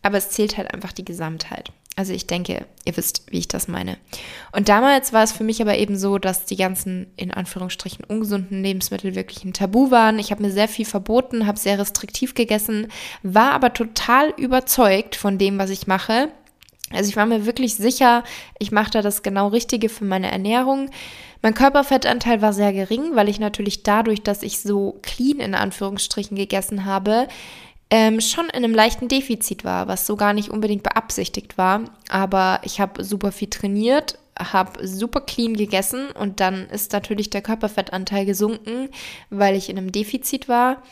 aber 0.03 0.19
es 0.19 0.31
zählt 0.31 0.57
halt 0.57 0.73
einfach 0.73 0.93
die 0.93 1.05
Gesamtheit. 1.05 1.73
Also 1.99 2.13
ich 2.13 2.27
denke, 2.27 2.67
ihr 2.85 2.97
wisst, 2.99 3.23
wie 3.31 3.39
ich 3.39 3.49
das 3.49 3.69
meine. 3.69 3.97
Und 4.53 4.69
damals 4.69 5.15
war 5.15 5.23
es 5.23 5.33
für 5.33 5.45
mich 5.45 5.63
aber 5.63 5.79
eben 5.79 5.97
so, 5.97 6.19
dass 6.19 6.45
die 6.45 6.57
ganzen 6.57 7.07
in 7.17 7.31
Anführungsstrichen 7.31 8.05
ungesunden 8.05 8.63
Lebensmittel 8.63 9.15
wirklich 9.15 9.45
ein 9.45 9.55
Tabu 9.55 9.91
waren. 9.91 10.19
Ich 10.19 10.31
habe 10.31 10.43
mir 10.43 10.51
sehr 10.51 10.69
viel 10.69 10.85
verboten, 10.85 11.47
habe 11.47 11.59
sehr 11.59 11.79
restriktiv 11.79 12.35
gegessen, 12.35 12.89
war 13.23 13.53
aber 13.53 13.73
total 13.73 14.35
überzeugt 14.37 15.17
von 15.17 15.39
dem, 15.39 15.59
was 15.59 15.71
ich 15.71 15.87
mache. 15.87 16.29
Also 16.93 17.09
ich 17.09 17.17
war 17.17 17.25
mir 17.25 17.47
wirklich 17.47 17.77
sicher, 17.77 18.25
ich 18.59 18.71
mache 18.73 18.91
da 18.91 19.03
das 19.03 19.23
genau 19.23 19.49
Richtige 19.49 19.89
für 19.89 20.05
meine 20.05 20.31
Ernährung. 20.31 20.91
Mein 21.41 21.55
Körperfettanteil 21.55 22.43
war 22.43 22.53
sehr 22.53 22.73
gering, 22.73 23.15
weil 23.17 23.29
ich 23.29 23.41
natürlich 23.41 23.83
dadurch, 23.83 24.23
dass 24.23 24.43
ich 24.43 24.61
so 24.61 24.99
clean 25.03 25.41
in 25.41 25.55
Anführungsstrichen 25.55 26.37
gegessen 26.37 26.85
habe, 26.85 27.27
ähm, 27.91 28.21
schon 28.21 28.47
in 28.47 28.65
einem 28.65 28.75
leichten 28.75 29.09
Defizit 29.09 29.65
war, 29.65 29.87
was 29.89 30.07
so 30.07 30.17
gar 30.17 30.33
nicht 30.33 30.51
unbedingt 30.51 30.83
beabsichtigt 30.83 31.57
war. 31.57 31.83
Aber 32.09 32.61
ich 32.65 32.81
habe 32.81 33.05
super 33.05 33.31
viel 33.33 33.49
trainiert, 33.49 34.19
habe 34.39 34.87
super 34.87 35.21
clean 35.21 35.55
gegessen 35.55 36.11
und 36.11 36.41
dann 36.41 36.69
ist 36.69 36.93
natürlich 36.93 37.31
der 37.31 37.43
Körperfettanteil 37.43 38.27
gesunken, 38.27 38.89
weil 39.31 39.55
ich 39.55 39.71
in 39.71 39.79
einem 39.79 39.93
Defizit 39.93 40.49
war. 40.49 40.83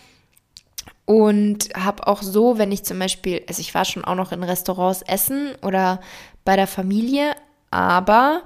Und 1.07 1.69
habe 1.75 2.07
auch 2.07 2.23
so, 2.23 2.57
wenn 2.57 2.73
ich 2.73 2.85
zum 2.85 2.99
Beispiel, 2.99 3.43
also 3.47 3.61
ich 3.61 3.75
war 3.75 3.85
schon 3.85 4.05
auch 4.05 4.15
noch 4.15 4.33
in 4.33 4.43
Restaurants 4.43 5.03
essen 5.03 5.51
oder 5.61 6.01
bei 6.47 6.57
der 6.57 6.67
Familie, 6.67 7.35
aber 7.71 8.43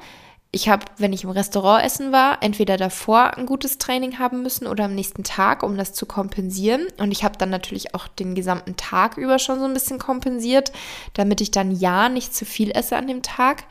ich 0.51 0.68
habe, 0.68 0.86
wenn 0.96 1.12
ich 1.12 1.24
im 1.24 1.30
Restaurant 1.30 1.84
essen 1.84 2.11
war, 2.11 2.42
entweder 2.42 2.78
davor 2.78 3.36
ein 3.36 3.44
gutes 3.44 3.76
Training 3.76 4.18
haben 4.18 4.42
müssen 4.42 4.66
oder 4.66 4.84
am 4.84 4.94
nächsten 4.94 5.22
Tag, 5.22 5.62
um 5.62 5.76
das 5.76 5.92
zu 5.92 6.07
kompensieren. 6.07 6.86
Und 6.99 7.12
ich 7.12 7.22
habe 7.22 7.36
dann 7.36 7.51
natürlich 7.51 7.94
auch 7.94 8.09
den 8.09 8.34
gesamten 8.34 8.76
Tag 8.76 9.18
über 9.18 9.38
schon 9.38 9.59
so 9.59 9.66
ein 9.66 9.74
bisschen 9.74 9.99
kompensiert, 9.99 10.72
damit 11.12 11.42
ich 11.42 11.51
dann 11.51 11.70
ja 11.70 12.09
nicht 12.09 12.34
zu 12.34 12.46
viel 12.46 12.70
esse 12.70 12.96
an 12.96 13.07
dem 13.07 13.22
Tag. 13.22 13.64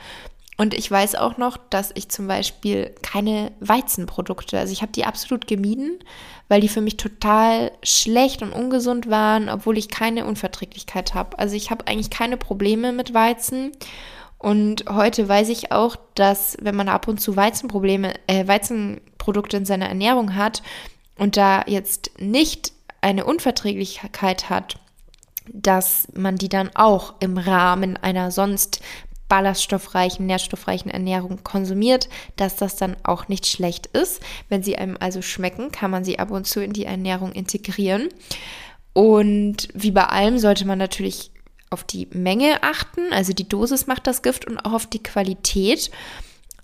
Und 0.59 0.73
ich 0.73 0.89
weiß 0.89 1.15
auch 1.15 1.37
noch, 1.37 1.57
dass 1.57 1.91
ich 1.93 2.09
zum 2.09 2.27
Beispiel 2.27 2.93
keine 3.03 3.51
Weizenprodukte, 3.59 4.57
also 4.57 4.73
ich 4.73 4.81
habe 4.81 4.91
die 4.91 5.05
absolut 5.05 5.45
gemieden, 5.45 5.99
weil 6.47 6.61
die 6.61 6.67
für 6.67 6.81
mich 6.81 6.97
total 6.97 7.71
schlecht 7.83 8.41
und 8.41 8.53
ungesund 8.53 9.07
waren, 9.07 9.49
obwohl 9.49 9.77
ich 9.77 9.89
keine 9.89 10.25
Unverträglichkeit 10.25 11.13
habe. 11.13 11.37
Also 11.37 11.55
ich 11.55 11.69
habe 11.69 11.85
eigentlich 11.85 12.09
keine 12.09 12.37
Probleme 12.37 12.91
mit 12.91 13.13
Weizen. 13.13 13.71
Und 14.37 14.85
heute 14.89 15.27
weiß 15.27 15.49
ich 15.49 15.71
auch, 15.71 15.95
dass 16.15 16.57
wenn 16.61 16.75
man 16.75 16.89
ab 16.89 17.07
und 17.07 17.19
zu 17.19 17.35
Weizenprobleme, 17.35 18.13
äh, 18.27 18.47
Weizenprodukte 18.47 19.57
in 19.57 19.65
seiner 19.65 19.87
Ernährung 19.87 20.35
hat 20.35 20.61
und 21.17 21.37
da 21.37 21.63
jetzt 21.65 22.11
nicht 22.19 22.71
eine 23.01 23.25
Unverträglichkeit 23.25 24.49
hat, 24.49 24.79
dass 25.51 26.07
man 26.13 26.35
die 26.35 26.49
dann 26.49 26.69
auch 26.75 27.15
im 27.19 27.37
Rahmen 27.37 27.97
einer 27.97 28.31
sonst 28.31 28.81
ballaststoffreichen, 29.29 30.25
nährstoffreichen 30.25 30.91
Ernährung 30.91 31.43
konsumiert, 31.43 32.07
dass 32.35 32.55
das 32.55 32.75
dann 32.75 32.95
auch 33.03 33.27
nicht 33.27 33.45
schlecht 33.45 33.87
ist. 33.87 34.21
Wenn 34.49 34.63
sie 34.63 34.77
einem 34.77 34.97
also 34.99 35.21
schmecken, 35.21 35.71
kann 35.71 35.91
man 35.91 36.03
sie 36.03 36.19
ab 36.19 36.31
und 36.31 36.47
zu 36.47 36.61
in 36.63 36.73
die 36.73 36.85
Ernährung 36.85 37.31
integrieren. 37.33 38.09
Und 38.93 39.67
wie 39.73 39.91
bei 39.91 40.05
allem 40.05 40.39
sollte 40.39 40.65
man 40.65 40.77
natürlich 40.77 41.31
auf 41.69 41.83
die 41.83 42.07
Menge 42.11 42.63
achten, 42.63 43.11
also 43.11 43.33
die 43.33 43.47
Dosis 43.47 43.87
macht 43.87 44.07
das 44.07 44.21
Gift 44.21 44.47
und 44.47 44.57
auch 44.59 44.73
auf 44.73 44.85
die 44.85 45.03
Qualität. 45.03 45.91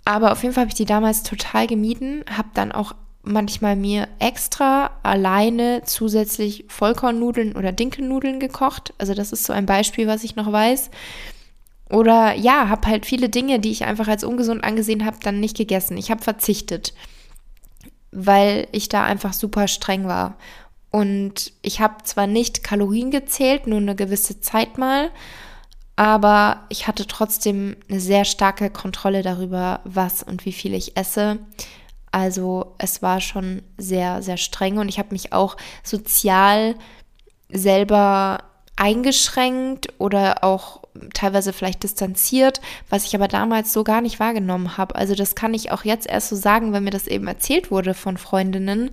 Aber 0.06 0.32
auf 0.32 0.44
jeden 0.44 0.54
Fall 0.54 0.64
habe 0.64 0.70
ich 0.72 0.76
die 0.78 0.86
damals 0.86 1.24
total 1.24 1.68
gemieden, 1.68 2.24
habe 2.30 2.50
dann 2.54 2.72
auch 2.72 2.94
manchmal 3.24 3.76
mir 3.78 4.08
extra 4.20 4.92
alleine 5.02 5.84
zusätzlich 5.86 6.66
Vollkornnudeln 6.68 7.56
oder 7.56 7.72
Dinkelnudeln 7.72 8.40
gekocht. 8.40 8.94
Also 8.98 9.14
das 9.14 9.32
ist 9.32 9.46
so 9.46 9.54
ein 9.54 9.66
Beispiel, 9.66 10.08
was 10.08 10.24
ich 10.26 10.36
noch 10.36 10.52
weiß. 10.52 10.90
Oder 11.90 12.34
ja, 12.34 12.70
habe 12.70 12.88
halt 12.88 13.06
viele 13.06 13.30
Dinge, 13.30 13.60
die 13.60 13.72
ich 13.72 13.86
einfach 13.86 14.08
als 14.08 14.24
ungesund 14.24 14.64
angesehen 14.64 15.06
habe, 15.06 15.18
dann 15.22 15.40
nicht 15.40 15.56
gegessen. 15.56 15.98
Ich 15.98 16.12
habe 16.12 16.22
verzichtet, 16.22 16.94
weil 18.12 18.68
ich 18.72 18.90
da 18.90 19.04
einfach 19.04 19.32
super 19.32 19.68
streng 19.68 20.06
war. 20.06 20.38
Und 20.94 21.54
ich 21.64 21.82
habe 21.82 22.04
zwar 22.04 22.28
nicht 22.28 22.64
Kalorien 22.64 23.10
gezählt, 23.10 23.66
nur 23.66 23.80
eine 23.80 23.96
gewisse 23.96 24.42
Zeit 24.42 24.78
mal, 24.78 25.10
aber 25.96 26.66
ich 26.70 26.86
hatte 26.86 27.08
trotzdem 27.08 27.78
eine 27.90 28.00
sehr 28.00 28.26
starke 28.26 28.70
Kontrolle 28.70 29.24
darüber, 29.24 29.80
was 29.86 30.22
und 30.22 30.46
wie 30.46 30.52
viel 30.52 30.76
ich 30.76 30.96
esse. 30.96 31.40
Also 32.12 32.76
es 32.78 33.02
war 33.02 33.22
schon 33.22 33.64
sehr, 33.80 34.22
sehr 34.22 34.38
streng 34.38 34.78
und 34.78 34.88
ich 34.88 35.00
habe 35.00 35.14
mich 35.14 35.34
auch 35.34 35.58
sozial 35.82 36.76
selber 37.50 38.44
eingeschränkt 38.76 39.88
oder 39.98 40.44
auch 40.44 40.84
teilweise 41.14 41.54
vielleicht 41.54 41.84
distanziert, 41.84 42.62
was 42.90 43.06
ich 43.06 43.16
aber 43.16 43.28
damals 43.28 43.74
so 43.74 43.84
gar 43.84 44.02
nicht 44.02 44.20
wahrgenommen 44.20 44.78
habe. 44.78 44.96
Also 44.96 45.16
das 45.16 45.34
kann 45.36 45.54
ich 45.54 45.72
auch 45.72 45.86
jetzt 45.86 46.08
erst 46.08 46.30
so 46.30 46.36
sagen, 46.36 46.72
wenn 46.72 46.84
mir 46.84 46.92
das 46.92 47.08
eben 47.08 47.28
erzählt 47.28 47.72
wurde 47.72 47.94
von 47.94 48.18
Freundinnen, 48.18 48.92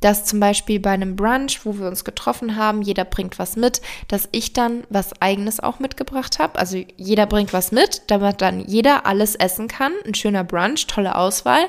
dass 0.00 0.24
zum 0.24 0.40
Beispiel 0.40 0.80
bei 0.80 0.90
einem 0.90 1.16
Brunch, 1.16 1.64
wo 1.64 1.78
wir 1.78 1.86
uns 1.86 2.04
getroffen 2.04 2.56
haben, 2.56 2.82
jeder 2.82 3.04
bringt 3.04 3.38
was 3.38 3.56
mit, 3.56 3.80
dass 4.08 4.28
ich 4.32 4.52
dann 4.52 4.84
was 4.90 5.20
eigenes 5.20 5.60
auch 5.60 5.78
mitgebracht 5.78 6.38
habe. 6.38 6.58
Also 6.58 6.82
jeder 6.96 7.26
bringt 7.26 7.52
was 7.52 7.72
mit, 7.72 8.02
damit 8.08 8.40
dann 8.40 8.60
jeder 8.60 9.06
alles 9.06 9.34
essen 9.34 9.68
kann. 9.68 9.92
Ein 10.06 10.14
schöner 10.14 10.44
Brunch, 10.44 10.86
tolle 10.86 11.16
Auswahl. 11.16 11.66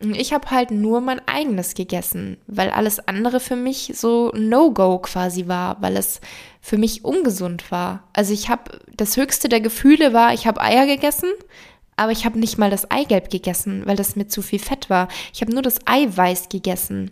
Und 0.00 0.14
ich 0.14 0.32
habe 0.32 0.50
halt 0.50 0.70
nur 0.70 1.00
mein 1.00 1.26
eigenes 1.26 1.74
gegessen, 1.74 2.36
weil 2.46 2.70
alles 2.70 3.00
andere 3.08 3.40
für 3.40 3.56
mich 3.56 3.92
so 3.96 4.30
No-Go 4.32 4.98
quasi 4.98 5.48
war, 5.48 5.82
weil 5.82 5.96
es 5.96 6.20
für 6.60 6.78
mich 6.78 7.04
ungesund 7.04 7.72
war. 7.72 8.04
Also 8.12 8.32
ich 8.32 8.48
habe, 8.48 8.78
das 8.96 9.16
höchste 9.16 9.48
der 9.48 9.60
Gefühle 9.60 10.12
war, 10.12 10.32
ich 10.34 10.46
habe 10.46 10.60
Eier 10.60 10.86
gegessen, 10.86 11.30
aber 11.96 12.12
ich 12.12 12.24
habe 12.24 12.38
nicht 12.38 12.58
mal 12.58 12.70
das 12.70 12.90
Eigelb 12.92 13.28
gegessen, 13.28 13.82
weil 13.86 13.96
das 13.96 14.14
mir 14.14 14.28
zu 14.28 14.40
viel 14.40 14.60
Fett 14.60 14.88
war. 14.88 15.08
Ich 15.34 15.40
habe 15.40 15.52
nur 15.52 15.62
das 15.62 15.80
Eiweiß 15.84 16.48
gegessen. 16.48 17.10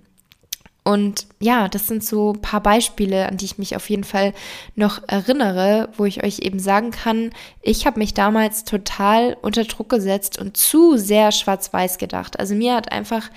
Und 0.86 1.26
ja, 1.40 1.66
das 1.66 1.88
sind 1.88 2.04
so 2.04 2.32
ein 2.32 2.40
paar 2.40 2.60
Beispiele, 2.60 3.26
an 3.26 3.38
die 3.38 3.44
ich 3.46 3.58
mich 3.58 3.74
auf 3.74 3.90
jeden 3.90 4.04
Fall 4.04 4.32
noch 4.76 5.02
erinnere, 5.08 5.88
wo 5.96 6.04
ich 6.04 6.22
euch 6.22 6.38
eben 6.38 6.60
sagen 6.60 6.92
kann, 6.92 7.32
ich 7.60 7.88
habe 7.88 7.98
mich 7.98 8.14
damals 8.14 8.62
total 8.62 9.36
unter 9.42 9.64
Druck 9.64 9.88
gesetzt 9.88 10.38
und 10.38 10.56
zu 10.56 10.96
sehr 10.96 11.32
schwarz-weiß 11.32 11.98
gedacht. 11.98 12.38
Also 12.38 12.54
mir 12.54 12.76
hat 12.76 12.92
einfach 12.92 13.30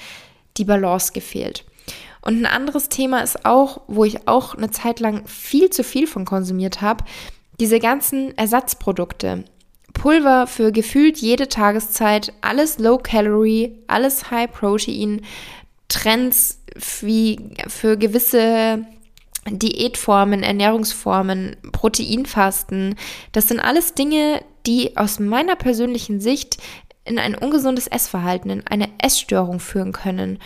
die 0.57 0.63
Balance 0.63 1.11
gefehlt. 1.11 1.65
Und 2.21 2.39
ein 2.39 2.45
anderes 2.45 2.87
Thema 2.87 3.21
ist 3.21 3.45
auch, 3.45 3.81
wo 3.87 4.05
ich 4.05 4.27
auch 4.27 4.53
eine 4.53 4.69
Zeit 4.69 4.99
lang 4.99 5.25
viel 5.25 5.71
zu 5.71 5.83
viel 5.83 6.05
von 6.05 6.25
konsumiert 6.25 6.81
habe, 6.81 7.03
diese 7.59 7.79
ganzen 7.79 8.37
Ersatzprodukte. 8.37 9.43
Pulver 9.93 10.45
für 10.45 10.71
gefühlt 10.71 11.17
jede 11.17 11.49
Tageszeit, 11.49 12.31
alles 12.41 12.77
Low 12.77 12.99
Calorie, 12.99 13.73
alles 13.87 14.29
High 14.29 14.51
Protein, 14.51 15.21
Trends 15.89 16.58
wie 17.01 17.55
für 17.67 17.97
gewisse 17.97 18.85
Diätformen, 19.47 20.43
Ernährungsformen, 20.43 21.55
Proteinfasten. 21.71 22.95
Das 23.31 23.47
sind 23.47 23.59
alles 23.59 23.93
Dinge, 23.93 24.41
die 24.65 24.97
aus 24.97 25.19
meiner 25.19 25.55
persönlichen 25.55 26.19
Sicht 26.19 26.57
in 27.05 27.17
ein 27.17 27.35
ungesundes 27.35 27.87
Essverhalten, 27.87 28.51
in 28.51 28.67
eine 28.67 28.89
Essstörung 29.01 29.59
führen 29.59 29.93
können. 29.93 30.39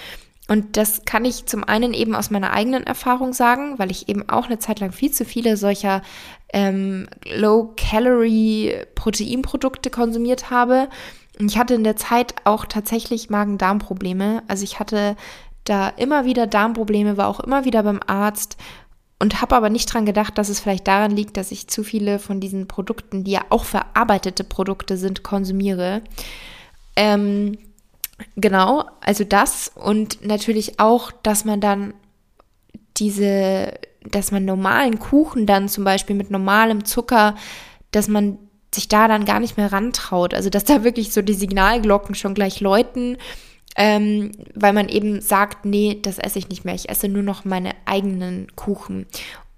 Und 0.48 0.78
das 0.78 1.04
kann 1.06 1.26
ich 1.26 1.46
zum 1.46 1.64
einen 1.64 1.94
eben 1.94 2.16
aus 2.16 2.30
meiner 2.30 2.52
eigenen 2.52 2.86
Erfahrung 2.86 3.32
sagen, 3.34 3.80
weil 3.80 3.92
ich 3.92 4.10
eben 4.10 4.28
auch 4.30 4.48
eine 4.48 4.60
Zeit 4.60 4.82
lang 4.82 4.92
viel 4.92 5.12
zu 5.12 5.26
viele 5.26 5.58
solcher 5.58 6.04
ähm, 6.52 7.08
Low-Calorie-Proteinprodukte 7.34 9.90
konsumiert 9.90 10.52
habe. 10.52 10.90
Und 11.40 11.50
ich 11.50 11.58
hatte 11.58 11.74
in 11.76 11.86
der 11.86 11.96
Zeit 11.96 12.36
auch 12.44 12.66
tatsächlich 12.66 13.30
Magen-Darm-Probleme. 13.30 14.44
Also 14.48 14.66
ich 14.66 14.80
hatte 14.80 15.16
da 15.64 15.90
immer 15.90 16.26
wieder 16.26 16.48
Darmprobleme, 16.48 17.18
war 17.18 17.28
auch 17.28 17.40
immer 17.40 17.66
wieder 17.66 17.84
beim 17.84 18.00
Arzt 18.06 18.58
und 19.20 19.42
habe 19.42 19.56
aber 19.56 19.70
nicht 19.70 19.94
dran 19.94 20.06
gedacht, 20.06 20.38
dass 20.38 20.50
es 20.50 20.60
vielleicht 20.60 20.88
daran 20.88 21.12
liegt, 21.12 21.38
dass 21.38 21.52
ich 21.52 21.68
zu 21.68 21.84
viele 21.84 22.20
von 22.20 22.40
diesen 22.40 22.68
Produkten, 22.68 23.24
die 23.24 23.32
ja 23.32 23.42
auch 23.50 23.64
verarbeitete 23.64 24.44
Produkte 24.44 24.98
sind, 24.98 25.24
konsumiere. 25.24 26.02
Ähm, 26.96 27.58
genau, 28.36 28.86
also 29.00 29.24
das 29.24 29.72
und 29.74 30.26
natürlich 30.26 30.80
auch, 30.80 31.12
dass 31.24 31.46
man 31.46 31.62
dann 31.62 31.94
diese, 32.98 33.74
dass 34.04 34.32
man 34.32 34.46
normalen 34.46 35.00
Kuchen 35.00 35.46
dann 35.46 35.70
zum 35.70 35.84
Beispiel 35.84 36.16
mit 36.16 36.30
normalem 36.30 36.86
Zucker, 36.86 37.36
dass 37.92 38.08
man 38.08 38.38
sich 38.74 38.88
da 38.88 39.08
dann 39.08 39.26
gar 39.26 39.40
nicht 39.40 39.58
mehr 39.58 39.72
rantraut. 39.72 40.34
Also 40.34 40.50
dass 40.50 40.64
da 40.64 40.84
wirklich 40.84 41.14
so 41.14 41.22
die 41.22 41.34
Signalglocken 41.34 42.16
schon 42.16 42.34
gleich 42.34 42.60
läuten, 42.60 43.18
ähm, 43.76 44.32
weil 44.54 44.74
man 44.74 44.90
eben 44.90 45.22
sagt, 45.22 45.66
nee, 45.66 46.00
das 46.02 46.20
esse 46.20 46.40
ich 46.40 46.50
nicht 46.50 46.66
mehr. 46.66 46.76
Ich 46.76 46.90
esse 46.90 47.08
nur 47.08 47.24
noch 47.24 47.46
meine 47.46 47.72
eigenen 47.86 48.48
Kuchen. 48.56 49.06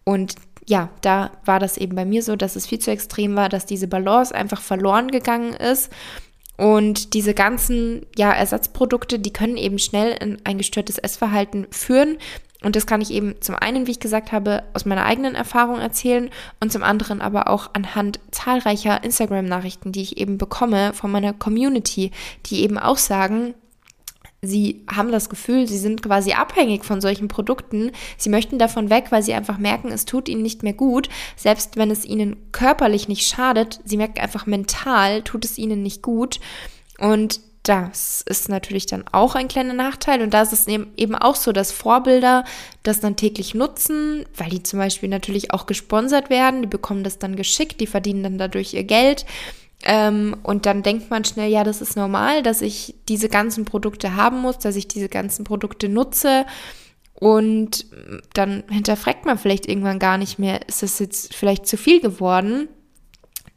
Und 0.04 0.36
ja, 0.68 0.90
da 1.02 1.32
war 1.46 1.60
das 1.60 1.78
eben 1.78 1.96
bei 1.96 2.06
mir 2.06 2.24
so, 2.24 2.36
dass 2.36 2.56
es 2.56 2.66
viel 2.66 2.80
zu 2.80 2.92
extrem 2.92 3.36
war, 3.36 3.50
dass 3.50 3.66
diese 3.66 3.88
Balance 3.88 4.34
einfach 4.34 4.62
verloren 4.62 5.10
gegangen 5.12 5.54
ist. 5.54 5.92
Und 6.58 7.14
diese 7.14 7.34
ganzen 7.34 8.06
ja, 8.16 8.32
Ersatzprodukte, 8.32 9.20
die 9.20 9.34
können 9.34 9.58
eben 9.58 9.78
schnell 9.78 10.16
in 10.20 10.38
ein 10.46 10.58
gestörtes 10.58 10.98
Essverhalten 10.98 11.68
führen. 11.70 12.18
Und 12.64 12.76
das 12.76 12.88
kann 12.88 13.02
ich 13.02 13.12
eben 13.12 13.36
zum 13.42 13.56
einen, 13.56 13.86
wie 13.86 13.92
ich 13.92 14.00
gesagt 14.00 14.32
habe, 14.32 14.64
aus 14.74 14.86
meiner 14.86 15.06
eigenen 15.06 15.36
Erfahrung 15.36 15.80
erzählen 15.80 16.30
und 16.62 16.72
zum 16.72 16.82
anderen 16.82 17.22
aber 17.22 17.50
auch 17.50 17.72
anhand 17.74 18.20
zahlreicher 18.32 19.04
Instagram-Nachrichten, 19.04 19.92
die 19.92 20.02
ich 20.02 20.18
eben 20.18 20.38
bekomme 20.38 20.94
von 20.94 21.12
meiner 21.12 21.34
Community, 21.34 22.12
die 22.48 22.64
eben 22.64 22.80
auch 22.80 22.98
sagen, 22.98 23.54
Sie 24.46 24.84
haben 24.94 25.12
das 25.12 25.30
Gefühl, 25.30 25.68
sie 25.68 25.78
sind 25.78 26.02
quasi 26.02 26.34
abhängig 26.34 26.86
von 26.86 27.02
solchen 27.02 27.28
Produkten. 27.28 27.92
Sie 28.18 28.30
möchten 28.30 28.60
davon 28.60 28.90
weg, 28.90 29.08
weil 29.10 29.24
sie 29.24 29.34
einfach 29.34 29.58
merken, 29.58 29.92
es 29.92 30.06
tut 30.06 30.30
ihnen 30.30 30.42
nicht 30.42 30.64
mehr 30.64 30.74
gut. 30.74 31.10
Selbst 31.36 31.78
wenn 31.78 31.92
es 31.92 32.06
ihnen 32.06 32.36
körperlich 32.52 33.08
nicht 33.08 33.28
schadet, 33.28 33.80
sie 33.86 33.98
merken 33.98 34.20
einfach 34.20 34.46
mental, 34.46 35.22
tut 35.24 35.46
es 35.46 35.58
ihnen 35.58 35.84
nicht 35.84 36.02
gut. 36.02 36.40
Und 37.00 37.40
das 37.68 38.24
ist 38.28 38.48
natürlich 38.48 38.86
dann 38.86 39.06
auch 39.12 39.36
ein 39.36 39.48
kleiner 39.48 39.74
Nachteil. 39.74 40.22
Und 40.22 40.34
da 40.34 40.44
ist 40.44 40.54
es 40.54 40.68
eben 40.68 41.16
auch 41.16 41.36
so, 41.36 41.52
dass 41.52 41.72
Vorbilder 41.72 42.46
das 42.84 43.00
dann 43.00 43.16
täglich 43.16 43.56
nutzen, 43.56 44.26
weil 44.36 44.50
die 44.50 44.64
zum 44.64 44.80
Beispiel 44.80 45.10
natürlich 45.10 45.52
auch 45.52 45.66
gesponsert 45.66 46.30
werden. 46.30 46.62
Die 46.62 46.68
bekommen 46.68 47.04
das 47.04 47.18
dann 47.18 47.36
geschickt, 47.36 47.82
die 47.82 47.88
verdienen 47.88 48.24
dann 48.24 48.38
dadurch 48.38 48.74
ihr 48.74 48.84
Geld. 48.84 49.26
Ähm, 49.86 50.36
und 50.42 50.66
dann 50.66 50.82
denkt 50.82 51.12
man 51.12 51.24
schnell, 51.24 51.50
ja, 51.50 51.64
das 51.64 51.80
ist 51.80 51.96
normal, 51.96 52.42
dass 52.42 52.62
ich 52.62 52.96
diese 53.08 53.30
ganzen 53.30 53.66
Produkte 53.66 54.16
haben 54.16 54.42
muss, 54.42 54.58
dass 54.58 54.76
ich 54.76 54.88
diese 54.88 55.10
ganzen 55.10 55.44
Produkte 55.46 55.88
nutze. 55.88 56.46
Und 57.14 57.86
dann 58.34 58.64
hinterfragt 58.70 59.26
man 59.26 59.38
vielleicht 59.38 59.68
irgendwann 59.68 60.00
gar 60.00 60.18
nicht 60.18 60.38
mehr, 60.40 60.68
ist 60.68 60.84
das 60.84 61.00
jetzt 61.00 61.34
vielleicht 61.34 61.68
zu 61.68 61.78
viel 61.78 62.02
geworden? 62.02 62.68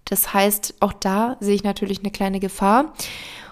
Das 0.04 0.32
heißt, 0.32 0.76
auch 0.80 0.92
da 0.92 1.36
sehe 1.40 1.54
ich 1.54 1.64
natürlich 1.64 2.00
eine 2.00 2.10
kleine 2.10 2.40
Gefahr. 2.40 2.92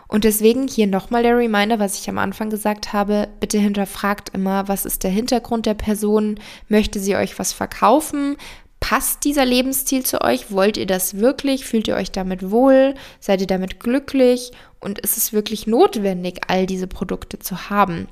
Und 0.08 0.24
deswegen 0.24 0.68
hier 0.68 0.86
nochmal 0.86 1.22
der 1.22 1.36
Reminder, 1.36 1.78
was 1.78 1.98
ich 1.98 2.08
am 2.08 2.18
Anfang 2.18 2.50
gesagt 2.50 2.92
habe, 2.92 3.28
bitte 3.40 3.58
hinterfragt 3.58 4.28
immer, 4.34 4.68
was 4.68 4.84
ist 4.84 5.02
der 5.02 5.10
Hintergrund 5.10 5.66
der 5.66 5.74
Person? 5.74 6.38
Möchte 6.68 7.00
sie 7.00 7.16
euch 7.16 7.38
was 7.38 7.52
verkaufen? 7.52 8.36
Passt 8.80 9.24
dieser 9.24 9.44
Lebensstil 9.44 10.04
zu 10.04 10.20
euch? 10.20 10.50
Wollt 10.50 10.76
ihr 10.76 10.86
das 10.86 11.16
wirklich? 11.16 11.64
Fühlt 11.64 11.88
ihr 11.88 11.96
euch 11.96 12.12
damit 12.12 12.50
wohl? 12.50 12.94
Seid 13.20 13.40
ihr 13.40 13.46
damit 13.46 13.80
glücklich? 13.80 14.52
Und 14.80 15.00
ist 15.00 15.16
es 15.16 15.32
wirklich 15.32 15.66
notwendig, 15.66 16.42
all 16.48 16.66
diese 16.66 16.86
Produkte 16.86 17.38
zu 17.38 17.70
haben? 17.70 18.06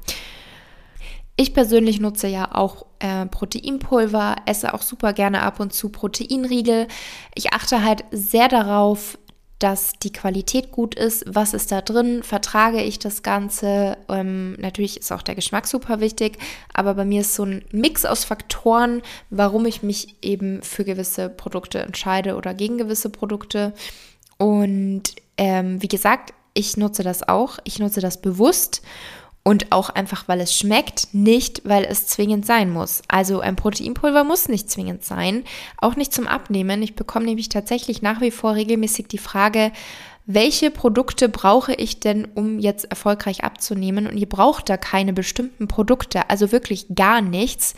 Ich 1.36 1.52
persönlich 1.52 2.00
nutze 2.00 2.28
ja 2.28 2.54
auch 2.54 2.86
äh, 3.00 3.26
Proteinpulver, 3.26 4.36
esse 4.46 4.72
auch 4.72 4.82
super 4.82 5.12
gerne 5.12 5.42
ab 5.42 5.58
und 5.58 5.72
zu 5.72 5.88
Proteinriegel. 5.88 6.86
Ich 7.34 7.52
achte 7.52 7.84
halt 7.84 8.04
sehr 8.12 8.48
darauf, 8.48 9.18
dass 9.64 9.94
die 9.94 10.12
Qualität 10.12 10.72
gut 10.72 10.94
ist. 10.94 11.24
Was 11.26 11.54
ist 11.54 11.72
da 11.72 11.80
drin? 11.80 12.22
Vertrage 12.22 12.82
ich 12.82 12.98
das 12.98 13.22
Ganze? 13.22 13.96
Ähm, 14.10 14.52
natürlich 14.60 14.98
ist 14.98 15.10
auch 15.10 15.22
der 15.22 15.34
Geschmack 15.34 15.66
super 15.66 16.00
wichtig, 16.00 16.36
aber 16.74 16.92
bei 16.92 17.06
mir 17.06 17.22
ist 17.22 17.34
so 17.34 17.46
ein 17.46 17.64
Mix 17.72 18.04
aus 18.04 18.26
Faktoren, 18.26 19.00
warum 19.30 19.64
ich 19.64 19.82
mich 19.82 20.16
eben 20.20 20.62
für 20.62 20.84
gewisse 20.84 21.30
Produkte 21.30 21.78
entscheide 21.78 22.36
oder 22.36 22.52
gegen 22.52 22.76
gewisse 22.76 23.08
Produkte. 23.08 23.72
Und 24.36 25.04
ähm, 25.38 25.80
wie 25.80 25.88
gesagt, 25.88 26.34
ich 26.52 26.76
nutze 26.76 27.02
das 27.02 27.26
auch. 27.26 27.58
Ich 27.64 27.78
nutze 27.78 28.02
das 28.02 28.20
bewusst 28.20 28.82
und 29.45 29.72
auch 29.72 29.90
einfach, 29.90 30.26
weil 30.26 30.40
es 30.40 30.57
schmeckt, 30.57 31.09
nicht, 31.12 31.62
weil 31.64 31.84
es 31.84 32.07
zwingend 32.07 32.47
sein 32.47 32.70
muss. 32.70 33.03
Also 33.09 33.40
ein 33.40 33.57
Proteinpulver 33.57 34.24
muss 34.24 34.49
nicht 34.49 34.70
zwingend 34.70 35.05
sein, 35.05 35.45
auch 35.76 35.97
nicht 35.97 36.14
zum 36.14 36.26
Abnehmen. 36.26 36.82
Ich 36.82 36.97
bekomme 36.97 37.26
nämlich 37.26 37.51
tatsächlich 37.51 38.01
nach 38.01 38.22
wie 38.22 38.30
vor 38.30 38.55
regelmäßig 38.55 39.07
die 39.09 39.18
Frage, 39.18 39.70
welche 40.26 40.70
Produkte 40.70 41.28
brauche 41.28 41.74
ich 41.74 42.01
denn, 42.01 42.24
um 42.24 42.59
jetzt 42.59 42.86
erfolgreich 42.86 43.45
abzunehmen? 43.45 44.07
Und 44.07 44.16
ihr 44.16 44.28
braucht 44.28 44.70
da 44.70 44.78
keine 44.78 45.12
bestimmten 45.12 45.68
Produkte, 45.68 46.30
also 46.30 46.51
wirklich 46.51 46.86
gar 46.95 47.20
nichts. 47.20 47.74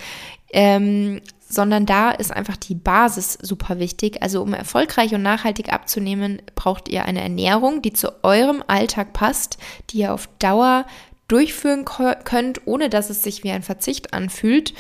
Ähm, 0.53 1.21
sondern 1.49 1.87
da 1.87 2.11
ist 2.11 2.33
einfach 2.33 2.57
die 2.57 2.75
Basis 2.75 3.39
super 3.41 3.81
wichtig. 3.81 4.23
Also 4.23 4.43
um 4.43 4.55
erfolgreich 4.55 5.15
und 5.15 5.23
nachhaltig 5.23 5.73
abzunehmen, 5.73 6.41
braucht 6.55 6.89
ihr 6.89 7.05
eine 7.05 7.21
Ernährung, 7.21 7.83
die 7.83 7.93
zu 7.93 8.25
eurem 8.25 8.63
Alltag 8.67 9.13
passt, 9.13 9.59
die 9.91 9.99
ihr 9.99 10.15
auf 10.15 10.29
Dauer 10.39 10.87
durchführen 11.29 11.85
könnt, 11.85 12.67
ohne 12.67 12.89
dass 12.89 13.11
es 13.11 13.23
sich 13.23 13.45
wie 13.45 13.51
ein 13.51 13.63
Verzicht 13.63 14.13
anfühlt. 14.13 14.75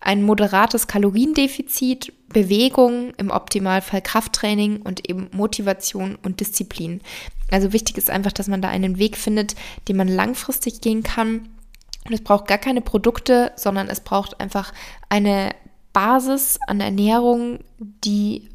Ein 0.00 0.22
moderates 0.22 0.86
Kaloriendefizit, 0.86 2.12
Bewegung, 2.28 3.12
im 3.16 3.30
Optimalfall 3.30 4.00
Krafttraining 4.00 4.82
und 4.82 5.08
eben 5.08 5.28
Motivation 5.32 6.16
und 6.22 6.40
Disziplin. 6.40 7.00
Also 7.50 7.72
wichtig 7.72 7.98
ist 7.98 8.10
einfach, 8.10 8.32
dass 8.32 8.48
man 8.48 8.62
da 8.62 8.68
einen 8.68 8.98
Weg 8.98 9.16
findet, 9.16 9.56
den 9.88 9.96
man 9.96 10.08
langfristig 10.08 10.80
gehen 10.80 11.02
kann. 11.02 11.48
Und 12.06 12.14
es 12.14 12.22
braucht 12.22 12.46
gar 12.46 12.58
keine 12.58 12.80
Produkte, 12.80 13.52
sondern 13.56 13.88
es 13.88 14.00
braucht 14.00 14.40
einfach 14.40 14.72
eine 15.08 15.50
Basis 15.92 16.58
an 16.66 16.80
Ernährung, 16.80 17.58
die 17.78 18.48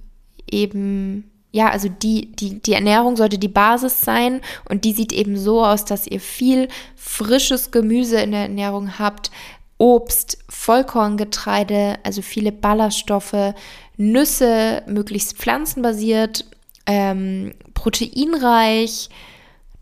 eben 0.49 1.29
ja, 1.55 1.69
also 1.69 1.87
die, 1.87 2.33
die, 2.35 2.61
die 2.61 2.73
Ernährung 2.73 3.15
sollte 3.15 3.37
die 3.37 3.47
Basis 3.47 4.01
sein 4.01 4.41
und 4.67 4.83
die 4.83 4.91
sieht 4.91 5.13
eben 5.13 5.37
so 5.37 5.63
aus, 5.63 5.85
dass 5.85 6.05
ihr 6.05 6.19
viel 6.19 6.67
frisches 6.97 7.71
Gemüse 7.71 8.19
in 8.19 8.31
der 8.31 8.41
Ernährung 8.41 8.99
habt, 8.99 9.31
Obst, 9.77 10.37
Vollkorngetreide, 10.49 11.97
also 12.03 12.21
viele 12.21 12.51
Ballaststoffe, 12.51 13.53
Nüsse, 13.95 14.83
möglichst 14.85 15.37
pflanzenbasiert, 15.37 16.43
ähm, 16.87 17.53
proteinreich. 17.73 19.09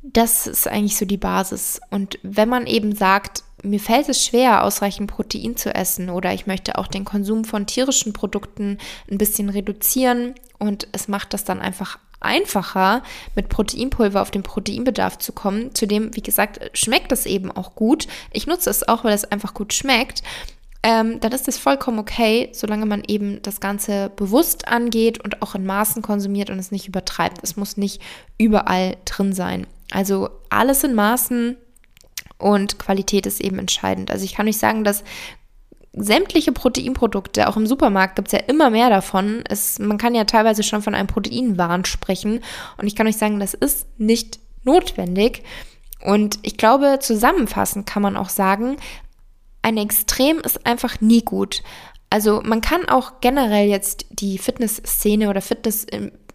Das 0.03 0.45
ist 0.45 0.67
eigentlich 0.67 0.97
so 0.97 1.05
die 1.05 1.17
Basis. 1.17 1.82
Und 1.89 2.19
wenn 2.21 2.49
man 2.49 2.67
eben 2.67 2.95
sagt, 2.95 3.43
mir 3.64 3.80
fällt 3.80 4.09
es 4.09 4.26
schwer, 4.26 4.64
ausreichend 4.64 5.09
Protein 5.09 5.55
zu 5.55 5.74
essen 5.74 6.09
oder 6.09 6.34
ich 6.34 6.47
möchte 6.47 6.78
auch 6.78 6.88
den 6.88 7.05
Konsum 7.05 7.45
von 7.45 7.66
tierischen 7.66 8.14
Produkten 8.14 8.78
ein 9.09 9.18
bisschen 9.18 9.49
reduzieren 9.49 10.36
und 10.59 10.88
es 10.91 11.07
macht 11.07 11.34
das 11.34 11.43
dann 11.43 11.59
einfach 11.59 11.97
einfacher, 12.20 13.03
mit 13.36 13.49
Proteinpulver 13.49 14.22
auf 14.22 14.32
den 14.32 14.43
Proteinbedarf 14.43 15.18
zu 15.18 15.34
kommen. 15.34 15.76
Zudem, 15.76 16.16
wie 16.16 16.22
gesagt, 16.22 16.72
schmeckt 16.74 17.11
es 17.11 17.26
eben 17.26 17.51
auch 17.51 17.76
gut. 17.76 18.07
Ich 18.32 18.47
nutze 18.47 18.70
es 18.70 18.88
auch, 18.88 19.03
weil 19.03 19.14
es 19.14 19.26
einfach 19.26 19.53
gut 19.53 19.74
schmeckt. 19.74 20.24
ähm, 20.86 21.22
dann 21.22 21.32
ist 21.32 21.47
das 21.47 21.57
vollkommen 21.57 21.99
okay, 21.99 22.49
solange 22.51 22.86
man 22.86 23.03
eben 23.07 23.41
das 23.41 23.61
Ganze 23.61 24.11
bewusst 24.16 24.68
angeht 24.68 25.24
und 25.24 25.41
auch 25.41 25.55
in 25.55 25.66
Maßen 25.66 26.01
konsumiert 26.01 26.49
und 26.49 26.59
es 26.59 26.72
nicht 26.72 26.88
übertreibt. 26.88 27.39
Es 27.41 27.55
muss 27.55 27.78
nicht 27.78 28.01
überall 28.38 28.97
drin 29.05 29.32
sein. 29.32 29.66
Also 29.91 30.30
alles 30.49 30.84
in 30.84 30.93
Maßen 30.93 31.55
und 32.44 32.78
Qualität 32.78 33.26
ist 33.26 33.41
eben 33.41 33.58
entscheidend. 33.58 34.12
Also 34.12 34.26
ich 34.26 34.36
kann 34.36 34.48
euch 34.48 34.58
sagen, 34.58 34.84
dass 34.84 35.04
sämtliche 35.94 36.52
Proteinprodukte, 36.52 37.48
auch 37.48 37.56
im 37.56 37.68
Supermarkt 37.68 38.16
gibt 38.16 38.28
es 38.30 38.32
ja 38.34 38.39
immer 38.39 38.70
mehr 38.70 38.89
davon. 38.89 39.44
Es, 39.48 39.80
man 39.80 39.98
kann 39.98 40.16
ja 40.16 40.26
teilweise 40.26 40.64
schon 40.64 40.82
von 40.82 40.96
einem 40.96 41.08
Proteinwahn 41.08 41.86
sprechen. 41.86 42.41
Und 42.78 42.88
ich 42.88 42.96
kann 42.96 43.08
euch 43.08 43.18
sagen, 43.18 43.39
das 43.39 43.54
ist 43.54 43.88
nicht 43.98 44.39
notwendig. 44.64 45.44
Und 46.04 46.39
ich 46.41 46.58
glaube, 46.58 46.98
zusammenfassend 47.00 47.86
kann 47.86 48.02
man 48.02 48.18
auch 48.18 48.30
sagen, 48.30 48.78
ein 49.62 49.78
Extrem 49.78 50.39
ist 50.39 50.66
einfach 50.66 51.00
nie 51.00 51.22
gut. 51.22 51.64
Also 52.10 52.41
man 52.44 52.62
kann 52.62 52.89
auch 52.89 53.22
generell 53.22 53.68
jetzt 53.68 54.06
die 54.12 54.38
Fitnessszene 54.38 55.30
oder 55.30 55.41
Fitness 55.41 55.86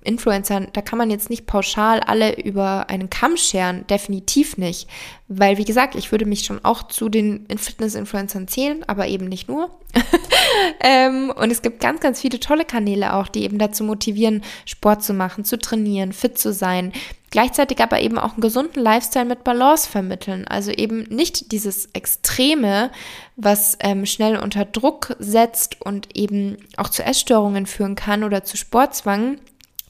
Influencern, 0.02 0.68
da 0.72 0.80
kann 0.80 0.98
man 0.98 1.10
jetzt 1.10 1.28
nicht 1.28 1.46
pauschal 1.46 2.00
alle 2.00 2.40
über 2.40 2.88
einen 2.88 3.10
Kamm 3.10 3.36
scheren, 3.36 3.86
definitiv 3.88 4.56
nicht. 4.56 4.88
Weil, 5.28 5.58
wie 5.58 5.64
gesagt, 5.64 5.94
ich 5.94 6.12
würde 6.12 6.24
mich 6.24 6.44
schon 6.44 6.64
auch 6.64 6.84
zu 6.84 7.08
den 7.08 7.46
Fitness-Influencern 7.54 8.48
zählen, 8.48 8.84
aber 8.86 9.08
eben 9.08 9.26
nicht 9.26 9.48
nur. 9.48 9.70
ähm, 10.80 11.32
und 11.36 11.50
es 11.50 11.62
gibt 11.62 11.80
ganz, 11.80 12.00
ganz 12.00 12.20
viele 12.20 12.40
tolle 12.40 12.64
Kanäle 12.64 13.14
auch, 13.14 13.28
die 13.28 13.42
eben 13.42 13.58
dazu 13.58 13.84
motivieren, 13.84 14.42
Sport 14.64 15.02
zu 15.02 15.12
machen, 15.12 15.44
zu 15.44 15.58
trainieren, 15.58 16.12
fit 16.12 16.38
zu 16.38 16.52
sein. 16.52 16.92
Gleichzeitig 17.30 17.80
aber 17.82 18.00
eben 18.00 18.18
auch 18.18 18.32
einen 18.32 18.40
gesunden 18.40 18.82
Lifestyle 18.82 19.26
mit 19.26 19.44
Balance 19.44 19.88
vermitteln. 19.88 20.46
Also 20.48 20.70
eben 20.70 21.02
nicht 21.10 21.52
dieses 21.52 21.86
Extreme, 21.92 22.90
was 23.36 23.76
ähm, 23.80 24.06
schnell 24.06 24.38
unter 24.38 24.64
Druck 24.64 25.14
setzt 25.18 25.80
und 25.82 26.16
eben 26.16 26.56
auch 26.78 26.88
zu 26.88 27.04
Essstörungen 27.04 27.66
führen 27.66 27.96
kann 27.96 28.24
oder 28.24 28.44
zu 28.44 28.56
Sportzwang 28.56 29.38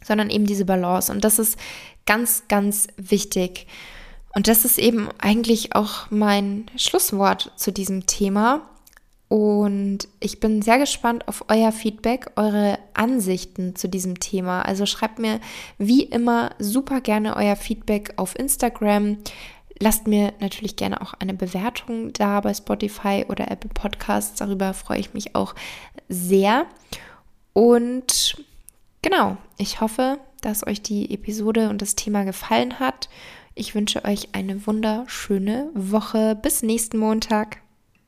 sondern 0.08 0.30
eben 0.30 0.46
diese 0.46 0.64
Balance. 0.64 1.12
Und 1.12 1.22
das 1.22 1.38
ist 1.38 1.56
ganz, 2.06 2.42
ganz 2.48 2.88
wichtig. 2.96 3.68
Und 4.34 4.48
das 4.48 4.64
ist 4.64 4.78
eben 4.78 5.08
eigentlich 5.18 5.76
auch 5.76 6.10
mein 6.10 6.66
Schlusswort 6.76 7.52
zu 7.56 7.72
diesem 7.72 8.06
Thema. 8.06 8.62
Und 9.28 10.08
ich 10.20 10.40
bin 10.40 10.62
sehr 10.62 10.78
gespannt 10.78 11.28
auf 11.28 11.44
euer 11.48 11.70
Feedback, 11.70 12.30
eure 12.36 12.78
Ansichten 12.94 13.76
zu 13.76 13.88
diesem 13.88 14.20
Thema. 14.20 14.62
Also 14.62 14.86
schreibt 14.86 15.18
mir 15.18 15.38
wie 15.76 16.02
immer 16.02 16.52
super 16.58 17.02
gerne 17.02 17.36
euer 17.36 17.56
Feedback 17.56 18.14
auf 18.16 18.38
Instagram. 18.38 19.18
Lasst 19.80 20.06
mir 20.06 20.32
natürlich 20.40 20.76
gerne 20.76 21.02
auch 21.02 21.12
eine 21.12 21.34
Bewertung 21.34 22.12
da 22.14 22.40
bei 22.40 22.54
Spotify 22.54 23.26
oder 23.28 23.50
Apple 23.50 23.70
Podcasts. 23.74 24.38
Darüber 24.38 24.72
freue 24.72 24.98
ich 24.98 25.12
mich 25.12 25.34
auch 25.34 25.54
sehr. 26.08 26.64
Und 27.52 28.36
genau, 29.02 29.36
ich 29.56 29.80
hoffe, 29.80 30.18
dass 30.40 30.66
euch 30.66 30.82
die 30.82 31.12
Episode 31.12 31.68
und 31.68 31.82
das 31.82 31.94
Thema 31.94 32.24
gefallen 32.24 32.78
hat. 32.78 33.08
Ich 33.54 33.74
wünsche 33.74 34.04
euch 34.04 34.28
eine 34.32 34.66
wunderschöne 34.66 35.70
Woche. 35.74 36.36
Bis 36.40 36.62
nächsten 36.62 36.98
Montag. 36.98 37.58